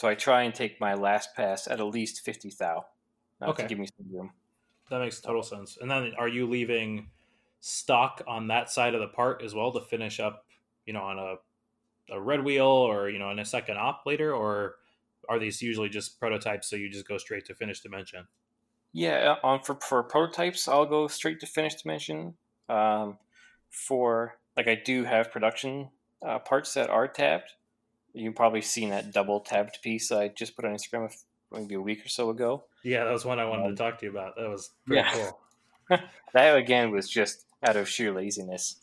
So 0.00 0.08
I 0.08 0.14
try 0.14 0.42
and 0.42 0.54
take 0.54 0.80
my 0.80 0.94
last 0.94 1.30
pass 1.36 1.68
at 1.68 1.80
at 1.80 1.86
least 1.86 2.24
50 2.24 2.52
thou 2.58 2.86
uh, 3.40 3.46
okay. 3.46 3.62
to 3.62 3.68
give 3.68 3.78
me 3.78 3.86
some 3.96 4.06
room. 4.12 4.32
That 4.90 5.00
makes 5.00 5.20
total 5.20 5.42
sense. 5.42 5.78
And 5.80 5.90
then 5.90 6.12
are 6.18 6.28
you 6.28 6.48
leaving 6.48 7.10
stock 7.60 8.22
on 8.26 8.48
that 8.48 8.70
side 8.70 8.94
of 8.94 9.00
the 9.00 9.08
part 9.08 9.42
as 9.42 9.54
well 9.54 9.72
to 9.72 9.80
finish 9.80 10.20
up, 10.20 10.44
you 10.84 10.92
know, 10.92 11.02
on 11.02 11.18
a 11.18 11.34
a 12.10 12.20
red 12.20 12.44
wheel 12.44 12.66
or 12.66 13.08
you 13.08 13.18
know 13.18 13.30
in 13.30 13.38
a 13.38 13.44
second 13.44 13.78
op 13.78 14.02
later, 14.06 14.34
or 14.34 14.76
are 15.28 15.38
these 15.38 15.62
usually 15.62 15.88
just 15.88 16.18
prototypes? 16.18 16.68
So 16.68 16.76
you 16.76 16.88
just 16.90 17.08
go 17.08 17.18
straight 17.18 17.46
to 17.46 17.54
finished 17.54 17.82
dimension. 17.82 18.26
Yeah, 18.92 19.36
on 19.42 19.60
for 19.60 19.76
for 19.76 20.02
prototypes, 20.02 20.68
I'll 20.68 20.86
go 20.86 21.08
straight 21.08 21.40
to 21.40 21.46
finished 21.46 21.82
dimension. 21.82 22.34
Um, 22.68 23.18
for 23.70 24.38
like 24.56 24.68
I 24.68 24.76
do 24.76 25.04
have 25.04 25.32
production 25.32 25.90
uh, 26.24 26.38
parts 26.38 26.74
that 26.74 26.90
are 26.90 27.08
tabbed. 27.08 27.52
You've 28.12 28.36
probably 28.36 28.62
seen 28.62 28.90
that 28.90 29.12
double 29.12 29.40
tabbed 29.40 29.80
piece 29.82 30.12
I 30.12 30.28
just 30.28 30.54
put 30.54 30.64
on 30.64 30.72
Instagram 30.72 31.12
maybe 31.52 31.74
a 31.74 31.80
week 31.80 32.04
or 32.04 32.08
so 32.08 32.30
ago. 32.30 32.64
Yeah, 32.84 33.04
that 33.04 33.12
was 33.12 33.24
one 33.24 33.40
I 33.40 33.44
wanted 33.44 33.66
um, 33.66 33.70
to 33.70 33.76
talk 33.76 33.98
to 33.98 34.06
you 34.06 34.12
about. 34.12 34.36
That 34.36 34.48
was 34.48 34.70
pretty 34.86 35.02
yeah. 35.02 35.12
cool. 35.88 35.98
that 36.32 36.56
again 36.56 36.90
was 36.90 37.08
just 37.08 37.46
out 37.62 37.76
of 37.76 37.88
sheer 37.88 38.12
laziness 38.12 38.76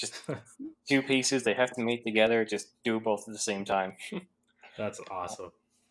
just 0.00 0.22
two 0.88 1.02
pieces 1.02 1.44
they 1.44 1.54
have 1.54 1.70
to 1.72 1.82
meet 1.82 2.04
together 2.04 2.44
just 2.44 2.68
do 2.82 2.98
both 2.98 3.28
at 3.28 3.32
the 3.32 3.38
same 3.38 3.64
time 3.64 3.92
that's 4.76 5.00
awesome 5.10 5.50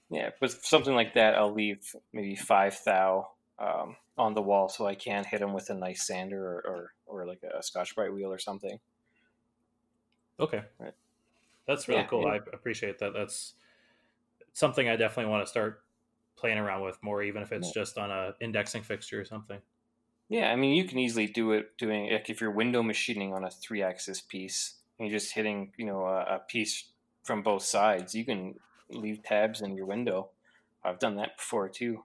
yeah 0.09 0.29
but 0.39 0.51
something 0.51 0.95
like 0.95 1.13
that 1.13 1.35
i'll 1.35 1.53
leave 1.53 1.95
maybe 2.13 2.35
five 2.35 2.77
thou 2.85 3.29
um, 3.59 3.95
on 4.17 4.33
the 4.33 4.41
wall 4.41 4.69
so 4.69 4.87
i 4.87 4.95
can 4.95 5.23
hit 5.23 5.39
them 5.39 5.53
with 5.53 5.69
a 5.69 5.73
nice 5.73 6.05
sander 6.07 6.43
or, 6.43 6.63
or, 6.67 6.93
or 7.05 7.25
like 7.25 7.41
a 7.43 7.61
Scotch-Brite 7.61 8.13
wheel 8.13 8.31
or 8.31 8.39
something 8.39 8.79
okay 10.39 10.61
right. 10.79 10.93
that's 11.67 11.87
really 11.87 12.01
yeah, 12.01 12.07
cool 12.07 12.23
yeah. 12.23 12.33
i 12.33 12.35
appreciate 12.53 12.99
that 12.99 13.13
that's 13.13 13.53
something 14.53 14.87
i 14.87 14.95
definitely 14.95 15.29
want 15.29 15.43
to 15.43 15.49
start 15.49 15.81
playing 16.37 16.57
around 16.57 16.83
with 16.83 16.97
more 17.03 17.21
even 17.21 17.41
if 17.41 17.51
it's 17.51 17.67
yeah. 17.67 17.81
just 17.81 17.97
on 17.97 18.11
a 18.11 18.33
indexing 18.39 18.81
fixture 18.81 19.19
or 19.19 19.25
something 19.25 19.59
yeah, 20.29 20.51
I 20.51 20.55
mean, 20.55 20.75
you 20.75 20.83
can 20.83 20.99
easily 20.99 21.25
do 21.25 21.53
it 21.53 21.75
doing 21.77 22.11
like 22.11 22.29
if 22.29 22.39
you're 22.39 22.51
window 22.51 22.83
machining 22.83 23.33
on 23.33 23.43
a 23.43 23.49
three-axis 23.49 24.21
piece 24.21 24.75
and 24.97 25.09
you're 25.09 25.19
just 25.19 25.33
hitting, 25.33 25.73
you 25.75 25.85
know, 25.85 26.05
a, 26.05 26.35
a 26.35 26.41
piece 26.47 26.85
from 27.23 27.41
both 27.41 27.63
sides. 27.63 28.13
You 28.13 28.25
can 28.25 28.55
leave 28.91 29.23
tabs 29.23 29.61
in 29.61 29.75
your 29.75 29.85
window. 29.85 30.29
I've 30.83 30.99
done 30.99 31.15
that 31.15 31.37
before 31.37 31.69
too. 31.69 32.03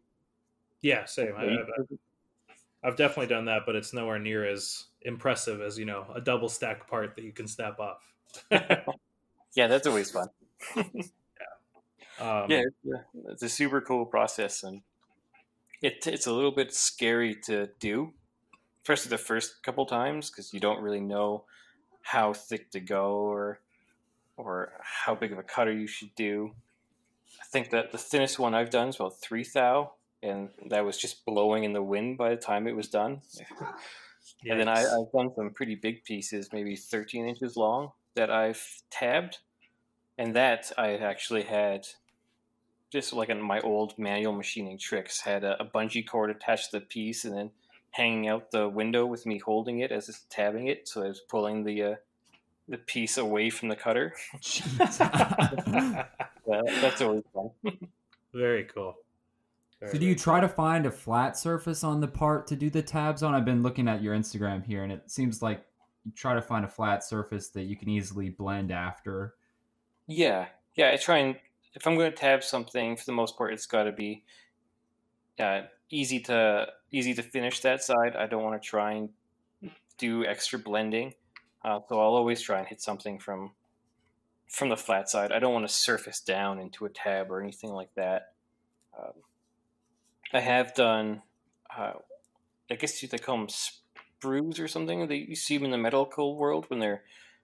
Yeah, 0.82 1.04
same. 1.06 1.32
I, 1.36 1.44
I've, 1.44 1.98
I've 2.82 2.96
definitely 2.96 3.28
done 3.28 3.46
that, 3.46 3.62
but 3.64 3.74
it's 3.74 3.94
nowhere 3.94 4.18
near 4.18 4.46
as 4.46 4.84
impressive 5.02 5.60
as 5.60 5.78
you 5.78 5.84
know 5.84 6.06
a 6.14 6.20
double 6.20 6.48
stack 6.48 6.88
part 6.88 7.16
that 7.16 7.24
you 7.24 7.32
can 7.32 7.48
snap 7.48 7.78
off. 7.78 8.12
yeah, 8.50 9.66
that's 9.66 9.86
always 9.86 10.10
fun. 10.10 10.28
yeah, 10.76 10.82
um, 12.20 12.50
yeah, 12.50 12.62
it's 12.66 12.86
a, 12.86 13.30
it's 13.30 13.42
a 13.42 13.48
super 13.48 13.80
cool 13.80 14.04
process, 14.04 14.62
and 14.62 14.82
it, 15.80 16.06
it's 16.06 16.26
a 16.26 16.32
little 16.32 16.52
bit 16.52 16.74
scary 16.74 17.34
to 17.44 17.68
do, 17.78 18.12
especially 18.82 19.10
the 19.10 19.18
first 19.18 19.62
couple 19.62 19.86
times 19.86 20.30
because 20.30 20.52
you 20.52 20.60
don't 20.60 20.82
really 20.82 21.00
know 21.00 21.44
how 22.02 22.34
thick 22.34 22.70
to 22.72 22.80
go 22.80 23.14
or 23.14 23.60
or 24.36 24.72
how 24.82 25.14
big 25.14 25.32
of 25.32 25.38
a 25.38 25.42
cutter 25.42 25.72
you 25.72 25.86
should 25.86 26.14
do. 26.14 26.52
I 27.54 27.56
think 27.56 27.70
that 27.70 27.92
the 27.92 27.98
thinnest 27.98 28.40
one 28.40 28.52
I've 28.52 28.70
done 28.70 28.88
is 28.88 28.96
about 28.96 29.20
three 29.20 29.44
thou, 29.44 29.92
and 30.24 30.48
that 30.70 30.84
was 30.84 30.98
just 30.98 31.24
blowing 31.24 31.62
in 31.62 31.72
the 31.72 31.84
wind 31.84 32.18
by 32.18 32.30
the 32.30 32.36
time 32.36 32.66
it 32.66 32.74
was 32.74 32.88
done. 32.88 33.20
and 34.50 34.58
then 34.58 34.66
I, 34.66 34.80
have 34.80 35.12
done 35.14 35.30
some 35.36 35.50
pretty 35.50 35.76
big 35.76 36.02
pieces, 36.02 36.48
maybe 36.52 36.74
13 36.74 37.28
inches 37.28 37.56
long, 37.56 37.92
that 38.16 38.28
I've 38.28 38.60
tabbed, 38.90 39.38
and 40.18 40.34
that 40.34 40.72
I 40.76 40.96
actually 40.96 41.44
had 41.44 41.86
just 42.90 43.12
like 43.12 43.28
in 43.28 43.40
my 43.40 43.60
old 43.60 43.96
manual 44.00 44.32
machining 44.32 44.76
tricks, 44.76 45.20
had 45.20 45.44
a, 45.44 45.62
a 45.62 45.64
bungee 45.64 46.04
cord 46.04 46.30
attached 46.30 46.72
to 46.72 46.80
the 46.80 46.84
piece 46.84 47.24
and 47.24 47.36
then 47.36 47.50
hanging 47.92 48.26
out 48.26 48.50
the 48.50 48.68
window 48.68 49.06
with 49.06 49.26
me 49.26 49.38
holding 49.38 49.78
it 49.78 49.92
as 49.92 50.08
it's 50.08 50.24
tabbing 50.28 50.66
it. 50.66 50.88
So 50.88 51.04
I 51.04 51.06
was 51.06 51.20
pulling 51.20 51.62
the 51.62 51.84
uh, 51.84 51.94
the 52.68 52.78
piece 52.78 53.16
away 53.16 53.48
from 53.48 53.68
the 53.68 53.76
cutter. 53.76 54.12
yeah, 56.48 56.62
that's 56.80 57.00
always 57.00 57.22
fun. 57.32 57.50
Very 58.32 58.64
cool. 58.64 58.94
Very, 59.80 59.92
so 59.92 59.98
do 59.98 60.06
you 60.06 60.14
try 60.14 60.40
to 60.40 60.48
find 60.48 60.86
a 60.86 60.90
flat 60.90 61.36
surface 61.36 61.84
on 61.84 62.00
the 62.00 62.08
part 62.08 62.46
to 62.48 62.56
do 62.56 62.70
the 62.70 62.82
tabs 62.82 63.22
on? 63.22 63.34
I've 63.34 63.44
been 63.44 63.62
looking 63.62 63.88
at 63.88 64.02
your 64.02 64.14
Instagram 64.14 64.64
here, 64.64 64.82
and 64.82 64.92
it 64.92 65.10
seems 65.10 65.42
like 65.42 65.64
you 66.04 66.12
try 66.12 66.34
to 66.34 66.42
find 66.42 66.64
a 66.64 66.68
flat 66.68 67.04
surface 67.04 67.48
that 67.50 67.64
you 67.64 67.76
can 67.76 67.88
easily 67.88 68.30
blend 68.30 68.70
after. 68.70 69.34
Yeah, 70.06 70.46
yeah. 70.76 70.90
I 70.92 70.96
try 70.96 71.18
and 71.18 71.36
if 71.74 71.86
I'm 71.86 71.96
going 71.96 72.10
to 72.10 72.16
tab 72.16 72.42
something, 72.44 72.96
for 72.96 73.04
the 73.04 73.12
most 73.12 73.36
part, 73.36 73.52
it's 73.52 73.66
got 73.66 73.84
to 73.84 73.92
be 73.92 74.24
uh, 75.38 75.62
easy 75.90 76.20
to 76.20 76.68
easy 76.90 77.14
to 77.14 77.22
finish 77.22 77.60
that 77.60 77.82
side. 77.82 78.16
I 78.16 78.26
don't 78.26 78.42
want 78.42 78.60
to 78.60 78.66
try 78.66 78.92
and 78.92 79.08
do 79.98 80.24
extra 80.24 80.58
blending, 80.58 81.14
uh, 81.64 81.80
so 81.88 82.00
I'll 82.00 82.14
always 82.14 82.40
try 82.40 82.58
and 82.58 82.68
hit 82.68 82.80
something 82.80 83.18
from 83.18 83.52
from 84.48 84.68
the 84.68 84.76
flat 84.76 85.08
side. 85.08 85.32
I 85.32 85.38
don't 85.38 85.52
want 85.52 85.66
to 85.66 85.74
surface 85.74 86.20
down 86.20 86.58
into 86.58 86.84
a 86.84 86.90
tab 86.90 87.30
or 87.30 87.40
anything 87.40 87.72
like 87.72 87.94
that. 87.96 88.34
Um, 88.98 89.12
I 90.32 90.40
have 90.40 90.74
done, 90.74 91.22
uh, 91.76 91.94
I 92.70 92.74
guess 92.74 93.00
they 93.00 93.18
call 93.18 93.38
them 93.38 93.48
sprues 93.48 94.60
or 94.60 94.68
something. 94.68 95.06
They 95.06 95.16
you 95.16 95.36
see 95.36 95.56
them 95.56 95.66
in 95.66 95.70
the 95.70 95.78
medical 95.78 96.36
world 96.36 96.66
when 96.68 96.78
they're 96.78 97.02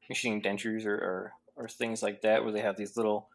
machining 0.08 0.42
dentures 0.42 0.86
or, 0.86 0.94
or, 0.94 1.32
or 1.56 1.68
things 1.68 2.02
like 2.02 2.22
that, 2.22 2.42
where 2.42 2.52
they 2.52 2.60
have 2.60 2.76
these 2.76 2.96
little 2.96 3.28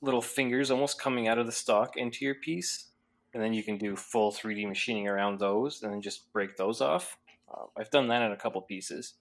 little 0.00 0.22
fingers 0.22 0.70
almost 0.70 1.00
coming 1.00 1.28
out 1.28 1.38
of 1.38 1.46
the 1.46 1.52
stock 1.52 1.96
into 1.96 2.24
your 2.24 2.34
piece. 2.34 2.86
And 3.32 3.42
then 3.42 3.52
you 3.52 3.62
can 3.62 3.78
do 3.78 3.94
full 3.94 4.32
3D 4.32 4.66
machining 4.66 5.06
around 5.06 5.38
those 5.38 5.82
and 5.82 5.92
then 5.92 6.00
just 6.00 6.32
break 6.32 6.56
those 6.56 6.80
off. 6.80 7.18
Uh, 7.52 7.64
I've 7.76 7.90
done 7.90 8.08
that 8.08 8.22
in 8.22 8.32
a 8.32 8.36
couple 8.36 8.60
pieces. 8.62 9.14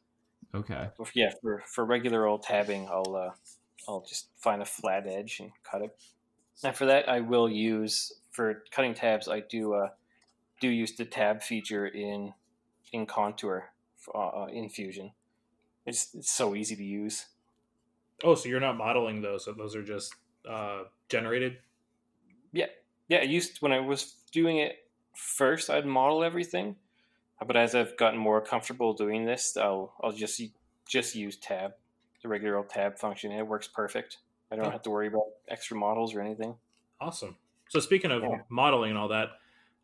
Okay. 0.54 0.90
But 0.98 1.10
yeah, 1.14 1.32
for, 1.42 1.64
for 1.68 1.86
regular 1.86 2.26
old 2.26 2.44
tabbing, 2.44 2.88
I'll 2.90 3.16
uh, 3.16 3.32
I'll 3.88 4.06
just 4.08 4.28
find 4.38 4.62
a 4.62 4.66
flat 4.66 5.06
edge 5.08 5.40
and 5.40 5.52
cut 5.64 5.82
it. 5.82 5.96
And 6.64 6.76
for 6.76 6.86
that, 6.86 7.08
I 7.08 7.22
will 7.22 7.50
use 7.50 8.14
for 8.32 8.64
cutting 8.72 8.94
tabs. 8.94 9.28
I 9.28 9.42
do 9.42 9.74
uh, 9.74 9.90
do 10.62 10.70
use 10.70 10.96
the 10.96 11.06
tab 11.06 11.42
feature 11.42 11.86
in 11.86 12.34
in 12.92 13.06
Contour 13.06 13.72
uh, 14.14 14.48
in 14.52 14.70
Fusion. 14.70 15.12
It's, 15.86 16.14
it's 16.14 16.32
so 16.32 16.56
easy 16.56 16.76
to 16.76 16.84
use. 16.84 17.26
Oh, 18.24 18.36
so 18.36 18.50
you're 18.50 18.60
not 18.60 18.78
modeling 18.78 19.22
those; 19.22 19.46
so 19.46 19.54
those 19.54 19.76
are 19.76 19.84
just 19.84 20.14
uh, 20.50 20.84
generated? 21.10 21.58
Yeah, 22.52 22.68
yeah. 23.08 23.20
I 23.20 23.24
used 23.24 23.58
when 23.62 23.72
I 23.72 23.80
was 23.80 24.16
doing 24.32 24.58
it 24.58 24.78
first, 25.16 25.70
I'd 25.70 25.86
model 25.86 26.24
everything, 26.24 26.76
but 27.46 27.56
as 27.56 27.76
I've 27.76 27.98
gotten 27.98 28.20
more 28.20 28.42
comfortable 28.42 28.94
doing 28.94 29.26
this, 29.26 29.56
I'll 29.58 29.94
I'll 30.02 30.12
just 30.12 30.42
just 30.88 31.16
use 31.16 31.36
tab, 31.38 31.74
the 32.22 32.30
regular 32.30 32.58
old 32.58 32.70
tab 32.70 32.98
function. 32.98 33.32
It 33.32 33.46
works 33.46 33.68
perfect. 33.68 34.18
I 34.52 34.56
don't 34.56 34.68
oh. 34.68 34.72
have 34.72 34.84
to 34.84 34.90
worry 34.90 35.08
about 35.08 35.26
extra 35.48 35.78
models 35.78 36.16
or 36.16 36.22
anything. 36.22 36.56
Awesome. 37.00 37.36
So 37.70 37.80
speaking 37.80 38.12
of 38.12 38.24
yeah. 38.24 38.40
modeling 38.50 38.92
and 38.92 39.00
all 39.00 39.10
that, 39.10 39.30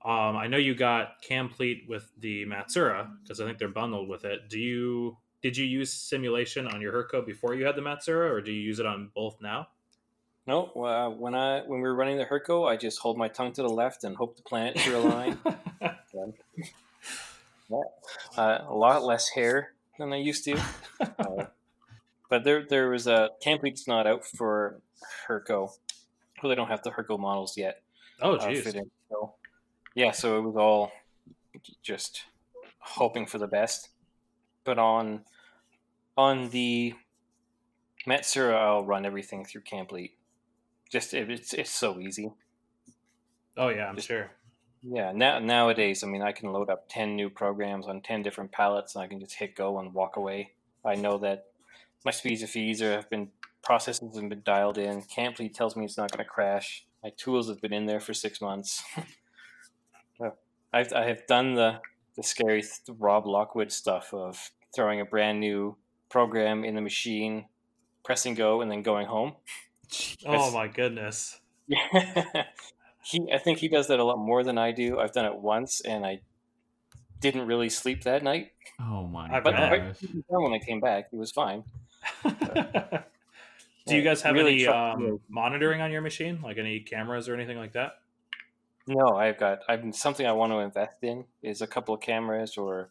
um, 0.05 0.35
I 0.35 0.47
know 0.47 0.57
you 0.57 0.73
got 0.73 1.21
Camplete 1.21 1.87
with 1.87 2.09
the 2.19 2.45
Matsuura 2.45 3.09
because 3.21 3.39
I 3.39 3.45
think 3.45 3.57
they're 3.57 3.67
bundled 3.67 4.09
with 4.09 4.25
it. 4.25 4.49
Do 4.49 4.59
you 4.59 5.17
did 5.41 5.57
you 5.57 5.65
use 5.65 5.91
simulation 5.91 6.67
on 6.67 6.81
your 6.81 6.93
Hurco 6.93 7.25
before 7.25 7.53
you 7.53 7.65
had 7.65 7.75
the 7.75 7.81
Matsuura, 7.81 8.31
or 8.31 8.41
do 8.41 8.51
you 8.51 8.61
use 8.61 8.79
it 8.79 8.85
on 8.85 9.11
both 9.13 9.41
now? 9.41 9.67
No, 10.45 10.67
uh, 10.71 11.09
when 11.09 11.35
I 11.35 11.61
when 11.61 11.81
we 11.81 11.87
were 11.87 11.95
running 11.95 12.17
the 12.17 12.25
Hurco, 12.25 12.67
I 12.67 12.75
just 12.75 12.99
hold 12.99 13.17
my 13.17 13.27
tongue 13.27 13.53
to 13.53 13.61
the 13.61 13.69
left 13.69 14.03
and 14.03 14.15
hope 14.15 14.35
the 14.35 14.43
planets 14.43 14.85
are 14.87 14.95
aligned. 14.95 15.37
uh, 18.37 18.59
a 18.67 18.73
lot 18.73 19.03
less 19.03 19.29
hair 19.29 19.73
than 19.97 20.13
I 20.13 20.17
used 20.17 20.43
to, 20.45 20.59
uh, 20.99 21.45
but 22.29 22.43
there 22.43 22.65
there 22.67 22.89
was 22.89 23.07
a 23.07 23.29
Camplete's 23.41 23.87
not 23.87 24.07
out 24.07 24.25
for 24.25 24.81
Hurco, 25.27 25.71
well, 26.43 26.49
they 26.49 26.55
don't 26.55 26.67
have 26.67 26.83
the 26.83 26.91
Hurco 26.91 27.17
models 27.17 27.57
yet. 27.57 27.81
Oh, 28.21 28.37
geez. 28.37 28.67
Uh, 28.67 28.81
so, 29.09 29.33
yeah, 29.95 30.11
so 30.11 30.37
it 30.37 30.41
was 30.41 30.55
all 30.57 30.91
just 31.81 32.23
hoping 32.79 33.25
for 33.25 33.37
the 33.37 33.47
best. 33.47 33.89
But 34.65 34.77
on 34.77 35.21
on 36.17 36.49
the 36.49 36.95
Matsuura, 38.05 38.55
I'll 38.55 38.85
run 38.85 39.05
everything 39.05 39.45
through 39.45 39.61
Camplete. 39.61 40.11
Just 40.91 41.13
it's 41.13 41.53
it's 41.53 41.71
so 41.71 41.99
easy. 41.99 42.31
Oh 43.55 43.69
yeah, 43.69 43.87
I'm 43.87 43.95
just, 43.95 44.07
sure. 44.07 44.31
Yeah, 44.85 45.11
now 45.13 45.39
nowadays, 45.39 46.03
I 46.03 46.07
mean, 46.07 46.21
I 46.21 46.33
can 46.33 46.51
load 46.51 46.69
up 46.69 46.85
ten 46.89 47.15
new 47.15 47.29
programs 47.29 47.87
on 47.87 48.01
ten 48.01 48.21
different 48.21 48.51
palettes, 48.51 48.95
and 48.95 49.03
I 49.03 49.07
can 49.07 49.19
just 49.19 49.35
hit 49.35 49.55
go 49.55 49.79
and 49.79 49.93
walk 49.93 50.17
away. 50.17 50.51
I 50.85 50.95
know 50.95 51.17
that 51.19 51.45
my 52.03 52.11
speeds 52.11 52.43
of 52.43 52.49
feeds 52.49 52.81
are, 52.81 52.91
have 52.91 53.09
been 53.09 53.29
processes 53.63 54.15
have 54.15 54.29
been 54.29 54.41
dialed 54.43 54.77
in. 54.77 55.01
Camplete 55.03 55.53
tells 55.53 55.75
me 55.75 55.85
it's 55.85 55.97
not 55.97 56.11
going 56.11 56.23
to 56.23 56.29
crash. 56.29 56.85
My 57.01 57.11
tools 57.15 57.47
have 57.47 57.61
been 57.61 57.71
in 57.71 57.85
there 57.85 58.01
for 58.01 58.13
six 58.13 58.41
months. 58.41 58.83
I've 60.73 60.91
I 60.91 61.03
have 61.05 61.25
done 61.27 61.53
the 61.53 61.79
the 62.17 62.23
scary 62.23 62.61
th- 62.61 62.97
Rob 62.99 63.25
Lockwood 63.25 63.71
stuff 63.71 64.13
of 64.13 64.51
throwing 64.75 64.99
a 64.99 65.05
brand 65.05 65.39
new 65.39 65.77
program 66.09 66.63
in 66.65 66.75
the 66.75 66.81
machine, 66.81 67.45
pressing 68.03 68.33
go, 68.33 68.61
and 68.61 68.69
then 68.69 68.81
going 68.81 69.07
home. 69.07 69.33
Oh 70.25 70.49
my 70.51 70.67
goodness! 70.67 71.39
Yeah, 71.67 71.77
he. 73.03 73.27
I 73.33 73.37
think 73.37 73.59
he 73.59 73.67
does 73.67 73.87
that 73.87 73.99
a 73.99 74.03
lot 74.03 74.17
more 74.17 74.43
than 74.43 74.57
I 74.57 74.71
do. 74.71 74.99
I've 74.99 75.11
done 75.11 75.25
it 75.25 75.35
once, 75.35 75.81
and 75.81 76.05
I 76.05 76.21
didn't 77.19 77.47
really 77.47 77.69
sleep 77.69 78.03
that 78.03 78.23
night. 78.23 78.51
Oh 78.79 79.07
my! 79.07 79.37
I 79.37 79.39
but 79.39 79.55
gosh. 79.55 79.95
when 80.27 80.53
I 80.53 80.59
came 80.59 80.79
back, 80.79 81.09
it 81.11 81.15
was 81.15 81.31
fine. 81.31 81.63
Do 83.85 83.95
you 83.97 84.01
guys 84.01 84.21
have 84.21 84.33
really 84.33 84.65
any 84.65 84.67
um, 84.67 85.19
monitoring 85.29 85.81
on 85.81 85.91
your 85.91 86.01
machine, 86.01 86.39
like 86.41 86.57
any 86.57 86.79
cameras 86.79 87.27
or 87.27 87.33
anything 87.33 87.57
like 87.57 87.73
that? 87.73 87.95
No, 88.87 89.15
I've 89.15 89.37
got. 89.37 89.59
I've 89.67 89.95
something 89.95 90.25
I 90.25 90.31
want 90.33 90.51
to 90.51 90.59
invest 90.59 90.97
in 91.01 91.25
is 91.41 91.61
a 91.61 91.67
couple 91.67 91.93
of 91.95 92.01
cameras 92.01 92.57
or 92.57 92.89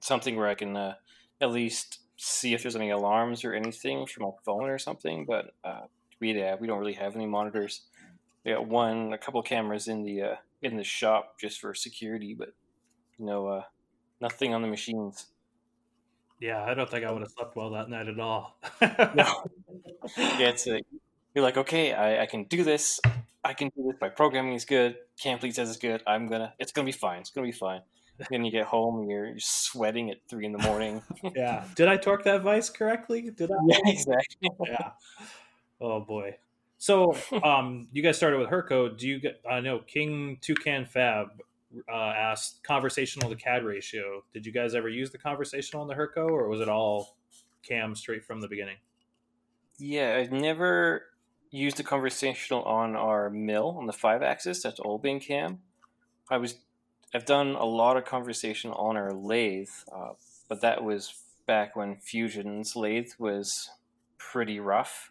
something 0.00 0.36
where 0.36 0.48
I 0.48 0.54
can 0.54 0.76
uh, 0.76 0.94
at 1.40 1.50
least 1.50 2.00
see 2.16 2.52
if 2.52 2.62
there's 2.62 2.76
any 2.76 2.90
alarms 2.90 3.44
or 3.44 3.54
anything 3.54 4.06
from 4.06 4.24
my 4.24 4.30
phone 4.44 4.64
or 4.64 4.78
something. 4.78 5.24
But 5.26 5.54
uh, 5.64 5.82
we 6.20 6.42
uh, 6.42 6.56
we 6.58 6.66
don't 6.66 6.78
really 6.78 6.94
have 6.94 7.16
any 7.16 7.26
monitors. 7.26 7.82
We 8.48 8.54
got 8.54 8.66
one, 8.66 9.12
a 9.12 9.18
couple 9.18 9.42
cameras 9.42 9.88
in 9.88 10.04
the 10.04 10.22
uh, 10.22 10.36
in 10.62 10.78
the 10.78 10.84
shop 10.84 11.38
just 11.38 11.60
for 11.60 11.74
security, 11.74 12.34
but 12.34 12.54
no, 13.18 13.46
uh, 13.46 13.62
nothing 14.22 14.54
on 14.54 14.62
the 14.62 14.68
machines. 14.68 15.26
Yeah, 16.40 16.64
I 16.64 16.72
don't 16.72 16.88
think 16.88 17.04
I 17.04 17.12
would 17.12 17.20
have 17.20 17.30
slept 17.30 17.56
well 17.56 17.68
that 17.72 17.90
night 17.90 18.08
at 18.08 18.18
all. 18.18 18.58
no. 18.80 19.44
Yeah, 20.16 20.48
it's 20.48 20.66
a, 20.66 20.80
you're 21.34 21.44
like, 21.44 21.58
okay, 21.58 21.92
I, 21.92 22.22
I 22.22 22.26
can 22.26 22.44
do 22.44 22.64
this. 22.64 22.98
I 23.44 23.52
can 23.52 23.68
do 23.76 23.82
this. 23.82 23.96
My 24.00 24.08
programming 24.08 24.54
is 24.54 24.64
good. 24.64 24.96
Camplete 25.22 25.54
says 25.54 25.68
it's 25.68 25.76
good. 25.76 26.02
I'm 26.06 26.28
gonna. 26.28 26.54
It's 26.58 26.72
gonna 26.72 26.86
be 26.86 26.92
fine. 26.92 27.20
It's 27.20 27.30
gonna 27.30 27.46
be 27.46 27.52
fine. 27.52 27.82
then 28.30 28.46
you 28.46 28.50
get 28.50 28.64
home 28.64 29.00
and 29.00 29.10
you're, 29.10 29.26
you're 29.26 29.40
sweating 29.40 30.10
at 30.10 30.16
three 30.30 30.46
in 30.46 30.52
the 30.52 30.58
morning. 30.58 31.02
yeah. 31.36 31.64
Did 31.74 31.88
I 31.88 31.98
torque 31.98 32.24
that 32.24 32.40
vice 32.40 32.70
correctly? 32.70 33.28
Did 33.30 33.50
I? 33.50 33.56
Yeah, 33.66 33.78
exactly. 33.84 34.48
yeah. 34.64 34.92
Oh 35.82 36.00
boy. 36.00 36.38
So, 36.78 37.16
um, 37.42 37.88
you 37.92 38.02
guys 38.02 38.16
started 38.16 38.38
with 38.38 38.48
Hurco. 38.48 38.96
Do 38.96 39.06
you 39.06 39.20
get? 39.20 39.40
I 39.48 39.60
know 39.60 39.80
King 39.80 40.38
Toucan 40.40 40.86
Fab 40.86 41.28
uh, 41.88 41.92
asked 41.92 42.62
conversational 42.62 43.30
to 43.30 43.36
CAD 43.36 43.64
ratio. 43.64 44.24
Did 44.32 44.46
you 44.46 44.52
guys 44.52 44.74
ever 44.74 44.88
use 44.88 45.10
the 45.10 45.18
conversational 45.18 45.82
in 45.82 45.88
the 45.88 45.94
Hurco, 45.94 46.28
or 46.28 46.48
was 46.48 46.60
it 46.60 46.68
all 46.68 47.16
cam 47.62 47.94
straight 47.94 48.24
from 48.24 48.40
the 48.40 48.48
beginning? 48.48 48.76
Yeah, 49.78 50.16
I've 50.16 50.32
never 50.32 51.02
used 51.50 51.76
the 51.76 51.84
conversational 51.84 52.62
on 52.64 52.96
our 52.96 53.30
mill 53.30 53.76
on 53.78 53.86
the 53.86 53.92
five 53.92 54.22
axis. 54.22 54.62
That's 54.62 54.80
all 54.80 54.98
been 54.98 55.20
cam. 55.20 55.60
I 56.30 56.36
was, 56.36 56.56
I've 57.14 57.24
done 57.24 57.54
a 57.54 57.64
lot 57.64 57.96
of 57.96 58.04
conversation 58.04 58.70
on 58.72 58.96
our 58.96 59.12
lathe, 59.12 59.68
uh, 59.94 60.12
but 60.48 60.60
that 60.60 60.82
was 60.82 61.14
back 61.46 61.74
when 61.76 61.96
Fusion's 61.96 62.76
lathe 62.76 63.12
was 63.18 63.70
pretty 64.18 64.60
rough. 64.60 65.10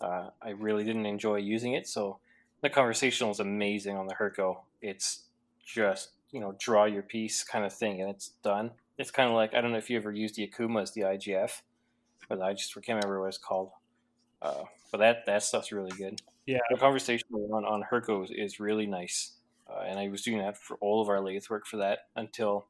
Uh, 0.00 0.28
I 0.42 0.50
really 0.50 0.84
didn't 0.84 1.06
enjoy 1.06 1.36
using 1.36 1.72
it, 1.74 1.88
so 1.88 2.18
the 2.62 2.70
conversational 2.70 3.30
is 3.30 3.40
amazing 3.40 3.96
on 3.96 4.06
the 4.06 4.14
Hurco. 4.14 4.58
It's 4.82 5.22
just 5.64 6.10
you 6.30 6.40
know 6.40 6.54
draw 6.58 6.84
your 6.84 7.02
piece 7.02 7.42
kind 7.44 7.64
of 7.64 7.72
thing, 7.72 8.00
and 8.00 8.10
it's 8.10 8.30
done. 8.42 8.72
It's 8.98 9.10
kind 9.10 9.28
of 9.28 9.34
like 9.34 9.54
I 9.54 9.60
don't 9.60 9.72
know 9.72 9.78
if 9.78 9.90
you 9.90 9.96
ever 9.96 10.12
used 10.12 10.36
the 10.36 10.46
Okuma 10.48 10.82
as 10.82 10.92
the 10.92 11.02
IGF, 11.02 11.62
but 12.28 12.42
I 12.42 12.52
just 12.52 12.74
can't 12.74 12.88
remember 12.88 13.20
what 13.20 13.28
it's 13.28 13.38
called. 13.38 13.70
Uh, 14.42 14.64
but 14.90 14.98
that 14.98 15.26
that 15.26 15.42
stuff's 15.42 15.72
really 15.72 15.92
good. 15.96 16.20
Yeah, 16.46 16.58
the 16.70 16.76
conversation 16.76 17.28
on 17.32 17.64
on 17.64 17.82
Hurco 17.90 18.24
is, 18.24 18.30
is 18.30 18.60
really 18.60 18.86
nice, 18.86 19.32
uh, 19.68 19.80
and 19.86 19.98
I 19.98 20.08
was 20.08 20.22
doing 20.22 20.38
that 20.38 20.56
for 20.56 20.76
all 20.80 21.02
of 21.02 21.08
our 21.08 21.20
lathe 21.20 21.44
work 21.50 21.66
for 21.66 21.78
that 21.78 22.00
until 22.14 22.66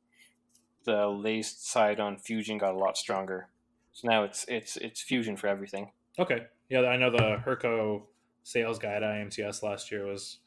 the 0.85 1.07
lathe 1.07 1.45
side 1.45 2.01
on 2.01 2.17
Fusion 2.17 2.59
got 2.59 2.75
a 2.75 2.79
lot 2.79 2.97
stronger. 2.97 3.49
So 3.93 4.09
now 4.09 4.25
it's 4.25 4.45
it's 4.49 4.77
it's 4.77 5.01
Fusion 5.01 5.37
for 5.37 5.49
everything. 5.49 5.91
Okay, 6.19 6.47
yeah, 6.69 6.81
I 6.83 6.97
know 6.97 7.11
the 7.11 7.41
Hurco 7.45 8.03
sales 8.43 8.79
guy 8.79 8.95
at 8.95 9.03
IMTS 9.03 9.63
last 9.63 9.91
year 9.91 10.07
was 10.07 10.39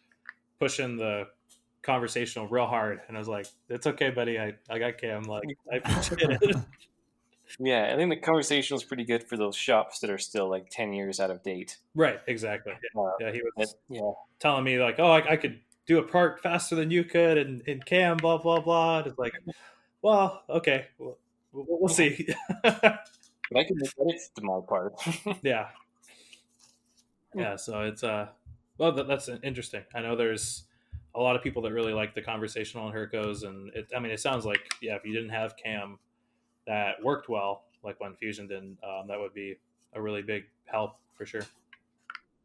pushing 0.60 0.98
the 0.98 1.28
conversational 1.82 2.48
real 2.48 2.66
hard, 2.66 3.02
and 3.08 3.18
I 3.18 3.20
was 3.20 3.28
like, 3.28 3.48
"It's 3.70 3.88
okay, 3.88 4.10
buddy. 4.10 4.40
I 4.40 4.56
I 4.70 4.80
got 4.80 4.98
Cam. 4.98 5.24
Like 5.24 5.44
I 5.72 5.78
appreciate 5.78 6.38
it." 6.42 6.56
Yeah, 7.58 7.92
I 7.92 7.96
think 7.96 8.12
the 8.12 8.18
conversation 8.18 8.78
is 8.78 8.84
pretty 8.84 9.06
good 9.06 9.24
for 9.24 9.36
those 9.36 9.56
shops 9.56 10.00
that 10.02 10.12
are 10.12 10.20
still 10.20 10.48
like 10.48 10.70
ten 10.70 10.94
years 10.94 11.20
out 11.20 11.32
of 11.32 11.42
date. 11.42 11.78
Right. 11.96 12.20
Exactly. 12.28 12.74
Yeah. 12.96 13.02
Uh, 13.02 13.12
yeah 13.20 13.32
he 13.32 13.42
was. 13.58 13.76
Yeah. 13.90 14.12
Telling 14.40 14.64
me 14.64 14.80
like, 14.80 15.00
"Oh, 15.00 15.12
I, 15.12 15.32
I, 15.32 15.36
could 15.36 15.60
do 15.88 15.98
a 15.98 16.04
part 16.04 16.42
faster 16.42 16.76
than 16.76 16.92
you 16.92 17.04
could," 17.04 17.40
and 17.40 17.62
in 17.64 17.82
Cam, 17.82 18.18
blah 18.18 18.38
blah 18.38 18.60
blah. 18.60 19.00
It's 19.00 19.18
like, 19.18 19.34
well, 20.02 20.44
okay, 20.50 20.88
we'll, 21.00 21.18
we'll 21.52 21.90
see. 21.90 22.28
but 22.64 23.02
I 23.56 23.64
can 23.64 23.78
make 23.78 23.94
edits 24.00 24.30
to 24.36 24.44
my 24.44 24.60
part. 24.68 24.94
yeah. 25.42 25.70
Yeah. 27.36 27.56
So 27.56 27.82
it's 27.82 28.04
uh, 28.04 28.28
well, 28.78 28.92
that, 28.94 29.08
that's 29.08 29.30
interesting. 29.44 29.84
I 29.94 30.02
know 30.02 30.16
there's 30.16 30.64
a 31.16 31.20
lot 31.20 31.36
of 31.36 31.44
people 31.44 31.62
that 31.64 31.74
really 31.74 31.94
like 31.94 32.16
the 32.16 32.22
conversational 32.22 32.86
on 32.86 32.94
Hurcos, 32.94 33.44
and 33.44 33.74
it, 33.76 33.90
I 33.96 34.00
mean, 34.00 34.12
it 34.12 34.20
sounds 34.20 34.46
like 34.46 34.62
yeah, 34.82 34.96
if 34.96 35.06
you 35.06 35.14
didn't 35.14 35.30
have 35.30 35.56
Cam, 35.58 36.00
that 36.68 37.04
worked 37.04 37.30
well, 37.30 37.64
like 37.84 38.00
when 38.00 38.16
Fusion 38.16 38.48
did, 38.48 38.64
um, 38.64 39.08
that 39.08 39.20
would 39.20 39.34
be 39.34 39.58
a 39.94 40.02
really 40.02 40.22
big 40.22 40.46
help 40.66 40.98
for 41.16 41.26
sure. 41.26 41.46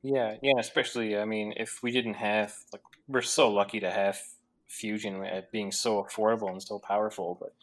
Yeah, 0.02 0.36
yeah, 0.42 0.58
especially 0.58 1.16
I 1.16 1.24
mean, 1.24 1.54
if 1.56 1.82
we 1.82 1.90
didn't 1.90 2.14
have 2.14 2.54
like, 2.72 2.82
we're 3.08 3.22
so 3.22 3.50
lucky 3.50 3.80
to 3.80 3.90
have 3.90 4.18
Fusion 4.66 5.24
at 5.24 5.52
being 5.52 5.72
so 5.72 6.02
affordable 6.02 6.50
and 6.50 6.62
so 6.62 6.78
powerful, 6.78 7.38
but 7.40 7.54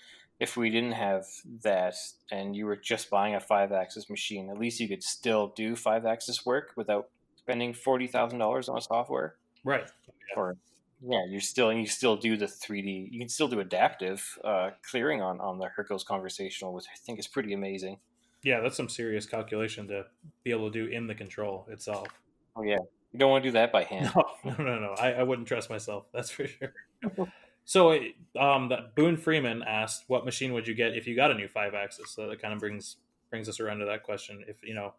if 0.42 0.58
we 0.58 0.72
didn't 0.72 0.94
have 0.94 1.28
that 1.64 1.94
and 2.32 2.56
you 2.56 2.66
were 2.66 2.76
just 2.76 3.12
buying 3.12 3.36
a 3.36 3.40
five 3.40 3.72
axis 3.72 4.10
machine, 4.10 4.50
at 4.50 4.58
least 4.58 4.80
you 4.80 4.88
could 4.88 5.04
still 5.04 5.54
do 5.56 5.76
five 5.76 6.04
axis 6.04 6.44
work 6.44 6.72
without 6.76 7.10
spending 7.36 7.76
forty 7.76 8.08
thousand 8.08 8.40
dollars 8.40 8.68
on 8.68 8.76
a 8.76 8.82
software. 8.82 9.36
Right. 9.64 9.88
Yeah. 10.08 10.42
Or 10.42 10.58
yeah, 11.00 11.26
you 11.30 11.40
still 11.40 11.72
you 11.72 11.86
still 11.86 12.18
do 12.18 12.38
the 12.38 12.48
3D. 12.48 13.10
You 13.12 13.20
can 13.20 13.30
still 13.30 13.48
do 13.48 13.60
adaptive 13.60 14.38
uh, 14.44 14.72
clearing 14.90 15.22
on 15.22 15.40
on 15.40 15.60
the 15.60 15.68
Hurco's 15.68 16.04
conversational, 16.04 16.74
which 16.74 16.86
I 16.92 16.98
think 17.06 17.20
is 17.20 17.28
pretty 17.28 17.54
amazing. 17.54 18.00
Yeah, 18.44 18.62
that's 18.62 18.78
some 18.78 18.90
serious 18.90 19.28
calculation 19.28 19.88
to 19.90 20.06
be 20.44 20.50
able 20.50 20.72
to 20.72 20.86
do 20.86 20.92
in 20.92 21.06
the 21.06 21.14
control 21.14 21.68
itself. 21.70 22.08
Oh 22.56 22.64
yeah, 22.64 22.80
you 23.12 23.20
don't 23.20 23.30
want 23.30 23.44
to 23.44 23.50
do 23.50 23.54
that 23.54 23.72
by 23.72 23.84
hand. 23.84 24.10
No, 24.16 24.24
no, 24.58 24.64
no, 24.64 24.80
no. 24.80 24.96
I, 24.98 25.14
I 25.14 25.24
wouldn't 25.24 25.48
trust 25.48 25.70
myself. 25.70 26.06
That's 26.12 26.32
for 26.32 26.48
sure. 26.48 26.74
so, 27.66 28.00
um, 28.40 28.70
that 28.70 28.96
Boone 28.96 29.18
Freeman 29.18 29.64
asked, 29.64 30.06
"What 30.08 30.26
machine 30.26 30.54
would 30.54 30.68
you 30.68 30.76
get 30.76 30.96
if 30.96 31.08
you 31.08 31.16
got 31.16 31.32
a 31.32 31.36
new 31.36 31.48
five 31.48 31.74
axis?" 31.74 32.12
So 32.12 32.28
that 32.28 32.42
kind 32.42 32.54
of 32.54 32.60
brings 32.60 32.98
brings 33.30 33.48
us 33.48 33.60
around 33.60 33.80
to 33.80 33.86
that 33.86 34.04
question. 34.04 34.44
If 34.48 34.64
you 34.64 34.74
know, 34.74 34.94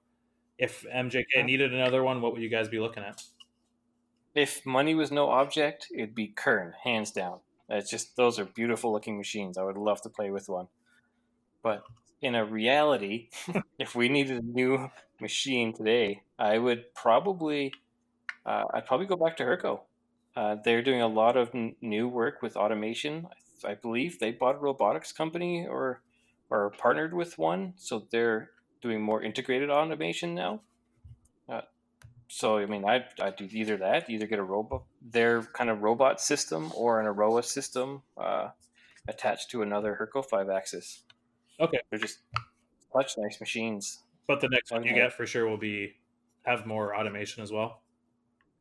if 0.59 0.85
MJK 0.93 1.45
needed 1.45 1.75
another 1.75 2.03
one, 2.03 2.21
what 2.21 2.33
would 2.33 2.43
you 2.43 2.49
guys 2.49 2.69
be 2.69 2.81
looking 2.81 3.03
at? 3.05 3.23
if 4.35 4.65
money 4.65 4.95
was 4.95 5.11
no 5.11 5.29
object, 5.31 5.89
it'd 5.95 6.15
be 6.15 6.29
Kern, 6.29 6.73
hands 6.85 7.11
down. 7.11 7.41
It's 7.69 7.91
just 7.91 8.17
those 8.17 8.39
are 8.39 8.45
beautiful 8.45 8.93
looking 8.93 9.17
machines. 9.17 9.59
I 9.59 9.63
would 9.63 9.77
love 9.77 10.03
to 10.03 10.09
play 10.09 10.31
with 10.31 10.49
one. 10.49 10.69
But 11.63 11.85
in 12.21 12.35
a 12.35 12.45
reality, 12.45 13.31
if 13.79 13.95
we 13.95 14.09
needed 14.09 14.43
a 14.43 14.47
new 14.47 14.91
machine 15.21 15.73
today, 15.75 16.23
I 16.39 16.59
would 16.59 16.95
probably 16.95 17.73
uh, 18.47 18.65
I'd 18.75 18.87
probably 18.87 19.07
go 19.07 19.17
back 19.17 19.37
to 19.39 19.45
Hurco. 19.45 19.83
Uh, 20.35 20.57
they're 20.64 20.83
doing 20.83 21.03
a 21.03 21.09
lot 21.09 21.37
of 21.37 21.51
n- 21.55 21.76
new 21.80 22.09
work 22.09 22.41
with 22.41 22.57
automation. 22.57 23.26
I, 23.64 23.72
I, 23.72 23.74
believe 23.74 24.18
they 24.18 24.33
bought 24.33 24.55
a 24.55 24.59
robotics 24.59 25.12
company 25.12 25.66
or 25.66 26.03
or 26.51 26.70
partnered 26.70 27.14
with 27.14 27.39
one, 27.39 27.74
so 27.76 28.07
they're 28.11 28.51
doing 28.80 29.03
more 29.03 29.22
integrated 29.22 29.70
automation 29.70 30.35
now. 30.35 30.61
Uh, 31.49 31.62
so 32.28 32.59
I 32.59 32.66
mean, 32.66 32.85
I'd, 32.85 33.05
I'd 33.20 33.37
do 33.37 33.49
either 33.51 33.76
that, 33.78 34.09
either 34.09 34.26
get 34.26 34.39
a 34.39 34.43
robot, 34.43 34.85
their 35.03 35.43
kind 35.43 35.70
of 35.70 35.83
robot 35.83 36.20
system, 36.20 36.72
or 36.74 37.01
an 37.01 37.07
Erowa 37.07 37.45
system 37.45 38.03
uh, 38.16 38.49
attached 39.09 39.51
to 39.51 39.62
another 39.62 39.97
Hurco 40.01 40.24
five 40.24 40.49
axis. 40.49 41.03
Okay, 41.61 41.78
they're 41.91 41.99
just 41.99 42.20
such 42.93 43.14
nice 43.18 43.39
machines. 43.39 44.03
But 44.26 44.41
the 44.41 44.49
next 44.49 44.70
one 44.70 44.83
you 44.85 44.95
get 44.95 45.12
for 45.12 45.26
sure 45.26 45.47
will 45.47 45.59
be 45.59 45.95
have 46.45 46.66
more 46.66 46.97
automation 46.97 47.43
as 47.43 47.53
well. 47.53 47.83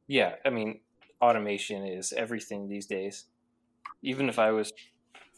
Yeah, 0.08 0.36
I 0.46 0.50
mean, 0.50 0.82
automation 1.22 1.86
is 1.86 2.14
everything 2.14 2.68
these 2.68 2.86
days. 2.86 3.26
Even 4.02 4.30
if 4.30 4.40
I 4.40 4.52
was 4.52 4.74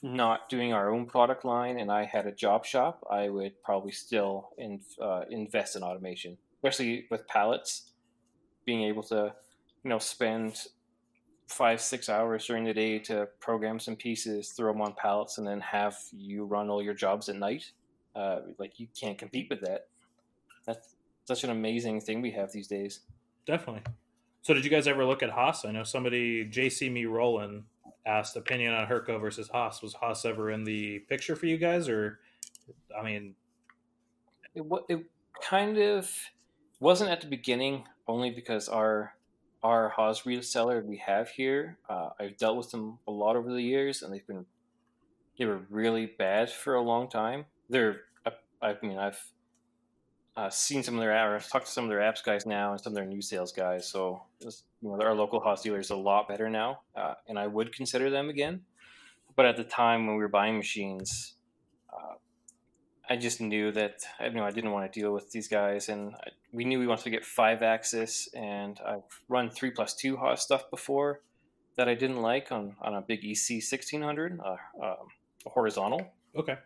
not 0.01 0.49
doing 0.49 0.73
our 0.73 0.91
own 0.91 1.05
product 1.05 1.45
line 1.45 1.79
and 1.79 1.91
I 1.91 2.05
had 2.05 2.27
a 2.27 2.31
job 2.31 2.65
shop, 2.65 3.03
I 3.09 3.29
would 3.29 3.61
probably 3.63 3.91
still 3.91 4.49
in, 4.57 4.81
uh, 5.01 5.23
invest 5.29 5.75
in 5.75 5.83
automation, 5.83 6.37
especially 6.57 7.07
with 7.09 7.27
pallets. 7.27 7.91
Being 8.65 8.83
able 8.83 9.03
to, 9.03 9.33
you 9.83 9.89
know, 9.89 9.99
spend 9.99 10.57
five 11.47 11.81
six 11.81 12.09
hours 12.09 12.45
during 12.47 12.63
the 12.63 12.73
day 12.73 12.99
to 12.99 13.27
program 13.39 13.79
some 13.79 13.95
pieces, 13.95 14.49
throw 14.51 14.71
them 14.71 14.81
on 14.81 14.93
pallets, 14.93 15.37
and 15.37 15.45
then 15.45 15.59
have 15.59 15.95
you 16.11 16.45
run 16.45 16.69
all 16.69 16.81
your 16.81 16.93
jobs 16.93 17.27
at 17.29 17.35
night. 17.35 17.71
Uh, 18.15 18.39
like 18.57 18.79
you 18.79 18.87
can't 18.99 19.17
compete 19.17 19.47
with 19.49 19.61
that. 19.61 19.87
That's 20.65 20.95
such 21.25 21.43
an 21.43 21.49
amazing 21.49 22.01
thing 22.01 22.21
we 22.21 22.31
have 22.31 22.51
these 22.51 22.67
days. 22.67 23.01
Definitely. 23.45 23.83
So, 24.43 24.53
did 24.53 24.65
you 24.65 24.69
guys 24.69 24.87
ever 24.87 25.05
look 25.05 25.23
at 25.23 25.29
Haas? 25.29 25.63
I 25.63 25.71
know 25.71 25.85
somebody, 25.85 26.45
JC 26.45 26.91
Me 26.91 27.05
Roland, 27.05 27.63
asked 28.05 28.35
opinion 28.35 28.73
on 28.73 28.85
Hurco 28.87 29.19
versus 29.19 29.47
Haas. 29.47 29.81
Was 29.81 29.93
Haas 29.93 30.25
ever 30.25 30.51
in 30.51 30.65
the 30.65 30.99
picture 30.99 31.37
for 31.37 31.45
you 31.45 31.57
guys, 31.57 31.87
or 31.87 32.19
I 32.97 33.03
mean, 33.03 33.35
it, 34.53 34.65
it 34.89 35.05
kind 35.41 35.77
of 35.77 36.13
wasn't 36.81 37.09
at 37.09 37.21
the 37.21 37.27
beginning, 37.27 37.85
only 38.05 38.31
because 38.31 38.67
our 38.67 39.15
our 39.63 39.87
Haas 39.87 40.23
reseller 40.23 40.83
we 40.83 40.97
have 40.97 41.29
here, 41.29 41.77
uh, 41.89 42.09
I've 42.19 42.35
dealt 42.35 42.57
with 42.57 42.71
them 42.71 42.99
a 43.07 43.11
lot 43.11 43.37
over 43.37 43.49
the 43.49 43.63
years, 43.63 44.01
and 44.01 44.13
they've 44.13 44.27
been 44.27 44.45
they 45.39 45.45
were 45.45 45.61
really 45.69 46.05
bad 46.05 46.51
for 46.51 46.75
a 46.75 46.81
long 46.81 47.09
time. 47.09 47.45
They're 47.69 48.01
I 48.61 48.75
mean 48.81 48.97
I've 48.97 49.23
uh, 50.35 50.49
seen 50.49 50.81
some 50.83 50.95
of 50.95 51.01
their 51.01 51.11
apps, 51.11 51.49
talked 51.49 51.67
to 51.67 51.71
some 51.71 51.83
of 51.83 51.89
their 51.89 51.99
apps 51.99 52.23
guys 52.23 52.45
now, 52.45 52.71
and 52.71 52.81
some 52.81 52.91
of 52.91 52.95
their 52.95 53.05
new 53.05 53.21
sales 53.21 53.51
guys. 53.51 53.87
So 53.87 54.23
you 54.41 54.49
know, 54.81 54.99
our 55.01 55.13
local 55.13 55.39
Haas 55.39 55.61
dealer 55.61 55.79
is 55.79 55.91
a 55.91 55.95
lot 55.95 56.27
better 56.27 56.49
now, 56.49 56.81
uh, 56.95 57.13
and 57.27 57.37
I 57.37 57.47
would 57.47 57.75
consider 57.75 58.09
them 58.09 58.29
again. 58.29 58.61
But 59.35 59.45
at 59.45 59.57
the 59.57 59.63
time 59.63 60.07
when 60.07 60.15
we 60.15 60.21
were 60.21 60.29
buying 60.29 60.57
machines, 60.57 61.35
uh, 61.91 62.15
I 63.09 63.15
just 63.15 63.41
knew 63.41 63.71
that 63.71 64.03
I 64.19 64.27
you 64.27 64.33
know 64.33 64.43
I 64.43 64.51
didn't 64.51 64.71
want 64.71 64.91
to 64.91 64.99
deal 64.99 65.13
with 65.13 65.31
these 65.31 65.47
guys, 65.47 65.89
and 65.89 66.15
I, 66.15 66.29
we 66.51 66.65
knew 66.65 66.79
we 66.79 66.87
wanted 66.87 67.03
to 67.03 67.09
get 67.11 67.25
five 67.25 67.61
axis, 67.61 68.27
and 68.33 68.79
I've 68.85 69.21
run 69.29 69.51
three 69.51 69.71
plus 69.71 69.93
two 69.93 70.17
Haas 70.17 70.41
stuff 70.41 70.69
before 70.71 71.21
that 71.75 71.87
I 71.87 71.93
didn't 71.93 72.21
like 72.21 72.51
on 72.51 72.75
on 72.81 72.95
a 72.95 73.01
big 73.01 73.23
EC 73.23 73.61
sixteen 73.61 74.01
hundred, 74.01 74.39
uh, 74.43 74.55
um, 74.83 75.07
horizontal. 75.45 76.11
Okay. 76.35 76.57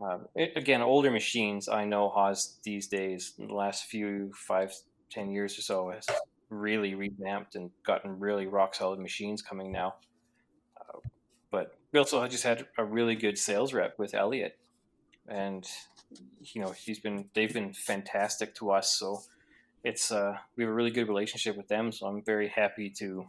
Um, 0.00 0.26
it, 0.34 0.52
again, 0.56 0.82
older 0.82 1.10
machines 1.10 1.68
I 1.68 1.84
know 1.84 2.08
Haas 2.08 2.58
these 2.62 2.86
days, 2.86 3.34
in 3.38 3.48
the 3.48 3.54
last 3.54 3.86
few 3.86 4.32
five, 4.34 4.72
ten 5.10 5.30
years 5.30 5.58
or 5.58 5.62
so, 5.62 5.90
has 5.90 6.06
really 6.50 6.94
revamped 6.94 7.54
and 7.54 7.70
gotten 7.84 8.18
really 8.18 8.46
rock 8.46 8.74
solid 8.74 9.00
machines 9.00 9.42
coming 9.42 9.72
now. 9.72 9.94
Uh, 10.78 10.98
but 11.50 11.78
we 11.92 11.98
also 11.98 12.26
just 12.28 12.44
had 12.44 12.66
a 12.76 12.84
really 12.84 13.14
good 13.14 13.38
sales 13.38 13.72
rep 13.72 13.98
with 13.98 14.14
Elliot, 14.14 14.58
and 15.28 15.66
you 16.40 16.60
know 16.60 16.72
he's 16.72 16.98
been 16.98 17.30
they've 17.34 17.54
been 17.54 17.72
fantastic 17.72 18.54
to 18.56 18.72
us. 18.72 18.92
So 18.98 19.22
it's 19.82 20.12
uh, 20.12 20.36
we 20.56 20.64
have 20.64 20.70
a 20.70 20.74
really 20.74 20.90
good 20.90 21.08
relationship 21.08 21.56
with 21.56 21.68
them. 21.68 21.90
So 21.90 22.06
I'm 22.06 22.22
very 22.22 22.48
happy 22.48 22.90
to 22.98 23.26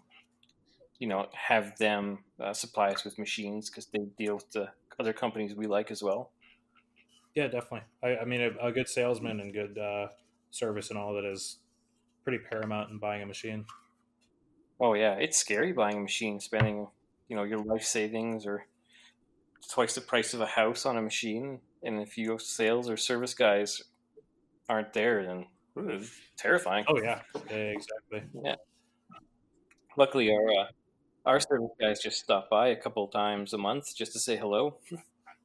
you 0.99 1.07
know 1.07 1.28
have 1.34 1.78
them 1.78 2.20
uh, 2.43 2.51
supply 2.51 2.89
us 2.89 3.05
with 3.05 3.18
machines 3.18 3.70
because 3.70 3.86
they 3.86 4.05
deal 4.18 4.36
with 4.36 4.51
the 4.51 4.68
other 4.99 5.13
companies 5.13 5.55
we 5.55 5.68
like 5.68 5.91
as 5.91 6.03
well. 6.03 6.32
Yeah, 7.38 7.46
definitely. 7.46 7.82
I, 8.02 8.18
I 8.18 8.26
mean, 8.26 8.42
a, 8.42 8.68
a, 8.68 8.72
good 8.72 8.90
salesman 8.90 9.40
and 9.40 9.54
good 9.54 9.78
uh, 9.78 10.08
service 10.50 10.90
and 10.90 10.98
all 10.98 11.14
that 11.14 11.24
is 11.24 11.60
pretty 12.24 12.40
paramount 12.50 12.90
in 12.90 12.98
buying 12.98 13.22
a 13.22 13.28
machine. 13.28 13.64
Oh 14.80 14.96
yeah, 14.96 15.14
it's 15.20 15.38
scary 15.38 15.72
buying 15.72 15.98
a 15.98 16.02
machine, 16.02 16.40
spending 16.40 16.88
you 17.28 17.36
know 17.36 17.44
your 17.44 17.60
life 17.60 17.84
savings 17.84 18.48
or 18.48 18.66
twice 19.72 19.94
the 19.94 20.02
price 20.02 20.34
of 20.34 20.42
a 20.42 20.48
house 20.48 20.84
on 20.88 20.98
a 20.98 21.02
machine, 21.04 21.60
and 21.84 22.02
if 22.02 22.18
your 22.18 22.40
sales 22.40 22.90
or 22.90 22.98
service 22.98 23.36
guys 23.36 23.84
aren't 24.68 24.94
there, 24.94 25.24
then 25.24 25.46
ooh, 25.78 26.04
terrifying. 26.40 26.86
Oh 26.88 27.00
yeah, 27.00 27.22
yeah 27.52 27.56
exactly. 27.56 28.24
Yeah. 28.44 28.56
Luckily, 29.96 30.32
our 30.32 30.50
uh, 30.60 30.68
our 31.24 31.40
service 31.40 31.70
guys 31.80 32.00
just 32.02 32.18
stop 32.18 32.50
by 32.50 32.70
a 32.70 32.76
couple 32.76 33.08
times 33.10 33.54
a 33.54 33.60
month 33.60 33.96
just 33.96 34.14
to 34.14 34.20
say 34.20 34.38
hello. 34.38 34.80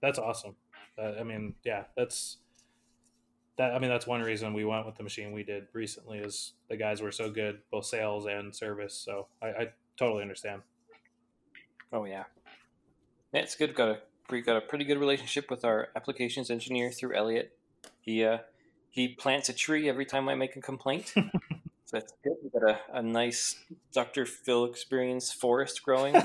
That's 0.01 0.19
awesome. 0.19 0.57
Uh, 0.99 1.13
I 1.19 1.23
mean, 1.23 1.55
yeah, 1.65 1.85
that's 1.97 2.39
that. 3.57 3.75
I 3.75 3.79
mean, 3.79 3.91
that's 3.91 4.07
one 4.07 4.21
reason 4.21 4.53
we 4.53 4.65
went 4.65 4.87
with 4.87 4.97
the 4.97 5.03
machine 5.03 5.33
we 5.33 5.43
did 5.43 5.67
recently 5.73 6.19
is 6.19 6.53
the 6.69 6.77
guys 6.77 7.01
were 7.01 7.13
so 7.13 7.31
good, 7.31 7.61
both 7.71 7.87
sales 7.87 8.27
and 8.27 8.55
service. 8.55 8.95
So 8.95 9.27
I, 9.41 9.47
I 9.49 9.69
totally 9.97 10.23
understand. 10.23 10.63
Oh 11.93 12.05
yeah, 12.05 12.25
yeah, 13.33 13.41
it's 13.41 13.55
good. 13.55 13.75
Got 13.75 13.89
a 13.89 13.99
we 14.31 14.43
got 14.43 14.57
a 14.57 14.61
pretty 14.61 14.85
good 14.85 14.99
relationship 14.99 15.51
with 15.51 15.65
our 15.65 15.89
applications 15.97 16.51
engineer 16.51 16.91
through 16.91 17.15
Elliot. 17.15 17.57
He 18.01 18.25
uh, 18.25 18.39
he 18.91 19.09
plants 19.09 19.49
a 19.49 19.55
tree 19.55 19.89
every 19.89 20.05
time 20.05 20.29
I 20.29 20.35
make 20.35 20.57
a 20.57 20.61
complaint. 20.61 21.09
so 21.15 21.23
that's 21.91 22.13
good. 22.23 22.35
We 22.43 22.51
got 22.51 22.69
a, 22.71 22.99
a 22.99 23.03
nice 23.03 23.57
Dr. 23.93 24.27
Phil 24.27 24.67
experience 24.67 25.33
forest 25.33 25.83
growing. 25.83 26.15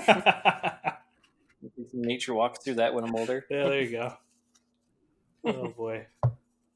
nature 1.93 2.33
walks 2.33 2.63
through 2.63 2.75
that 2.75 2.93
when 2.93 3.03
I'm 3.05 3.15
older. 3.15 3.45
Yeah, 3.49 3.69
there 3.69 3.81
you 3.81 3.91
go 3.91 4.17
oh 5.47 5.73
boy. 5.75 6.05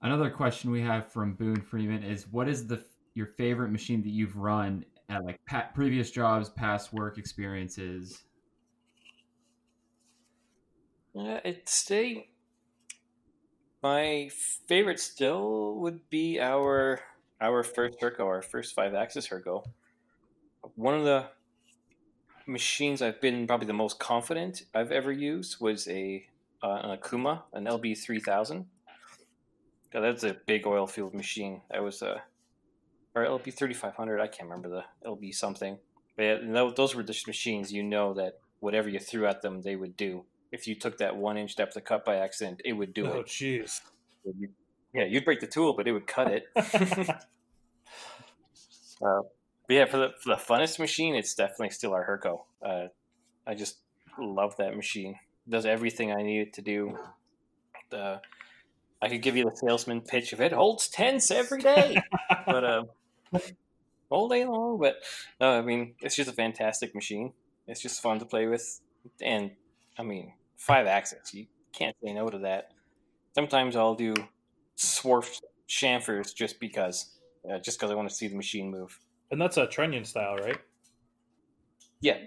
Another 0.01 0.29
question 0.29 0.71
we 0.71 0.81
have 0.81 1.11
from 1.11 1.33
Boone 1.33 1.61
Freeman 1.61 2.03
is: 2.03 2.27
What 2.27 2.47
is 2.47 2.67
the 2.67 2.83
your 3.13 3.27
favorite 3.27 3.69
machine 3.69 4.01
that 4.03 4.09
you've 4.09 4.37
run 4.37 4.85
at 5.09 5.23
like 5.23 5.39
previous 5.73 6.11
jobs, 6.11 6.49
past 6.49 6.93
work 6.93 7.17
experiences? 7.17 8.23
Uh, 11.15 11.21
yeah, 11.21 11.39
it 11.43 11.69
stay. 11.69 12.29
My 13.83 14.29
favorite 14.67 14.99
still 14.99 15.75
would 15.79 16.09
be 16.09 16.39
our 16.39 17.01
our 17.39 17.63
first 17.63 17.99
Hurco, 17.99 18.25
our 18.25 18.41
first 18.41 18.73
five 18.73 18.93
axis 18.93 19.27
Hurco. 19.27 19.65
One 20.75 20.93
of 20.93 21.03
the 21.03 21.25
machines 22.47 23.01
I've 23.01 23.21
been 23.21 23.47
probably 23.47 23.67
the 23.67 23.73
most 23.73 23.99
confident 23.99 24.63
I've 24.73 24.91
ever 24.91 25.11
used 25.11 25.59
was 25.59 25.87
a 25.87 26.27
uh, 26.63 26.79
an 26.83 26.97
Okuma, 26.97 27.43
an 27.53 27.65
LB 27.65 27.97
three 27.97 28.19
thousand. 28.19 28.65
Yeah, 29.93 30.01
that's 30.01 30.23
a 30.23 30.37
big 30.45 30.65
oil 30.65 30.87
field 30.87 31.13
machine. 31.13 31.61
That 31.69 31.83
was 31.83 32.01
a 32.01 32.23
or 33.15 33.25
LB 33.25 33.53
thirty 33.53 33.73
five 33.73 33.95
hundred. 33.95 34.21
I 34.21 34.27
can't 34.27 34.49
remember 34.49 34.69
the 34.69 34.83
LB 35.07 35.33
something. 35.33 35.77
But 36.15 36.23
yeah, 36.23 36.69
those 36.75 36.95
were 36.95 37.03
just 37.03 37.27
machines. 37.27 37.71
You 37.71 37.83
know 37.83 38.13
that 38.13 38.39
whatever 38.59 38.89
you 38.89 38.99
threw 38.99 39.27
at 39.27 39.41
them, 39.41 39.61
they 39.61 39.75
would 39.75 39.97
do. 39.97 40.25
If 40.51 40.67
you 40.67 40.75
took 40.75 40.97
that 40.97 41.15
one 41.15 41.37
inch 41.37 41.55
depth 41.55 41.75
of 41.77 41.83
cut 41.83 42.05
by 42.05 42.17
accident, 42.17 42.61
it 42.65 42.73
would 42.73 42.93
do 42.93 43.07
oh, 43.07 43.13
it. 43.13 43.17
Oh, 43.17 43.23
jeez. 43.23 43.79
Yeah, 44.93 45.05
you'd 45.05 45.23
break 45.25 45.39
the 45.39 45.47
tool, 45.47 45.73
but 45.73 45.87
it 45.87 45.93
would 45.93 46.05
cut 46.05 46.27
it. 46.29 46.43
uh, 46.55 46.61
but 49.01 49.23
yeah, 49.69 49.85
for 49.85 49.97
the 49.97 50.09
for 50.21 50.29
the 50.29 50.41
funnest 50.41 50.79
machine, 50.79 51.15
it's 51.15 51.33
definitely 51.33 51.69
still 51.69 51.93
our 51.93 52.05
Hurco. 52.05 52.41
Uh, 52.63 52.87
I 53.47 53.55
just 53.55 53.77
love 54.19 54.57
that 54.57 54.75
machine 54.75 55.15
does 55.47 55.65
everything 55.65 56.11
I 56.11 56.21
need 56.23 56.41
it 56.41 56.53
to 56.53 56.61
do. 56.61 56.97
The 57.89 58.21
I 59.01 59.09
could 59.09 59.21
give 59.21 59.35
you 59.35 59.45
the 59.45 59.55
salesman 59.55 60.01
pitch 60.01 60.31
if 60.31 60.39
it 60.39 60.51
holds 60.51 60.87
tents 60.87 61.31
every 61.31 61.61
day, 61.61 61.97
but 62.45 62.63
uh, 62.63 62.83
all 64.09 64.29
day 64.29 64.45
long. 64.45 64.79
But 64.79 64.97
no, 65.39 65.57
I 65.57 65.61
mean 65.61 65.95
it's 66.01 66.15
just 66.15 66.29
a 66.29 66.33
fantastic 66.33 66.93
machine. 66.93 67.33
It's 67.67 67.81
just 67.81 68.01
fun 68.01 68.19
to 68.19 68.25
play 68.25 68.47
with, 68.47 68.81
and 69.21 69.51
I 69.97 70.03
mean 70.03 70.33
five 70.57 70.87
axis. 70.87 71.33
You 71.33 71.47
can't 71.73 71.95
say 72.03 72.13
no 72.13 72.29
to 72.29 72.39
that. 72.39 72.71
Sometimes 73.33 73.75
I'll 73.75 73.95
do 73.95 74.13
swarf 74.77 75.39
chamfers 75.69 76.35
just 76.35 76.59
because, 76.59 77.17
uh, 77.49 77.59
just 77.59 77.79
because 77.79 77.91
I 77.91 77.95
want 77.95 78.09
to 78.09 78.15
see 78.15 78.27
the 78.27 78.35
machine 78.35 78.69
move. 78.69 78.99
And 79.31 79.41
that's 79.41 79.57
a 79.57 79.65
Trunnion 79.67 80.03
style, 80.03 80.35
right? 80.35 80.57
Yeah, 82.01 82.17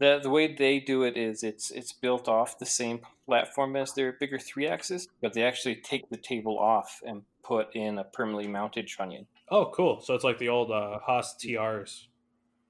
the 0.00 0.18
the 0.20 0.30
way 0.30 0.52
they 0.52 0.80
do 0.80 1.04
it 1.04 1.16
is 1.16 1.44
it's 1.44 1.70
it's 1.70 1.92
built 1.92 2.26
off 2.26 2.58
the 2.58 2.66
same 2.66 3.00
platform 3.26 3.76
as 3.76 3.92
their 3.92 4.12
bigger 4.12 4.38
three 4.38 4.66
axis, 4.66 5.06
but 5.20 5.34
they 5.34 5.44
actually 5.44 5.76
take 5.76 6.08
the 6.08 6.16
table 6.16 6.58
off 6.58 7.00
and 7.06 7.22
put 7.44 7.74
in 7.76 7.98
a 7.98 8.04
permanently 8.04 8.48
mounted 8.48 8.88
trunnion. 8.88 9.26
Oh, 9.50 9.70
cool! 9.74 10.00
So 10.00 10.14
it's 10.14 10.24
like 10.24 10.38
the 10.38 10.48
old 10.48 10.72
uh, 10.72 10.98
Haas 11.00 11.36
TRs, 11.36 12.06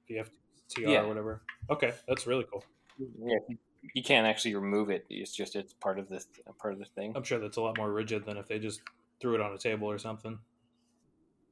TR 0.09 0.81
yeah. 0.81 1.03
or 1.03 1.09
whatever. 1.09 1.43
Okay, 1.71 1.95
that's 2.09 2.27
really 2.27 2.45
cool. 2.51 2.65
Yeah, 2.99 3.39
you 3.95 4.03
can't 4.03 4.27
actually 4.27 4.57
remove 4.57 4.91
it. 4.91 5.07
It's 5.09 5.35
just 5.35 5.55
it's 5.55 5.73
part 5.73 5.99
of 5.99 6.09
the 6.09 6.23
part 6.59 6.75
of 6.75 6.81
the 6.81 6.85
thing. 6.85 7.13
I'm 7.15 7.23
sure 7.23 7.39
that's 7.39 7.57
a 7.57 7.63
lot 7.63 7.79
more 7.79 7.93
rigid 7.93 8.27
than 8.27 8.37
if 8.37 8.49
they 8.49 8.59
just 8.59 8.83
threw 9.21 9.37
it 9.37 9.41
on 9.41 9.53
a 9.53 9.59
table 9.59 9.89
or 9.89 9.99
something. 9.99 10.39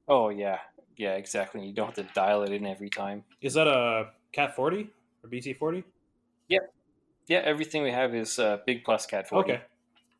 Oh 0.08 0.30
yeah, 0.30 0.58
yeah, 0.96 1.14
exactly. 1.14 1.64
You 1.64 1.72
don't 1.72 1.86
have 1.86 2.06
to 2.06 2.12
dial 2.14 2.42
it 2.42 2.52
in 2.52 2.66
every 2.66 2.90
time. 2.90 3.22
Is 3.40 3.54
that 3.54 3.68
a 3.68 4.10
Cat 4.32 4.56
40? 4.56 4.90
Or 5.28 5.36
BT40? 5.36 5.84
Yep. 6.48 6.72
Yeah, 7.28 7.38
everything 7.44 7.82
we 7.82 7.90
have 7.90 8.14
is 8.14 8.38
uh, 8.38 8.58
Big 8.66 8.84
Plus 8.84 9.06
Cat 9.06 9.28
40. 9.28 9.52
Okay, 9.52 9.62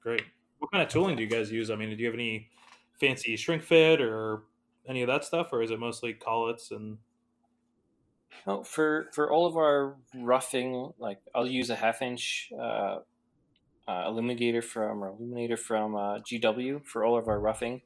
great. 0.02 0.22
What 0.58 0.70
kind 0.70 0.82
of 0.82 0.88
tooling 0.88 1.16
do 1.16 1.22
you 1.22 1.28
guys 1.28 1.50
use? 1.50 1.70
I 1.70 1.76
mean, 1.76 1.90
do 1.90 1.96
you 1.96 2.06
have 2.06 2.14
any 2.14 2.50
fancy 3.00 3.36
shrink 3.36 3.62
fit 3.62 4.00
or 4.00 4.42
any 4.88 5.02
of 5.02 5.08
that 5.08 5.24
stuff, 5.24 5.48
or 5.52 5.62
is 5.62 5.70
it 5.70 5.78
mostly 5.78 6.12
collets 6.12 6.70
and? 6.70 6.98
No, 8.46 8.62
for 8.62 9.08
for 9.12 9.32
all 9.32 9.46
of 9.46 9.56
our 9.56 9.96
roughing, 10.14 10.92
like 10.98 11.18
I'll 11.34 11.46
use 11.46 11.70
a 11.70 11.76
half 11.76 12.02
inch 12.02 12.52
uh, 12.58 12.98
uh, 13.88 14.04
illuminator 14.06 14.62
from 14.62 15.02
or 15.02 15.08
illuminator 15.08 15.56
from 15.56 15.96
uh, 15.96 16.18
GW 16.18 16.84
for 16.84 17.04
all 17.04 17.18
of 17.18 17.28
our 17.28 17.40
roughing. 17.40 17.80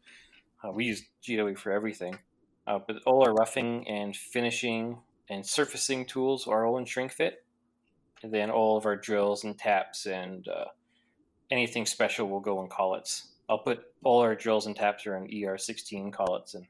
Uh, 0.62 0.72
we 0.72 0.86
use 0.86 1.04
GW 1.22 1.56
for 1.58 1.70
everything, 1.70 2.18
uh, 2.66 2.80
but 2.86 2.96
all 3.06 3.24
our 3.24 3.32
roughing 3.32 3.88
and 3.88 4.16
finishing 4.16 4.98
and 5.28 5.44
surfacing 5.46 6.06
tools 6.06 6.46
are 6.46 6.66
all 6.66 6.78
in 6.78 6.84
shrink 6.84 7.12
fit. 7.12 7.44
And 8.22 8.32
then 8.32 8.50
all 8.50 8.76
of 8.76 8.86
our 8.86 8.96
drills 8.96 9.44
and 9.44 9.58
taps 9.58 10.06
and 10.06 10.46
uh, 10.46 10.66
anything 11.50 11.86
special 11.86 12.28
will 12.28 12.40
go 12.40 12.62
in 12.62 12.68
collets. 12.68 13.28
I'll 13.48 13.58
put 13.58 13.82
all 14.04 14.20
our 14.20 14.34
drills 14.34 14.66
and 14.66 14.76
taps 14.76 15.06
are 15.06 15.16
in 15.16 15.26
ER16 15.26 16.12
collets 16.12 16.54
and 16.54 16.66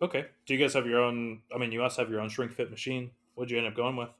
Okay. 0.00 0.26
Do 0.46 0.54
you 0.54 0.60
guys 0.60 0.74
have 0.74 0.86
your 0.86 1.00
own? 1.00 1.40
I 1.54 1.58
mean, 1.58 1.72
you 1.72 1.82
also 1.82 2.02
have 2.02 2.10
your 2.10 2.20
own 2.20 2.28
shrink 2.28 2.52
fit 2.52 2.70
machine. 2.70 3.10
What'd 3.34 3.50
you 3.50 3.58
end 3.58 3.66
up 3.66 3.74
going 3.74 3.96
with? 3.96 4.10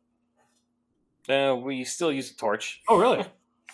Uh, 1.29 1.55
we 1.57 1.85
still 1.85 2.11
use 2.11 2.31
a 2.31 2.37
torch. 2.37 2.83
Oh, 2.89 2.99
really? 2.99 3.25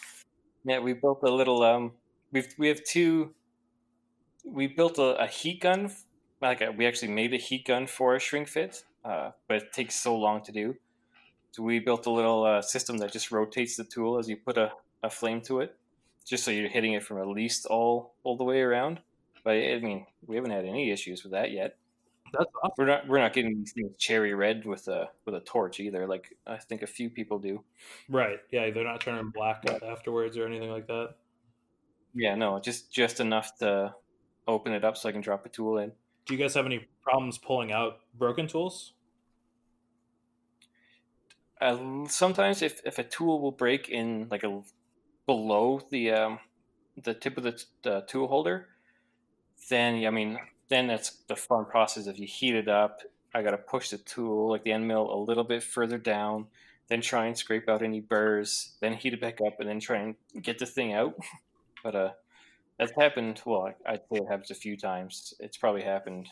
yeah, 0.65 0.81
we 0.81 0.93
built 0.93 1.23
a 1.23 1.31
little. 1.31 1.63
Um, 1.63 1.93
we've 2.33 2.53
we 2.59 2.69
have 2.69 2.85
two. 2.85 3.35
We 4.45 4.67
built 4.67 4.99
a, 4.99 5.23
a 5.23 5.27
heat 5.27 5.63
gun. 5.63 5.93
Like 6.43 6.61
a, 6.61 6.73
we 6.73 6.87
actually 6.87 7.13
made 7.13 7.33
a 7.33 7.39
heat 7.39 7.67
gun 7.67 7.87
for 7.87 8.15
a 8.15 8.21
shrink 8.21 8.49
fit, 8.49 8.85
uh, 9.05 9.31
but 9.49 9.59
it 9.59 9.73
takes 9.73 9.95
so 9.95 10.17
long 10.17 10.43
to 10.45 10.53
do. 10.53 10.77
So 11.53 11.63
we 11.63 11.79
built 11.79 12.07
a 12.07 12.11
little 12.11 12.45
uh, 12.45 12.63
system 12.63 12.99
that 12.99 13.13
just 13.13 13.31
rotates 13.31 13.77
the 13.77 13.85
tool 13.85 14.19
as 14.19 14.29
you 14.29 14.37
put 14.37 14.59
a, 14.59 14.73
a 15.03 15.11
flame 15.11 15.41
to 15.43 15.61
it, 15.61 15.77
just 16.27 16.45
so 16.45 16.51
you're 16.51 16.69
hitting 16.69 16.95
it 16.95 17.05
from 17.05 17.19
at 17.19 17.29
least 17.29 17.67
all 17.67 18.15
all 18.25 18.37
the 18.37 18.45
way 18.45 18.61
around. 18.61 19.01
But 19.45 19.53
I 19.53 19.79
mean, 19.79 20.07
we 20.27 20.37
haven't 20.37 20.51
had 20.51 20.65
any 20.65 20.91
issues 20.91 21.23
with 21.23 21.33
that 21.33 21.53
yet. 21.53 21.77
That's 22.33 22.51
awesome. 22.63 22.75
We're 22.79 22.87
not 22.87 23.09
we're 23.09 23.19
not 23.19 23.33
getting 23.33 23.57
these 23.57 23.73
things 23.73 23.93
cherry 23.99 24.35
red 24.35 24.65
with 24.65 24.89
a 24.89 25.11
with 25.25 25.35
a 25.35 25.41
torch 25.41 25.81
either. 25.81 26.07
Like 26.07 26.37
I 26.47 26.57
think 26.57 26.83
a 26.83 26.87
few 26.87 27.11
people 27.11 27.39
do. 27.39 27.63
Right. 28.09 28.41
Yeah, 28.51 28.71
they're 28.71 28.85
not 28.85 29.01
turning 29.01 29.31
black 29.31 29.63
yeah. 29.65 29.79
afterwards 29.87 30.37
or 30.37 30.47
anything 30.47 30.71
like 30.71 30.87
that. 30.89 31.15
Yeah, 32.15 32.35
no, 32.35 32.59
just 32.59 32.93
just 32.93 33.21
enough 33.21 33.57
to 33.59 33.95
open 34.47 34.73
it 34.73 34.85
up 34.85 34.97
so 34.97 35.09
I 35.09 35.13
can 35.13 35.21
drop 35.21 35.47
a 35.47 35.49
tool 35.49 35.79
in. 35.79 35.93
Do 36.27 36.35
you 36.35 36.41
guys 36.41 36.55
have 36.55 36.67
any 36.67 36.87
problems 37.03 37.39
pulling 37.39 37.73
out 37.73 38.01
broken 38.17 38.47
tools? 38.47 38.93
Uh, 41.61 42.07
sometimes 42.09 42.63
if, 42.63 42.81
if 42.85 42.99
a 42.99 43.05
tool 43.05 43.41
will 43.41 43.53
break 43.53 43.89
in 43.89 44.29
like 44.31 44.43
a 44.43 44.63
below 45.27 45.81
the 45.91 46.11
um, 46.11 46.39
the 47.03 47.15
tip 47.15 47.37
of 47.37 47.45
the, 47.45 47.63
the 47.83 48.05
tool 48.07 48.29
holder, 48.29 48.69
then 49.69 50.05
I 50.07 50.11
mean 50.11 50.39
then 50.69 50.87
that's 50.87 51.11
the 51.29 51.37
fun 51.37 51.65
process 51.67 52.07
of 52.07 52.19
you 52.19 52.27
heat 52.27 52.55
it 52.55 52.69
up. 52.69 53.01
I 53.35 53.43
got 53.43 53.51
to 53.51 53.59
push 53.59 53.91
the 53.91 53.99
tool, 53.99 54.51
like 54.51 54.63
the 54.63 54.73
end 54.73 54.87
mill, 54.87 55.13
a 55.13 55.19
little 55.19 55.43
bit 55.45 55.63
further 55.63 55.99
down, 55.99 56.47
then 56.89 57.01
try 57.01 57.27
and 57.27 57.37
scrape 57.37 57.69
out 57.69 57.83
any 57.83 58.01
burrs, 58.01 58.75
then 58.81 58.95
heat 58.95 59.13
it 59.13 59.21
back 59.21 59.41
up, 59.45 59.59
and 59.59 59.69
then 59.69 59.81
try 59.81 59.99
and 59.99 60.15
get 60.41 60.59
the 60.59 60.67
thing 60.67 60.93
out. 60.93 61.15
But 61.83 61.95
uh, 61.95 62.11
that's 62.79 62.93
happened. 62.99 63.41
Well, 63.45 63.73
I'd 63.87 64.01
say 64.11 64.19
it 64.19 64.29
happens 64.29 64.51
a 64.51 64.55
few 64.55 64.77
times. 64.77 65.35
It's 65.41 65.57
probably 65.57 65.83
happened 65.83 66.29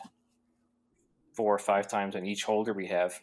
four 1.33 1.53
or 1.53 1.59
five 1.59 1.87
times 1.87 2.15
on 2.15 2.25
each 2.25 2.43
holder 2.43 2.73
we 2.73 2.87
have. 2.87 3.19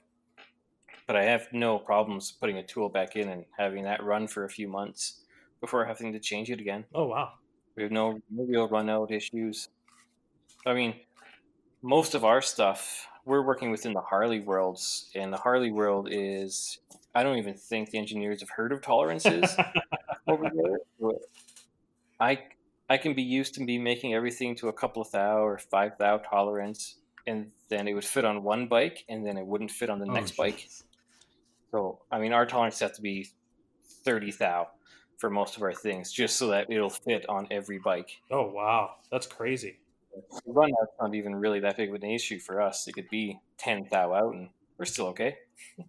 But 1.06 1.16
I 1.16 1.24
have 1.24 1.48
no 1.52 1.78
problems 1.78 2.32
putting 2.32 2.58
a 2.58 2.62
tool 2.62 2.88
back 2.88 3.16
in 3.16 3.28
and 3.28 3.44
having 3.58 3.84
that 3.84 4.02
run 4.02 4.26
for 4.28 4.44
a 4.44 4.48
few 4.48 4.68
months 4.68 5.20
before 5.60 5.84
having 5.84 6.12
to 6.12 6.20
change 6.20 6.50
it 6.50 6.60
again. 6.60 6.84
Oh 6.94 7.06
wow! 7.06 7.32
We 7.76 7.82
have 7.82 7.92
no, 7.92 8.20
real 8.34 8.68
run 8.68 8.88
out 8.88 9.10
issues. 9.10 9.68
I 10.66 10.74
mean, 10.74 10.94
most 11.82 12.14
of 12.14 12.24
our 12.24 12.40
stuff 12.40 13.06
we're 13.24 13.42
working 13.42 13.70
within 13.70 13.92
the 13.92 14.00
Harley 14.00 14.40
worlds, 14.40 15.10
and 15.14 15.32
the 15.32 15.36
Harley 15.36 15.70
world 15.70 16.08
is 16.10 16.78
I 17.14 17.22
don't 17.22 17.38
even 17.38 17.54
think 17.54 17.90
the 17.90 17.98
engineers 17.98 18.40
have 18.40 18.50
heard 18.50 18.72
of 18.72 18.80
tolerances 18.80 19.56
over 20.28 20.50
there. 20.54 21.10
I 22.18 22.38
I 22.90 22.98
can 22.98 23.14
be 23.14 23.22
used 23.22 23.54
to 23.54 23.64
be 23.64 23.78
making 23.78 24.14
everything 24.14 24.54
to 24.56 24.68
a 24.68 24.72
couple 24.72 25.00
of 25.00 25.10
thou 25.10 25.38
or 25.42 25.56
five 25.56 25.92
thou 25.98 26.18
tolerance, 26.18 26.96
and 27.26 27.50
then 27.70 27.88
it 27.88 27.94
would 27.94 28.04
fit 28.04 28.26
on 28.26 28.42
one 28.42 28.66
bike, 28.66 29.04
and 29.08 29.24
then 29.24 29.38
it 29.38 29.46
wouldn't 29.46 29.70
fit 29.70 29.88
on 29.88 29.98
the 29.98 30.06
oh, 30.06 30.12
next 30.12 30.32
geez. 30.32 30.36
bike. 30.36 30.68
So 31.70 32.00
I 32.10 32.18
mean, 32.18 32.32
our 32.32 32.44
tolerance 32.44 32.80
has 32.80 32.92
to 32.92 33.02
be 33.02 33.28
thirty 34.04 34.32
thou 34.32 34.68
for 35.16 35.30
most 35.30 35.56
of 35.56 35.62
our 35.62 35.72
things, 35.72 36.12
just 36.12 36.36
so 36.36 36.48
that 36.48 36.70
it'll 36.70 36.90
fit 36.90 37.26
on 37.28 37.46
every 37.50 37.78
bike. 37.78 38.10
Oh 38.30 38.50
wow, 38.50 38.96
that's 39.10 39.26
crazy 39.26 39.78
run 40.46 40.70
out's 40.80 40.92
not 41.00 41.14
even 41.14 41.34
really 41.34 41.60
that 41.60 41.76
big 41.76 41.88
of 41.88 41.94
an 41.94 42.10
issue 42.10 42.38
for 42.38 42.60
us. 42.60 42.86
It 42.88 42.92
could 42.92 43.08
be 43.10 43.38
ten 43.58 43.86
thou 43.90 44.12
out, 44.12 44.34
and 44.34 44.48
we're 44.78 44.84
still 44.84 45.06
okay. 45.08 45.36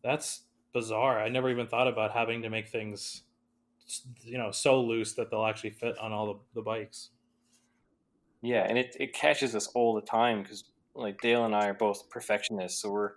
That's 0.04 0.44
bizarre. 0.74 1.20
I 1.20 1.30
never 1.30 1.50
even 1.50 1.68
thought 1.68 1.88
about 1.88 2.12
having 2.12 2.42
to 2.44 2.50
make 2.50 2.68
things, 2.68 3.24
you 4.22 4.38
know, 4.38 4.52
so 4.52 4.82
loose 4.82 5.14
that 5.14 5.30
they'll 5.30 5.46
actually 5.46 5.72
fit 5.72 5.98
on 5.98 6.12
all 6.12 6.28
the, 6.28 6.40
the 6.56 6.62
bikes. 6.62 7.10
Yeah, 8.42 8.66
and 8.68 8.78
it 8.78 8.96
it 9.00 9.14
catches 9.14 9.56
us 9.56 9.68
all 9.68 9.94
the 9.94 10.02
time 10.02 10.42
because 10.42 10.64
like 10.96 11.22
Dale 11.22 11.46
and 11.46 11.56
I 11.56 11.68
are 11.68 11.74
both 11.74 12.10
perfectionists, 12.10 12.82
so 12.82 12.92
we're 12.92 13.12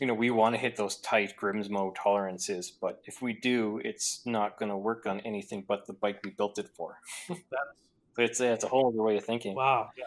you 0.00 0.06
know, 0.06 0.14
we 0.14 0.30
want 0.30 0.54
to 0.54 0.60
hit 0.60 0.76
those 0.76 0.96
tight 0.96 1.34
Grimsmo 1.38 1.94
tolerances, 1.94 2.70
but 2.70 3.02
if 3.04 3.20
we 3.20 3.34
do, 3.34 3.82
it's 3.84 4.22
not 4.24 4.58
going 4.58 4.70
to 4.70 4.76
work 4.76 5.04
on 5.04 5.20
anything 5.20 5.62
but 5.68 5.86
the 5.86 5.92
bike 5.92 6.20
we 6.24 6.30
built 6.30 6.58
it 6.58 6.70
for. 6.74 6.98
it's 8.18 8.40
it's 8.40 8.64
a 8.64 8.68
whole 8.68 8.88
other 8.88 9.02
way 9.02 9.18
of 9.18 9.24
thinking. 9.24 9.54
Wow. 9.54 9.90
Yeah. 9.96 10.04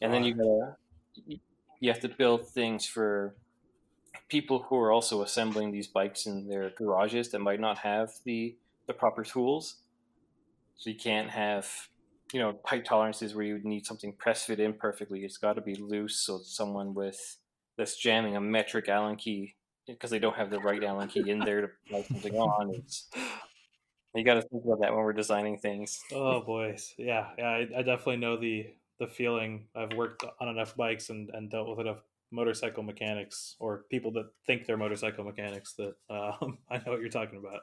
And 0.00 0.12
then 0.12 0.24
you 0.24 0.34
gotta 0.34 0.76
you 1.80 1.90
have 1.90 2.00
to 2.00 2.08
build 2.08 2.48
things 2.48 2.86
for 2.86 3.36
people 4.28 4.66
who 4.68 4.76
are 4.76 4.90
also 4.90 5.22
assembling 5.22 5.70
these 5.70 5.86
bikes 5.86 6.26
in 6.26 6.48
their 6.48 6.70
garages 6.70 7.28
that 7.30 7.40
might 7.40 7.60
not 7.60 7.78
have 7.78 8.10
the 8.24 8.56
the 8.86 8.94
proper 8.94 9.22
tools. 9.22 9.76
So 10.76 10.90
you 10.90 10.96
can't 10.96 11.30
have 11.30 11.68
you 12.32 12.40
know 12.40 12.58
tight 12.68 12.84
tolerances 12.84 13.34
where 13.34 13.44
you 13.44 13.54
would 13.54 13.64
need 13.64 13.86
something 13.86 14.12
press 14.12 14.44
fit 14.44 14.60
in 14.60 14.74
perfectly. 14.74 15.24
It's 15.24 15.36
got 15.36 15.54
to 15.54 15.60
be 15.60 15.74
loose 15.74 16.16
so 16.16 16.40
someone 16.42 16.94
with 16.94 17.38
that's 17.76 17.96
jamming 17.96 18.36
a 18.36 18.40
metric 18.40 18.88
Allen 18.88 19.16
key 19.16 19.54
because 19.86 20.10
they 20.10 20.18
don't 20.18 20.36
have 20.36 20.50
the 20.50 20.60
right 20.60 20.82
Allen 20.82 21.08
key 21.08 21.28
in 21.28 21.38
there 21.40 21.60
to 21.62 21.68
plug 21.88 22.04
something 22.06 22.34
on. 22.34 22.74
It's 22.74 23.08
you 24.14 24.24
got 24.24 24.34
to 24.34 24.42
think 24.42 24.64
about 24.64 24.80
that 24.80 24.94
when 24.94 25.04
we're 25.04 25.12
designing 25.12 25.58
things. 25.58 26.00
Oh 26.12 26.40
boys, 26.40 26.94
yeah, 26.98 27.28
yeah. 27.36 27.48
I, 27.48 27.68
I, 27.78 27.82
definitely 27.82 28.18
know 28.18 28.36
the 28.36 28.66
the 29.00 29.08
feeling. 29.08 29.66
I've 29.74 29.92
worked 29.96 30.24
on 30.40 30.48
enough 30.48 30.76
bikes 30.76 31.10
and, 31.10 31.30
and 31.30 31.50
dealt 31.50 31.68
with 31.68 31.80
enough 31.80 32.02
motorcycle 32.30 32.82
mechanics 32.82 33.56
or 33.58 33.84
people 33.90 34.12
that 34.12 34.26
think 34.46 34.66
they're 34.66 34.76
motorcycle 34.76 35.24
mechanics 35.24 35.74
that 35.74 35.94
um, 36.10 36.58
I 36.70 36.78
know 36.78 36.92
what 36.92 37.00
you're 37.00 37.08
talking 37.08 37.38
about. 37.38 37.60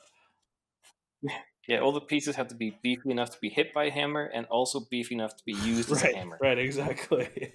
Yeah, 1.67 1.79
all 1.79 1.91
the 1.91 2.01
pieces 2.01 2.35
have 2.35 2.47
to 2.47 2.55
be 2.55 2.77
beefy 2.81 3.11
enough 3.11 3.29
to 3.29 3.37
be 3.39 3.47
hit 3.47 3.73
by 3.73 3.85
a 3.85 3.91
hammer, 3.91 4.25
and 4.33 4.45
also 4.47 4.79
beefy 4.89 5.15
enough 5.15 5.37
to 5.37 5.43
be 5.45 5.53
used 5.53 5.89
right, 5.89 6.03
as 6.03 6.11
a 6.11 6.17
hammer. 6.17 6.37
Right, 6.41 6.57
exactly. 6.57 7.53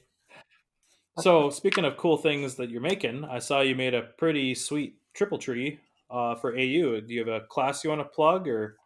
so, 1.18 1.50
speaking 1.50 1.84
of 1.84 1.96
cool 1.96 2.16
things 2.16 2.54
that 2.54 2.70
you're 2.70 2.80
making, 2.80 3.24
I 3.24 3.40
saw 3.40 3.60
you 3.60 3.74
made 3.74 3.94
a 3.94 4.02
pretty 4.02 4.54
sweet 4.54 4.98
triple 5.12 5.38
tree 5.38 5.80
uh, 6.08 6.36
for 6.36 6.52
AU. 6.52 7.00
Do 7.00 7.06
you 7.08 7.18
have 7.18 7.28
a 7.28 7.40
class 7.46 7.82
you 7.82 7.90
want 7.90 8.00
to 8.00 8.08
plug, 8.08 8.46
or 8.46 8.76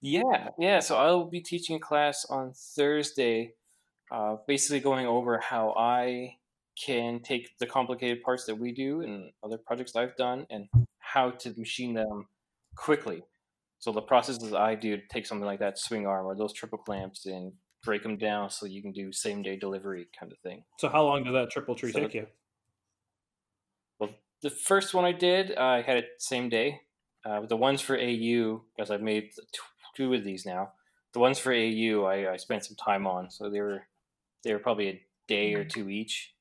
yeah, 0.00 0.50
yeah. 0.58 0.80
So 0.80 0.96
I'll 0.96 1.24
be 1.24 1.40
teaching 1.40 1.76
a 1.76 1.80
class 1.80 2.24
on 2.28 2.52
Thursday, 2.54 3.54
uh, 4.12 4.36
basically 4.46 4.80
going 4.80 5.06
over 5.06 5.38
how 5.38 5.74
I 5.76 6.36
can 6.84 7.20
take 7.20 7.50
the 7.58 7.66
complicated 7.66 8.22
parts 8.22 8.44
that 8.44 8.54
we 8.54 8.72
do 8.72 9.00
and 9.00 9.32
other 9.42 9.58
projects 9.58 9.96
I've 9.96 10.16
done 10.16 10.46
and 10.50 10.68
how 11.00 11.30
to 11.30 11.54
machine 11.58 11.94
them 11.94 12.28
quickly. 12.76 13.22
So 13.78 13.92
the 13.92 14.02
processes 14.02 14.52
I 14.52 14.74
do 14.74 14.96
to 14.96 15.02
take 15.08 15.26
something 15.26 15.46
like 15.46 15.60
that 15.60 15.78
swing 15.78 16.06
arm 16.06 16.26
or 16.26 16.34
those 16.34 16.52
triple 16.52 16.78
clamps 16.78 17.26
and 17.26 17.52
break 17.84 18.02
them 18.02 18.16
down 18.16 18.50
so 18.50 18.66
you 18.66 18.82
can 18.82 18.92
do 18.92 19.12
same 19.12 19.42
day 19.42 19.56
delivery 19.56 20.08
kind 20.18 20.32
of 20.32 20.38
thing. 20.38 20.64
So 20.78 20.88
how 20.88 21.04
long 21.04 21.24
did 21.24 21.34
that 21.34 21.50
triple 21.50 21.74
tree 21.74 21.92
so 21.92 22.00
take 22.00 22.14
you? 22.14 22.26
Well, 24.00 24.10
the 24.42 24.50
first 24.50 24.94
one 24.94 25.04
I 25.04 25.12
did, 25.12 25.52
uh, 25.56 25.62
I 25.62 25.82
had 25.82 25.96
it 25.96 26.08
same 26.18 26.48
day. 26.48 26.80
Uh, 27.24 27.46
the 27.46 27.56
ones 27.56 27.80
for 27.80 27.96
AU, 27.96 28.62
because 28.76 28.90
I've 28.90 29.02
made 29.02 29.30
two 29.94 30.14
of 30.14 30.24
these 30.24 30.46
now. 30.46 30.72
The 31.12 31.18
ones 31.20 31.38
for 31.38 31.52
AU, 31.52 32.04
I, 32.04 32.32
I 32.32 32.36
spent 32.36 32.64
some 32.64 32.76
time 32.76 33.06
on, 33.06 33.30
so 33.30 33.50
they 33.50 33.60
were 33.60 33.82
they 34.44 34.52
were 34.52 34.60
probably 34.60 34.88
a 34.88 35.02
day 35.26 35.54
or 35.54 35.64
mm. 35.64 35.68
two 35.68 35.88
each. 35.88 36.34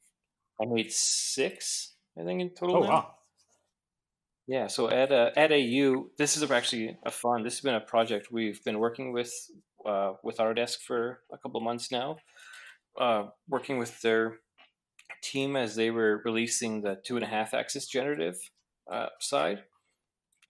I 0.62 0.66
made 0.66 0.92
six, 0.92 1.94
I 2.20 2.24
think, 2.24 2.42
in 2.42 2.50
total. 2.52 2.78
Oh 2.78 2.82
now. 2.82 2.90
wow! 2.90 3.16
Yeah, 4.48 4.68
so 4.68 4.89
at 4.89 5.12
uh, 5.12 5.32
at 5.36 5.52
AU, 5.52 6.10
this 6.18 6.38
is 6.38 6.50
actually 6.50 6.98
a 7.06 7.12
fun. 7.12 7.43
This 7.43 7.56
has 7.56 7.62
been 7.62 7.76
a 7.76 7.82
project 7.82 8.32
we've 8.32 8.64
been 8.64 8.80
working 8.80 9.12
with 9.12 9.32
uh, 9.86 10.14
with 10.24 10.38
Autodesk 10.38 10.80
for 10.80 11.20
a 11.32 11.38
couple 11.38 11.60
months 11.62 11.91
now. 11.91 12.18
Uh, 13.00 13.26
working 13.48 13.78
with 13.78 14.02
their 14.02 14.38
team 15.22 15.56
as 15.56 15.76
they 15.76 15.91
were 15.91 16.22
releasing 16.24 16.82
the 16.82 16.98
two 17.06 17.16
and 17.16 17.26
a 17.26 17.28
half 17.28 17.54
axis 17.54 17.88
generative 17.88 18.38
uh, 18.91 19.08
side. 19.20 19.64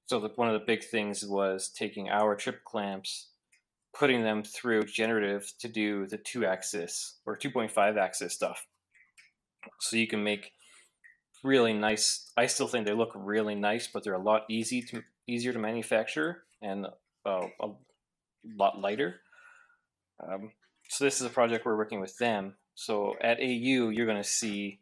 So 0.06 0.20
the, 0.20 0.30
one 0.36 0.48
of 0.48 0.54
the 0.54 0.66
big 0.66 0.84
things 0.84 1.26
was 1.26 1.70
taking 1.70 2.10
our 2.10 2.36
trip 2.36 2.64
clamps 2.64 3.30
putting 3.98 4.24
them 4.24 4.44
through 4.44 4.84
generative 4.84 5.52
to 5.60 5.68
do 5.68 6.06
the 6.08 6.18
two 6.18 6.46
axis 6.46 7.16
or 7.26 7.38
2.5 7.38 7.98
axis 7.98 8.34
stuff. 8.34 8.66
So 9.80 9.98
you 9.98 10.08
can 10.08 10.24
make 10.24 10.52
really 11.44 11.74
nice. 11.74 12.32
I 12.38 12.48
still 12.48 12.68
think 12.68 12.86
they 12.86 12.94
look 12.94 13.12
really 13.16 13.56
nice, 13.56 13.88
but 13.88 14.04
they're 14.04 14.14
a 14.14 14.22
lot 14.22 14.44
easy 14.50 14.82
to 14.84 15.04
easier 15.28 15.54
to 15.54 15.60
manufacture 15.60 16.44
and 16.62 16.88
uh, 17.26 17.48
a 17.60 17.68
lot 18.58 18.80
lighter. 18.80 19.22
Um, 20.26 20.52
so 20.90 21.04
this 21.04 21.20
is 21.20 21.28
a 21.28 21.30
project 21.30 21.66
we're 21.66 21.78
working 21.78 22.00
with 22.00 22.18
them. 22.18 22.56
So 22.76 23.16
at 23.22 23.40
AU, 23.40 23.90
you're 23.90 24.06
going 24.06 24.22
to 24.22 24.24
see 24.24 24.80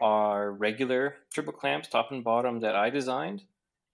our 0.00 0.50
regular 0.52 1.16
triple 1.32 1.52
clamps, 1.52 1.88
top 1.88 2.10
and 2.10 2.24
bottom, 2.24 2.60
that 2.60 2.76
I 2.76 2.90
designed, 2.90 3.42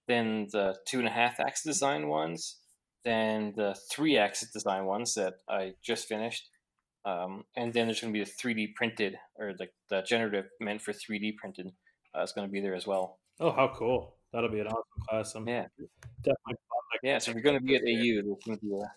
then 0.09 0.49
the 0.53 0.76
two 0.86 0.99
and 0.99 1.09
a 1.09 1.12
half 1.12 1.40
axis 1.40 1.64
design 1.64 2.09
ones, 2.09 2.59
then 3.05 3.55
the 3.57 3.76
three 3.90 4.16
axis 4.18 4.51
design 4.51 4.84
ones 4.84 5.14
that 5.14 5.34
I 5.49 5.74
just 5.82 6.09
finished, 6.09 6.49
um, 7.05 7.44
and 7.57 7.72
then 7.72 7.86
there's 7.86 8.00
going 8.00 8.12
to 8.12 8.18
be 8.18 8.24
the 8.24 8.30
3D 8.30 8.74
printed 8.74 9.16
or 9.38 9.55
like 9.59 9.72
the 9.90 10.03
generative 10.03 10.46
meant 10.61 10.82
for 10.82 10.92
3D 10.92 11.36
printed 11.36 11.72
uh, 12.16 12.22
is 12.22 12.32
going 12.32 12.46
to 12.46 12.53
be 12.53 12.61
there 12.61 12.74
as 12.74 12.86
well. 12.86 13.18
Oh, 13.40 13.50
how 13.50 13.72
cool! 13.74 14.14
That'll 14.32 14.50
be 14.50 14.61
an 14.61 14.68
awesome 14.68 15.03
class. 15.09 15.34
I'm 15.34 15.48
yeah, 15.48 15.66
definitely. 16.22 16.57
Yeah, 17.03 17.18
so 17.18 17.30
if 17.30 17.34
you're 17.34 17.42
going 17.42 17.59
to 17.59 17.64
be 17.64 17.74
at 17.74 17.82
AU, 17.82 18.22
there's 18.22 18.44
going 18.44 18.59
to 18.59 18.64
be 18.64 18.72
a. 18.74 18.92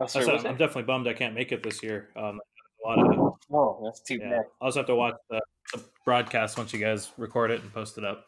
Oh, 0.00 0.06
sorry, 0.06 0.26
I'm, 0.26 0.46
I'm 0.46 0.56
definitely 0.56 0.82
bummed 0.84 1.06
I 1.06 1.12
can't 1.12 1.34
make 1.34 1.52
it 1.52 1.62
this 1.62 1.82
year. 1.82 2.08
Um, 2.16 2.40
a 2.84 2.88
lot 2.88 2.98
of 2.98 3.34
oh, 3.52 3.80
that's 3.84 4.00
too 4.00 4.18
yeah. 4.20 4.30
bad. 4.30 4.44
I'll 4.60 4.66
also 4.66 4.80
have 4.80 4.86
to 4.86 4.96
watch 4.96 5.14
the, 5.30 5.40
the 5.72 5.84
broadcast 6.04 6.58
once 6.58 6.72
you 6.72 6.80
guys 6.80 7.10
record 7.16 7.50
it 7.50 7.62
and 7.62 7.72
post 7.72 7.98
it 7.98 8.04
up. 8.04 8.24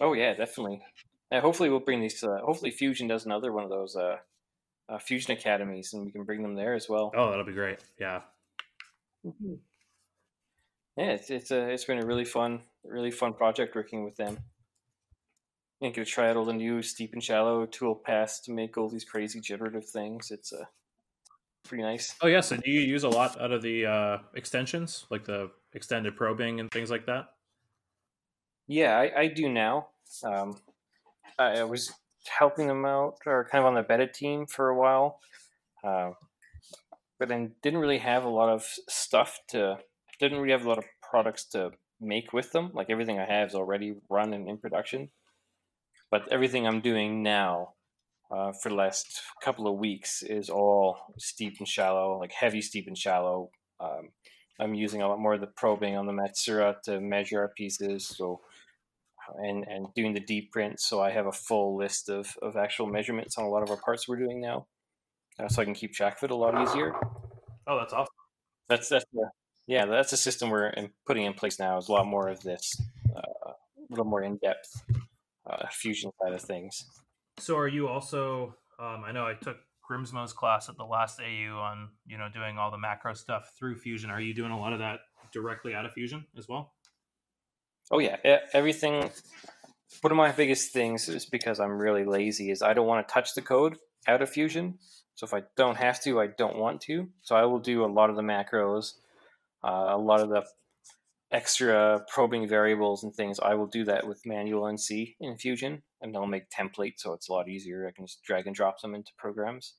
Oh 0.00 0.12
yeah, 0.12 0.34
definitely. 0.34 0.82
Yeah, 1.32 1.40
hopefully 1.40 1.70
we'll 1.70 1.80
bring 1.80 2.00
these. 2.00 2.22
Uh, 2.22 2.38
hopefully 2.44 2.70
Fusion 2.70 3.08
does 3.08 3.26
another 3.26 3.52
one 3.52 3.64
of 3.64 3.70
those 3.70 3.96
uh, 3.96 4.18
uh, 4.88 4.98
Fusion 4.98 5.32
academies, 5.32 5.92
and 5.92 6.04
we 6.04 6.12
can 6.12 6.24
bring 6.24 6.42
them 6.42 6.54
there 6.54 6.74
as 6.74 6.88
well. 6.88 7.12
Oh, 7.14 7.30
that'll 7.30 7.44
be 7.44 7.52
great. 7.52 7.78
Yeah. 7.98 8.20
Mm-hmm. 9.24 9.54
Yeah, 10.96 11.10
it's 11.12 11.30
it's 11.30 11.50
a 11.50 11.68
it's 11.70 11.84
been 11.84 12.02
a 12.02 12.06
really 12.06 12.24
fun, 12.24 12.60
really 12.84 13.10
fun 13.10 13.34
project 13.34 13.74
working 13.74 14.04
with 14.04 14.16
them. 14.16 14.38
And 15.80 15.92
get 15.92 16.04
to 16.06 16.10
try 16.10 16.30
out 16.30 16.36
all 16.36 16.44
the 16.44 16.52
new 16.52 16.82
steep 16.82 17.12
and 17.12 17.22
shallow 17.22 17.66
tool 17.66 17.94
paths 17.94 18.40
to 18.40 18.52
make 18.52 18.78
all 18.78 18.88
these 18.88 19.04
crazy 19.04 19.40
generative 19.40 19.84
things. 19.84 20.30
It's 20.30 20.52
uh, 20.52 20.64
pretty 21.64 21.82
nice. 21.82 22.14
Oh 22.22 22.28
yes, 22.28 22.50
yeah, 22.50 22.56
so 22.58 22.62
do 22.62 22.70
you 22.70 22.80
use 22.80 23.02
a 23.02 23.08
lot 23.08 23.40
out 23.40 23.50
of 23.50 23.60
the 23.60 23.86
uh, 23.86 24.18
extensions, 24.34 25.04
like 25.10 25.24
the 25.24 25.50
extended 25.72 26.16
probing 26.16 26.60
and 26.60 26.70
things 26.70 26.90
like 26.90 27.06
that? 27.06 27.30
Yeah, 28.66 28.96
I, 28.96 29.22
I 29.22 29.26
do 29.26 29.48
now. 29.48 29.88
Um, 30.22 30.58
I 31.38 31.64
was 31.64 31.92
helping 32.28 32.68
them 32.68 32.84
out 32.84 33.16
or 33.26 33.48
kind 33.50 33.62
of 33.62 33.68
on 33.68 33.74
the 33.74 33.82
beta 33.82 34.06
team 34.06 34.46
for 34.46 34.68
a 34.68 34.78
while, 34.78 35.20
uh, 35.82 36.10
but 37.18 37.28
then 37.28 37.52
didn't 37.62 37.80
really 37.80 37.98
have 37.98 38.24
a 38.24 38.28
lot 38.28 38.48
of 38.48 38.66
stuff 38.88 39.38
to. 39.48 39.78
Didn't 40.20 40.38
really 40.38 40.52
have 40.52 40.64
a 40.64 40.68
lot 40.68 40.78
of 40.78 40.84
products 41.02 41.44
to 41.46 41.72
make 42.00 42.32
with 42.32 42.52
them. 42.52 42.70
Like 42.72 42.88
everything 42.90 43.18
I 43.18 43.26
have 43.26 43.48
is 43.48 43.54
already 43.54 43.94
run 44.08 44.32
and 44.32 44.48
in 44.48 44.58
production. 44.58 45.10
But 46.10 46.30
everything 46.30 46.66
I'm 46.66 46.80
doing 46.80 47.22
now 47.22 47.74
uh, 48.30 48.52
for 48.52 48.68
the 48.68 48.74
last 48.74 49.20
couple 49.42 49.66
of 49.66 49.78
weeks 49.78 50.22
is 50.22 50.48
all 50.48 50.98
steep 51.18 51.56
and 51.58 51.68
shallow, 51.68 52.18
like 52.18 52.32
heavy 52.32 52.60
steep 52.60 52.86
and 52.86 52.96
shallow. 52.96 53.50
Um, 53.80 54.10
I'm 54.60 54.74
using 54.74 55.02
a 55.02 55.08
lot 55.08 55.18
more 55.18 55.34
of 55.34 55.40
the 55.40 55.48
probing 55.48 55.96
on 55.96 56.06
the 56.06 56.12
Matsuura 56.12 56.80
to 56.82 57.00
measure 57.00 57.40
our 57.40 57.52
pieces. 57.56 58.06
So 58.06 58.40
and 59.36 59.64
and 59.68 59.86
doing 59.94 60.14
the 60.14 60.20
deep 60.20 60.52
print. 60.52 60.80
So 60.80 61.02
I 61.02 61.10
have 61.10 61.26
a 61.26 61.32
full 61.32 61.76
list 61.76 62.08
of 62.08 62.34
of 62.42 62.56
actual 62.56 62.86
measurements 62.86 63.38
on 63.38 63.44
a 63.44 63.48
lot 63.48 63.62
of 63.62 63.70
our 63.70 63.76
parts 63.76 64.08
we're 64.08 64.18
doing 64.18 64.40
now, 64.40 64.66
uh, 65.38 65.48
so 65.48 65.62
I 65.62 65.64
can 65.64 65.74
keep 65.74 65.92
track 65.92 66.18
of 66.18 66.24
it 66.24 66.30
a 66.30 66.36
lot 66.36 66.60
easier. 66.60 66.94
Oh, 67.66 67.78
that's 67.78 67.92
awesome. 67.92 68.14
That's 68.68 68.88
that's 68.88 69.04
the 69.12 69.30
yeah 69.66 69.86
that's 69.86 70.12
a 70.12 70.16
system 70.16 70.50
we're 70.50 70.68
in, 70.68 70.90
putting 71.06 71.24
in 71.24 71.34
place 71.34 71.58
now. 71.58 71.78
Is 71.78 71.88
a 71.88 71.92
lot 71.92 72.06
more 72.06 72.28
of 72.28 72.42
this, 72.42 72.80
uh, 73.14 73.50
a 73.50 73.54
little 73.90 74.04
more 74.04 74.22
in 74.22 74.38
depth 74.38 74.84
uh, 75.48 75.66
fusion 75.70 76.10
side 76.22 76.32
of 76.32 76.42
things. 76.42 76.84
So 77.38 77.56
are 77.56 77.68
you 77.68 77.88
also? 77.88 78.54
Um, 78.78 79.04
I 79.06 79.12
know 79.12 79.26
I 79.26 79.34
took 79.34 79.58
Grimsmo's 79.88 80.32
class 80.32 80.68
at 80.68 80.76
the 80.76 80.84
last 80.84 81.20
AU 81.20 81.56
on 81.56 81.90
you 82.06 82.18
know 82.18 82.28
doing 82.32 82.58
all 82.58 82.70
the 82.70 82.78
macro 82.78 83.14
stuff 83.14 83.52
through 83.58 83.76
Fusion. 83.76 84.10
Are 84.10 84.20
you 84.20 84.34
doing 84.34 84.50
a 84.50 84.58
lot 84.58 84.72
of 84.72 84.78
that 84.78 85.00
directly 85.32 85.74
out 85.74 85.84
of 85.84 85.92
Fusion 85.92 86.24
as 86.36 86.48
well? 86.48 86.72
Oh 87.90 87.98
yeah, 87.98 88.16
everything. 88.52 89.10
One 90.00 90.10
of 90.10 90.16
my 90.16 90.32
biggest 90.32 90.72
things 90.72 91.08
is 91.08 91.24
because 91.26 91.60
I'm 91.60 91.78
really 91.78 92.04
lazy. 92.04 92.50
Is 92.50 92.62
I 92.62 92.74
don't 92.74 92.86
want 92.86 93.06
to 93.06 93.12
touch 93.12 93.34
the 93.34 93.42
code 93.42 93.78
out 94.06 94.22
of 94.22 94.30
Fusion. 94.30 94.78
So 95.14 95.26
if 95.26 95.34
I 95.34 95.42
don't 95.56 95.76
have 95.76 96.02
to, 96.02 96.20
I 96.20 96.26
don't 96.26 96.56
want 96.56 96.80
to. 96.82 97.08
So 97.22 97.36
I 97.36 97.44
will 97.44 97.60
do 97.60 97.84
a 97.84 97.86
lot 97.86 98.10
of 98.10 98.16
the 98.16 98.22
macros, 98.22 98.94
uh, 99.62 99.88
a 99.90 99.98
lot 99.98 100.20
of 100.20 100.28
the 100.28 100.44
extra 101.30 102.04
probing 102.08 102.48
variables 102.48 103.04
and 103.04 103.14
things. 103.14 103.38
I 103.40 103.54
will 103.54 103.66
do 103.66 103.84
that 103.84 104.06
with 104.06 104.26
manual 104.26 104.62
NC 104.62 105.16
in 105.20 105.36
Fusion, 105.36 105.82
and 106.00 106.16
I'll 106.16 106.26
make 106.26 106.50
templates 106.50 106.98
so 106.98 107.12
it's 107.12 107.28
a 107.28 107.32
lot 107.32 107.48
easier. 107.48 107.86
I 107.86 107.92
can 107.92 108.06
just 108.06 108.22
drag 108.22 108.46
and 108.46 108.56
drop 108.56 108.80
them 108.80 108.94
into 108.94 109.12
programs. 109.18 109.74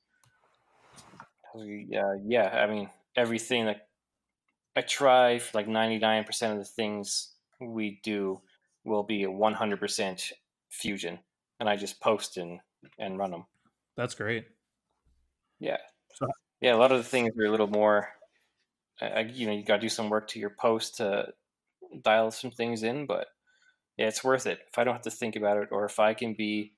Yeah, 1.54 2.14
yeah. 2.26 2.48
I 2.48 2.66
mean, 2.66 2.90
everything 3.16 3.66
that 3.66 3.88
I 4.76 4.82
try 4.82 5.38
for 5.38 5.56
like 5.56 5.66
99% 5.66 6.52
of 6.52 6.58
the 6.58 6.64
things 6.64 7.32
we 7.60 8.00
do 8.02 8.40
will 8.84 9.02
be 9.02 9.24
a 9.24 9.28
100% 9.28 10.32
fusion 10.70 11.18
and 11.58 11.68
i 11.68 11.76
just 11.76 12.00
post 12.00 12.36
and 12.36 12.60
and 12.98 13.18
run 13.18 13.30
them 13.30 13.44
that's 13.96 14.14
great. 14.14 14.44
Yeah. 15.58 15.78
So, 16.14 16.26
yeah 16.60 16.74
a 16.74 16.78
lot 16.78 16.92
of 16.92 16.98
the 16.98 17.04
things 17.04 17.32
are 17.38 17.46
a 17.46 17.50
little 17.50 17.66
more 17.66 18.08
uh, 19.00 19.24
you 19.32 19.46
know 19.46 19.52
you 19.52 19.64
got 19.64 19.76
to 19.76 19.82
do 19.82 19.88
some 19.88 20.08
work 20.08 20.28
to 20.28 20.38
your 20.38 20.54
post 20.58 20.96
to 20.96 21.28
dial 22.02 22.30
some 22.30 22.50
things 22.50 22.82
in 22.82 23.06
but 23.06 23.26
yeah 23.96 24.06
it's 24.06 24.24
worth 24.24 24.46
it. 24.46 24.60
If 24.68 24.78
i 24.78 24.84
don't 24.84 24.94
have 24.94 25.02
to 25.02 25.10
think 25.10 25.36
about 25.36 25.58
it 25.58 25.68
or 25.70 25.84
if 25.84 25.98
i 25.98 26.14
can 26.14 26.34
be 26.34 26.72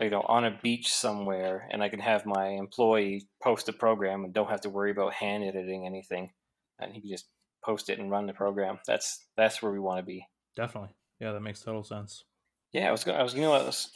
you 0.00 0.10
know 0.10 0.20
on 0.22 0.44
a 0.44 0.58
beach 0.62 0.92
somewhere 0.92 1.68
and 1.70 1.82
i 1.82 1.88
can 1.88 2.00
have 2.00 2.26
my 2.26 2.48
employee 2.48 3.26
post 3.42 3.68
a 3.68 3.72
program 3.72 4.24
and 4.24 4.34
don't 4.34 4.50
have 4.50 4.62
to 4.62 4.70
worry 4.70 4.90
about 4.90 5.14
hand 5.14 5.44
editing 5.44 5.86
anything 5.86 6.30
and 6.78 6.92
he 6.92 7.00
can 7.00 7.10
just 7.10 7.26
post 7.64 7.90
it 7.90 7.98
and 7.98 8.10
run 8.10 8.26
the 8.26 8.32
program. 8.32 8.78
That's 8.86 9.24
that's 9.36 9.62
where 9.62 9.72
we 9.72 9.78
want 9.78 9.98
to 9.98 10.04
be. 10.04 10.26
Definitely. 10.56 10.90
Yeah, 11.20 11.32
that 11.32 11.40
makes 11.40 11.60
total 11.60 11.84
sense. 11.84 12.24
Yeah, 12.72 12.88
I 12.88 12.92
was 12.92 13.04
gonna, 13.04 13.18
I 13.18 13.22
was 13.22 13.34
you 13.34 13.42
know 13.42 13.52
I 13.52 13.62
was, 13.62 13.90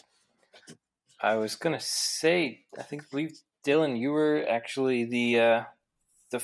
I 1.23 1.35
was 1.37 1.57
gonna 1.57 1.81
say 1.81 2.65
I 2.79 2.83
think 2.83 3.11
believe 3.11 3.39
Dylan 3.67 3.99
you 3.99 4.11
were 4.11 4.45
actually 4.49 5.05
the 5.05 5.41
uh, 5.41 5.62
the 6.31 6.43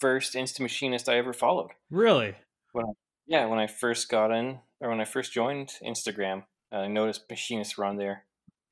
first 0.00 0.34
Instamachinist 0.34 1.08
I 1.08 1.16
ever 1.16 1.32
followed. 1.32 1.70
Really? 1.90 2.34
When 2.72 2.84
I, 2.84 2.92
yeah, 3.26 3.46
when 3.46 3.58
I 3.58 3.66
first 3.66 4.08
got 4.08 4.30
in 4.30 4.58
or 4.80 4.90
when 4.90 5.00
I 5.00 5.04
first 5.04 5.32
joined 5.32 5.72
Instagram, 5.84 6.44
I 6.72 6.86
noticed 6.88 7.28
machinists 7.30 7.76
were 7.76 7.84
on 7.84 7.96
there. 7.96 8.24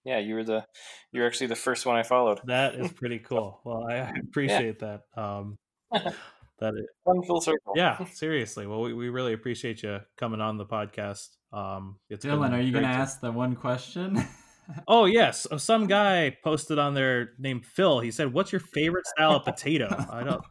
Yeah, 0.05 0.18
you 0.18 0.34
were 0.34 0.44
the 0.44 0.64
you're 1.12 1.26
actually 1.26 1.49
the 1.49 1.57
first 1.57 1.86
one 1.86 1.97
I 1.97 2.03
followed. 2.03 2.40
That 2.44 2.74
is 2.74 2.92
pretty 2.94 3.18
cool. 3.18 3.61
Well, 3.64 3.86
I 3.90 4.12
appreciate 4.28 4.76
yeah. 4.80 4.99
that. 5.14 5.20
Um, 5.20 5.57
that 6.59 6.74
it, 6.74 6.86
One 7.04 7.22
full 7.22 7.40
circle. 7.40 7.72
Yeah, 7.74 8.04
seriously. 8.12 8.66
Well, 8.66 8.80
we, 8.80 8.92
we 8.92 9.09
really 9.09 9.32
appreciate 9.32 9.82
you 9.82 10.00
coming 10.16 10.40
on 10.40 10.57
the 10.57 10.66
podcast. 10.66 11.28
Um, 11.52 11.98
it's 12.09 12.24
Dylan, 12.24 12.52
are 12.52 12.61
you 12.61 12.72
going 12.72 12.84
to 12.84 12.90
ask 12.90 13.20
the 13.20 13.32
one 13.32 13.57
question? 13.57 14.22
oh 14.88 15.04
yes, 15.04 15.46
oh, 15.50 15.57
some 15.57 15.86
guy 15.86 16.36
posted 16.42 16.78
on 16.78 16.94
there 16.94 17.30
named 17.38 17.64
Phil. 17.64 18.00
He 18.00 18.11
said, 18.11 18.32
"What's 18.32 18.52
your 18.52 18.61
favorite 18.61 19.07
style 19.07 19.36
of 19.36 19.44
potato?" 19.44 19.88
I 20.11 20.22
don't. 20.24 20.44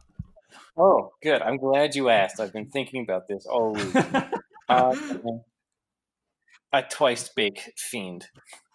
Oh, 0.78 1.12
good. 1.22 1.40
I'm 1.40 1.56
glad 1.56 1.94
you 1.94 2.10
asked. 2.10 2.38
I've 2.38 2.52
been 2.52 2.68
thinking 2.68 3.02
about 3.02 3.26
this 3.28 3.46
all 3.46 3.72
week. 3.72 3.96
uh, 4.68 4.94
a 6.70 6.82
twice 6.82 7.30
baked 7.34 7.70
fiend. 7.78 8.26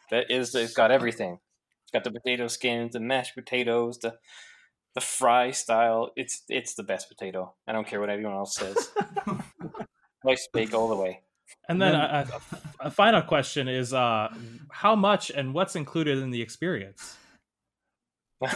That 0.09 0.31
is, 0.31 0.55
it's 0.55 0.73
got 0.73 0.89
everything. 0.89 1.37
It's 1.83 1.91
got 1.91 2.03
the 2.03 2.11
potato 2.11 2.47
skins, 2.47 2.93
the 2.93 2.99
mashed 2.99 3.35
potatoes, 3.35 3.99
the 3.99 4.15
the 4.95 5.01
fry 5.01 5.51
style. 5.51 6.11
It's 6.15 6.43
it's 6.49 6.75
the 6.75 6.83
best 6.83 7.09
potato. 7.09 7.53
I 7.67 7.71
don't 7.71 7.87
care 7.87 7.99
what 7.99 8.09
anyone 8.09 8.33
else 8.33 8.55
says. 8.55 8.91
nice 10.25 10.47
bake 10.53 10.73
all 10.73 10.89
the 10.89 10.95
way. 10.95 11.21
And 11.67 11.81
then 11.81 11.95
a, 11.95 12.27
a, 12.81 12.87
a, 12.87 12.91
final 12.91 13.21
question 13.21 13.67
is: 13.67 13.93
uh, 13.93 14.33
How 14.71 14.95
much 14.95 15.29
and 15.29 15.53
what's 15.53 15.75
included 15.75 16.17
in 16.19 16.31
the 16.31 16.41
experience? 16.41 17.17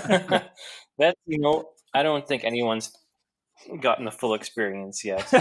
That 0.97 1.17
you 1.25 1.39
know, 1.39 1.69
I 1.93 2.03
don't 2.03 2.25
think 2.25 2.45
anyone's 2.45 2.95
gotten 3.81 4.05
the 4.05 4.11
full 4.11 4.33
experience 4.33 5.03
yet. 5.03 5.27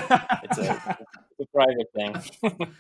It's 0.43 0.59
a, 0.59 0.99
it's 1.39 1.41
a 1.41 1.47
private 1.53 1.91
thing. 1.95 2.73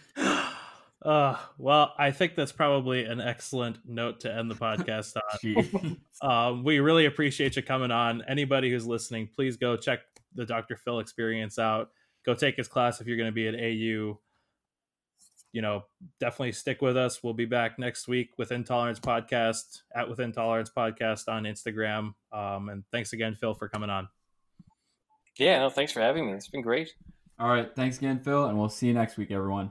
Uh, 1.05 1.36
well, 1.59 1.92
I 1.98 2.12
think 2.12 2.34
that's 2.34 2.52
probably 2.52 3.05
an 3.05 3.20
excellent 3.20 3.78
note 3.86 4.20
to 4.20 4.34
end 4.34 4.50
the 4.50 4.55
podcast 4.55 5.16
on. 6.22 6.50
um, 6.50 6.64
we 6.64 6.78
really 6.80 7.05
appreciate 7.05 7.57
you 7.57 7.62
coming 7.62 7.90
on. 7.90 8.22
Anybody 8.26 8.70
who's 8.70 8.86
listening, 8.86 9.28
please 9.34 9.57
go 9.59 9.76
check 9.76 10.00
the 10.34 10.46
Dr. 10.46 10.76
Phil 10.76 11.00
experience 11.00 11.59
out. 11.59 11.90
Go 12.24 12.32
take 12.34 12.57
his 12.57 12.68
class 12.68 13.00
if 13.02 13.07
you're 13.07 13.18
going 13.18 13.28
to 13.28 13.32
be 13.32 13.46
at 13.48 13.55
AU. 13.55 14.18
you 15.52 15.62
know, 15.62 15.84
definitely 16.20 16.52
stick 16.52 16.80
with 16.80 16.96
us. 16.96 17.22
We'll 17.22 17.34
be 17.34 17.44
back 17.44 17.78
next 17.78 18.09
week 18.09 18.30
with 18.38 18.50
Intolerance 18.50 18.98
Podcast 18.98 19.82
at 19.94 20.09
With 20.09 20.20
Intolerance 20.20 20.70
Podcast 20.74 21.28
on 21.28 21.44
Instagram. 21.44 22.14
Um, 22.32 22.70
and 22.70 22.82
thanks 22.90 23.12
again, 23.12 23.34
Phil, 23.34 23.52
for 23.55 23.68
coming 23.68 23.90
on. 23.90 24.09
Yeah, 25.36 25.59
no, 25.61 25.68
thanks 25.70 25.92
for 25.92 26.00
having 26.00 26.26
me. 26.26 26.32
It's 26.32 26.48
been 26.48 26.62
great. 26.62 26.94
All 27.38 27.48
right. 27.48 27.70
Thanks 27.76 27.98
again, 27.98 28.20
Phil. 28.20 28.46
And 28.46 28.59
we'll 28.59 28.68
see 28.68 28.86
you 28.86 28.94
next 28.94 29.16
week, 29.16 29.30
everyone. 29.30 29.70